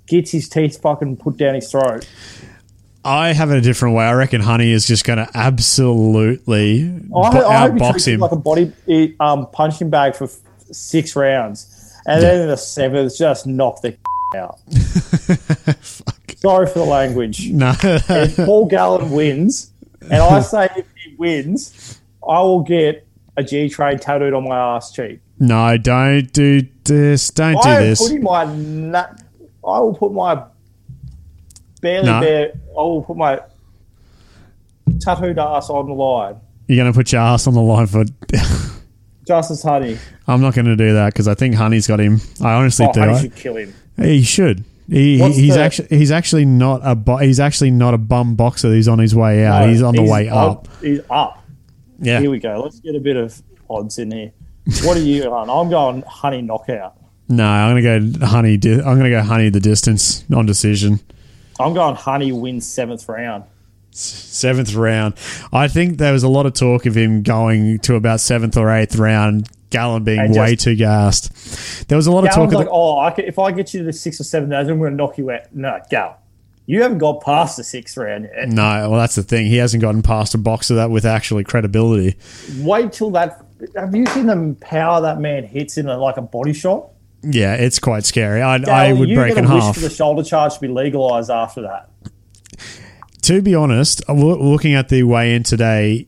gets 0.08 0.32
his 0.32 0.48
teeth 0.50 0.82
fucking 0.82 1.18
put 1.18 1.38
down 1.38 1.56
his 1.56 1.70
throat. 1.72 2.08
I 3.04 3.34
have 3.34 3.52
it 3.52 3.58
a 3.58 3.62
different 3.62 3.96
way. 3.96 4.06
I 4.06 4.14
reckon 4.14 4.42
Huni 4.42 4.72
is 4.72 4.86
just 4.86 5.06
going 5.06 5.18
to 5.18 5.30
absolutely 5.34 6.84
I, 6.84 7.32
bo- 7.32 7.48
I 7.48 7.70
he 7.72 7.80
outbox 7.80 8.08
him. 8.08 8.20
like 8.20 8.32
a 8.32 8.36
body 8.36 8.74
um, 9.20 9.48
punching 9.52 9.90
bag 9.90 10.16
for 10.16 10.26
f- 10.26 10.38
six 10.72 11.16
rounds, 11.16 11.94
and 12.06 12.22
then 12.22 12.42
in 12.42 12.48
the 12.50 12.58
seventh, 12.58 13.18
just 13.18 13.48
knock 13.48 13.82
the 13.82 13.96
out. 14.36 14.60
Sorry 16.40 16.68
for 16.68 16.80
the 16.80 16.86
language. 16.86 17.50
no, 17.50 17.74
If 17.84 18.36
Paul 18.38 18.68
Gallen 18.68 19.12
wins, 19.12 19.72
and 20.02 20.14
I 20.22 20.40
say 20.42 20.70
if 20.78 20.86
he 20.96 21.16
wins, 21.16 22.00
I 22.28 22.40
will 22.42 22.62
get 22.62 23.06
a 23.36 23.44
G 23.44 23.70
train 23.70 23.98
tattooed 24.00 24.34
on 24.34 24.48
my 24.48 24.58
ass 24.76 24.92
cheek. 24.92 25.20
no, 25.40 25.78
don't 25.78 26.32
do 26.34 26.62
this. 26.84 27.30
Don't 27.32 27.62
do 27.62 27.68
I 27.70 27.76
am 27.76 27.84
this. 27.84 28.02
putting 28.02 28.24
my 28.24 28.46
nut. 28.56 29.22
I 29.68 29.80
will 29.80 29.94
put 29.96 30.14
my 30.14 30.44
barely 31.82 32.06
No. 32.08 32.20
bare. 32.22 32.52
I 32.72 32.82
will 32.82 33.02
put 33.04 33.18
my 33.18 33.42
tattooed 35.00 35.38
ass 35.40 35.70
on 35.70 35.88
the 35.88 35.94
line. 35.94 36.36
You're 36.68 36.78
going 36.84 36.92
to 36.92 36.98
put 36.98 37.12
your 37.12 37.22
ass 37.22 37.48
on 37.48 37.54
the 37.54 37.62
line 37.62 37.88
for. 37.88 38.04
Justis 39.28 39.64
Huni. 39.66 39.98
I'm 40.28 40.40
not 40.42 40.54
going 40.56 40.66
to 40.66 40.76
do 40.78 40.94
that 40.94 41.14
because 41.14 41.28
I 41.28 41.36
think 41.36 41.56
Huni's 41.56 41.86
got 41.88 42.00
him. 42.00 42.22
I 42.42 42.54
honestly 42.54 42.86
Oh, 42.88 42.94
do. 42.94 43.00
Huni 43.02 43.14
I- 43.14 43.22
should 43.22 43.36
kill 43.36 43.56
him. 43.58 43.74
He 43.98 44.24
should. 44.24 44.64
He, 44.90 45.20
What's 45.20 45.36
he's 45.36 45.56
the- 45.56 45.62
actually 45.62 45.88
he's 45.98 46.12
actually 46.12 46.46
not 46.46 46.80
a 46.84 46.96
bo- 46.96 47.18
he's 47.18 47.40
actually 47.40 47.72
not 47.72 47.94
a 47.94 47.98
bum 47.98 48.36
boxer. 48.36 48.74
He's 48.74 48.88
on 48.88 49.00
his 49.00 49.14
way 49.14 49.46
out. 49.46 49.62
No, 49.66 49.70
he's 49.70 49.82
on 49.82 49.96
the 49.96 50.04
way 50.04 50.30
up. 50.30 50.68
He's 50.82 51.02
up. 51.10 51.44
Yeah. 52.00 52.20
Here 52.22 52.32
we 52.32 52.40
go. 52.40 52.62
Let's 52.64 52.80
get 52.80 52.96
a 52.96 53.00
bit 53.00 53.18
of 53.18 53.42
odds 53.70 53.98
in 54.00 54.12
here. 54.12 54.32
What 54.84 54.96
are 54.98 55.02
you 55.02 55.24
on? 55.34 55.50
I'm 55.50 55.70
going 55.70 56.04
Huni 56.04 56.44
knockout. 56.46 56.96
No, 57.30 57.46
I'm 57.46 57.72
gonna 57.72 57.82
go 57.82 58.26
Huni. 58.28 58.60
Di- 58.60 58.76
I'm 58.76 58.98
gonna 58.98 59.10
go 59.10 59.22
Huni 59.22 59.52
the 59.52 59.60
distance 59.60 60.24
on 60.34 60.46
decision. 60.46 61.00
I'm 61.60 61.74
going 61.74 61.96
Huni 61.96 62.32
wins 62.40 62.66
seventh 62.66 63.10
round. 63.10 63.44
Seventh 63.92 64.74
round. 64.76 65.16
I 65.52 65.68
think 65.68 65.98
there 65.98 66.14
was 66.14 66.24
a 66.24 66.28
lot 66.30 66.46
of 66.46 66.54
talk 66.54 66.86
of 66.86 66.96
him 66.96 67.24
going 67.24 67.80
to 67.80 67.96
about 67.96 68.20
seventh 68.20 68.56
or 68.56 68.70
eighth 68.70 68.96
round. 68.96 69.50
Gallen 69.70 70.04
being 70.04 70.20
And 70.20 70.36
way 70.36 70.54
just- 70.56 70.64
too 70.64 70.76
gassed. 70.76 71.88
There 71.90 71.96
was 71.98 72.08
a 72.08 72.12
lot 72.12 72.24
of 72.24 72.32
Gallen's 72.32 72.52
talk. 72.54 72.60
like, 72.60 72.68
Of 72.68 72.74
oh, 72.74 73.00
I 73.00 73.12
can, 73.12 73.26
if 73.26 73.38
I 73.40 73.52
get 73.52 73.74
you 73.74 73.82
to 73.82 73.86
the 73.86 73.94
sixth 73.94 74.22
or 74.34 74.40
round, 74.42 74.54
I'm 74.54 74.80
going 74.80 74.92
to 74.92 74.96
knock 74.96 75.18
you 75.18 75.30
out. 75.32 75.54
No, 75.54 75.80
Gal, 75.90 76.18
you 76.66 76.82
haven't 76.82 76.98
got 77.00 77.22
past 77.22 77.58
the 77.58 77.64
sixth 77.64 77.98
round 77.98 78.30
yet. 78.36 78.50
no, 78.50 78.90
well, 78.90 79.00
that's 79.00 79.16
the 79.16 79.24
thing. 79.24 79.48
He 79.48 79.58
hasn't 79.58 79.82
gotten 79.82 80.02
past 80.02 80.34
a 80.36 80.38
boxer 80.38 80.76
that 80.76 80.90
with 80.90 81.06
actually 81.06 81.44
credibility. 81.44 82.16
Wait 82.60 82.94
till 82.94 83.12
that. 83.12 83.44
Have 83.76 83.96
you 83.96 84.06
seen 84.08 84.28
the 84.28 84.56
power 84.62 85.02
that 85.02 85.20
man 85.20 85.44
hits 85.44 85.78
in 85.78 85.88
a, 85.88 85.98
like 85.98 86.18
a 86.18 86.22
body 86.22 86.54
shot? 86.54 86.90
yeah, 87.24 87.56
it's 87.56 87.80
quite 87.80 88.06
scary. 88.06 88.42
I, 88.42 88.56
I 88.58 88.94
would 88.94 89.10
break 89.14 89.36
in 89.36 89.44
half. 89.46 89.74
for 89.76 89.82
the 89.82 89.90
shoulder 89.90 90.24
charge 90.24 90.54
to 90.54 90.60
be 90.62 90.68
legalised 90.68 91.32
after 91.32 91.62
that. 91.64 91.90
to 93.24 93.42
be 93.42 93.56
honest, 93.56 94.02
uh, 94.08 94.14
looking 94.14 94.76
at 94.76 94.90
the 94.90 95.04
weigh 95.04 95.36
in 95.36 95.44
today, 95.44 96.08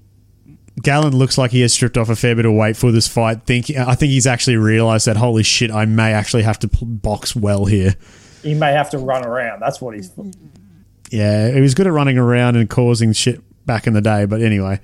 Gallen 0.81 1.15
looks 1.15 1.37
like 1.37 1.51
he 1.51 1.61
has 1.61 1.73
stripped 1.73 1.97
off 1.97 2.09
a 2.09 2.15
fair 2.15 2.35
bit 2.35 2.45
of 2.45 2.53
weight 2.53 2.77
for 2.77 2.91
this 2.91 3.07
fight. 3.07 3.43
Thinking, 3.43 3.77
I 3.77 3.95
think 3.95 4.11
he's 4.11 4.27
actually 4.27 4.57
realised 4.57 5.07
that 5.07 5.17
holy 5.17 5.43
shit, 5.43 5.71
I 5.71 5.85
may 5.85 6.13
actually 6.13 6.43
have 6.43 6.59
to 6.59 6.69
box 6.81 7.35
well 7.35 7.65
here. 7.65 7.95
He 8.43 8.53
may 8.53 8.71
have 8.71 8.89
to 8.91 8.97
run 8.97 9.25
around. 9.25 9.61
That's 9.61 9.81
what 9.81 9.95
he's. 9.95 10.11
Yeah, 11.11 11.51
he 11.51 11.61
was 11.61 11.73
good 11.73 11.87
at 11.87 11.93
running 11.93 12.17
around 12.17 12.55
and 12.55 12.69
causing 12.69 13.13
shit 13.13 13.41
back 13.65 13.87
in 13.87 13.93
the 13.93 14.01
day. 14.01 14.25
But 14.25 14.41
anyway, 14.41 14.79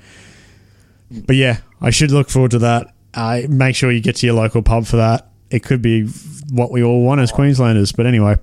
but 1.11 1.35
yeah, 1.35 1.59
I 1.81 1.91
should 1.91 2.11
look 2.11 2.29
forward 2.29 2.51
to 2.51 2.59
that. 2.59 2.93
Uh, 3.13 3.41
make 3.47 3.75
sure 3.75 3.91
you 3.91 4.01
get 4.01 4.17
to 4.17 4.25
your 4.25 4.35
local 4.35 4.61
pub 4.61 4.85
for 4.85 4.97
that. 4.97 5.29
It 5.49 5.63
could 5.63 5.81
be 5.81 6.07
what 6.51 6.71
we 6.71 6.83
all 6.83 7.03
want 7.03 7.21
as 7.21 7.31
Queenslanders. 7.31 7.91
But 7.91 8.07
anyway, 8.07 8.37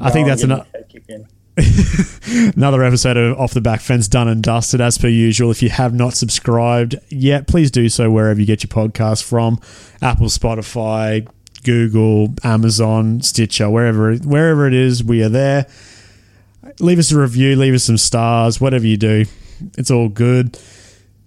I 0.00 0.10
think 0.10 0.26
that's 0.26 0.42
enough. 0.42 0.66
Another 2.56 2.82
episode 2.82 3.16
of 3.16 3.38
Off 3.38 3.54
the 3.54 3.60
Back 3.60 3.80
Fence 3.80 4.08
done 4.08 4.28
and 4.28 4.42
dusted 4.42 4.80
as 4.80 4.98
per 4.98 5.08
usual. 5.08 5.50
If 5.50 5.62
you 5.62 5.68
have 5.68 5.92
not 5.94 6.14
subscribed 6.14 6.96
yet, 7.08 7.46
please 7.46 7.70
do 7.70 7.88
so 7.88 8.10
wherever 8.10 8.40
you 8.40 8.46
get 8.46 8.62
your 8.62 8.68
podcast 8.68 9.24
from 9.24 9.60
Apple, 10.00 10.26
Spotify, 10.26 11.28
Google, 11.64 12.34
Amazon, 12.44 13.20
Stitcher, 13.20 13.68
wherever 13.68 14.14
wherever 14.16 14.66
it 14.66 14.74
is, 14.74 15.04
we 15.04 15.22
are 15.22 15.28
there. 15.28 15.66
Leave 16.78 16.98
us 16.98 17.12
a 17.12 17.18
review, 17.18 17.56
leave 17.56 17.74
us 17.74 17.84
some 17.84 17.98
stars, 17.98 18.60
whatever 18.60 18.86
you 18.86 18.96
do. 18.96 19.26
It's 19.76 19.90
all 19.90 20.08
good. 20.08 20.58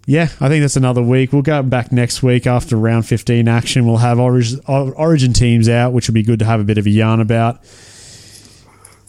Yeah, 0.05 0.29
I 0.39 0.49
think 0.49 0.61
that's 0.61 0.75
another 0.75 1.01
week. 1.01 1.31
We'll 1.31 1.43
go 1.43 1.63
back 1.63 1.91
next 1.91 2.23
week 2.23 2.45
after 2.45 2.75
round 2.75 3.05
15 3.05 3.47
action. 3.47 3.85
We'll 3.85 3.97
have 3.97 4.19
origin, 4.19 4.59
origin 4.67 5.31
teams 5.31 5.69
out, 5.69 5.93
which 5.93 6.07
will 6.07 6.13
be 6.13 6.23
good 6.23 6.39
to 6.39 6.45
have 6.45 6.59
a 6.59 6.65
bit 6.65 6.77
of 6.77 6.85
a 6.85 6.89
yarn 6.89 7.21
about. 7.21 7.63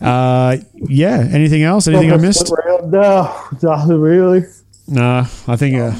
Uh, 0.01 0.59
yeah. 0.74 1.26
Anything 1.30 1.62
else? 1.62 1.88
Anything 1.88 2.12
I 2.12 2.16
missed? 2.16 2.53
No, 2.84 3.49
nothing 3.62 4.01
really. 4.01 4.45
No, 4.86 5.26
I 5.49 5.57
think. 5.57 5.76
Uh, 5.76 5.95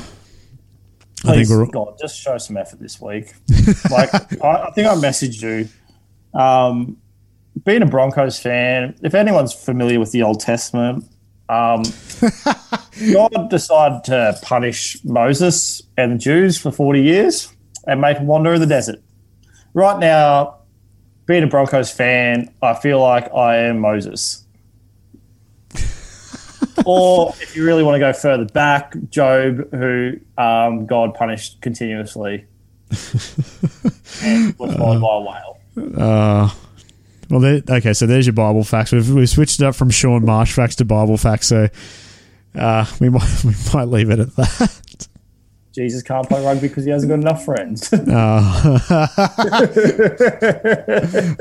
I 1.25 1.37
think 1.37 1.49
we're. 1.49 1.67
God, 1.67 1.99
just 1.99 2.21
show 2.21 2.37
some 2.39 2.57
effort 2.57 2.81
this 2.81 3.01
week. 3.01 3.33
like, 3.91 4.13
I, 4.43 4.67
I 4.67 4.71
think 4.73 4.89
I 4.89 4.95
messaged 4.95 5.43
you. 5.43 5.69
Um, 6.39 6.99
being 7.65 7.83
a 7.83 7.87
Broncos 7.87 8.39
fan, 8.39 8.95
if 9.03 9.15
anyone's 9.15 9.55
familiar 9.55 10.01
with 10.01 10.13
the 10.13 10.23
Old 10.23 10.41
Testament, 10.41 11.05
um, 11.49 11.83
God 13.13 13.49
decided 13.49 14.05
to 14.05 14.39
punish 14.43 15.03
Moses 15.05 15.83
and 15.97 16.13
the 16.13 16.19
Jews 16.19 16.59
for 16.59 16.71
40 16.71 17.03
years 17.03 17.55
and 17.87 18.01
make 18.01 18.19
them 18.19 18.27
wander 18.27 18.55
in 18.55 18.61
the 18.61 18.67
desert. 18.67 19.01
Right 19.73 19.99
now, 19.99 20.59
being 21.27 21.43
a 21.43 21.47
Broncos 21.47 21.91
fan, 21.91 22.53
I 22.63 22.75
feel 22.75 23.01
like 23.01 23.33
I 23.35 23.57
am 23.57 23.81
Moses. 23.81 24.45
or 26.87 27.35
if 27.41 27.57
you 27.57 27.65
really 27.65 27.83
want 27.83 27.95
to 27.95 27.99
go 27.99 28.13
further 28.13 28.45
back, 28.45 28.95
Job, 29.11 29.71
who 29.71 30.19
um, 30.37 30.87
God 30.87 31.15
punished 31.15 31.61
continuously 31.61 32.47
and 34.23 34.59
was 34.59 34.75
followed 34.75 35.01
by 35.01 35.17
a 35.17 35.21
whale. 35.21 35.59
Uh, 35.97 36.51
well, 37.31 37.41
there, 37.41 37.63
okay, 37.69 37.93
so 37.93 38.07
there's 38.07 38.27
your 38.27 38.35
Bible 38.35 38.65
facts. 38.65 38.93
We've, 38.93 39.11
we've 39.11 39.29
switched 39.29 39.61
it 39.61 39.65
up 39.65 39.75
from 39.75 39.91
Sean 39.91 40.25
Marsh 40.25 40.53
facts 40.53 40.77
to 40.77 40.85
Bible 40.85 41.17
facts, 41.17 41.49
so 41.49 41.69
uh, 42.55 42.87
we 43.01 43.09
might 43.09 43.29
we 43.45 43.55
might 43.73 43.89
leave 43.89 44.11
it 44.11 44.21
at 44.21 44.37
that. 44.37 44.81
Jesus 45.75 46.03
can't 46.03 46.29
play 46.29 46.45
rugby 46.45 46.69
because 46.69 46.85
he 46.85 46.91
hasn't 46.91 47.11
got 47.11 47.19
enough 47.19 47.45
friends. 47.45 47.93
Oh. 48.17 48.79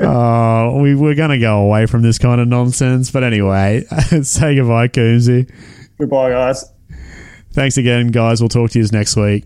oh, 0.00 0.80
we 0.82 0.94
we're 0.94 1.14
gonna 1.14 1.38
go 1.38 1.58
away 1.62 1.86
from 1.86 2.02
this 2.02 2.18
kind 2.18 2.40
of 2.40 2.48
nonsense, 2.48 3.10
but 3.10 3.22
anyway, 3.22 3.84
say 4.22 4.56
goodbye, 4.56 4.88
Coonsy. 4.88 5.48
Goodbye, 5.98 6.30
guys. 6.30 6.64
Thanks 7.52 7.76
again, 7.76 8.08
guys. 8.08 8.40
We'll 8.40 8.48
talk 8.48 8.70
to 8.72 8.80
you 8.80 8.88
next 8.92 9.16
week. 9.16 9.42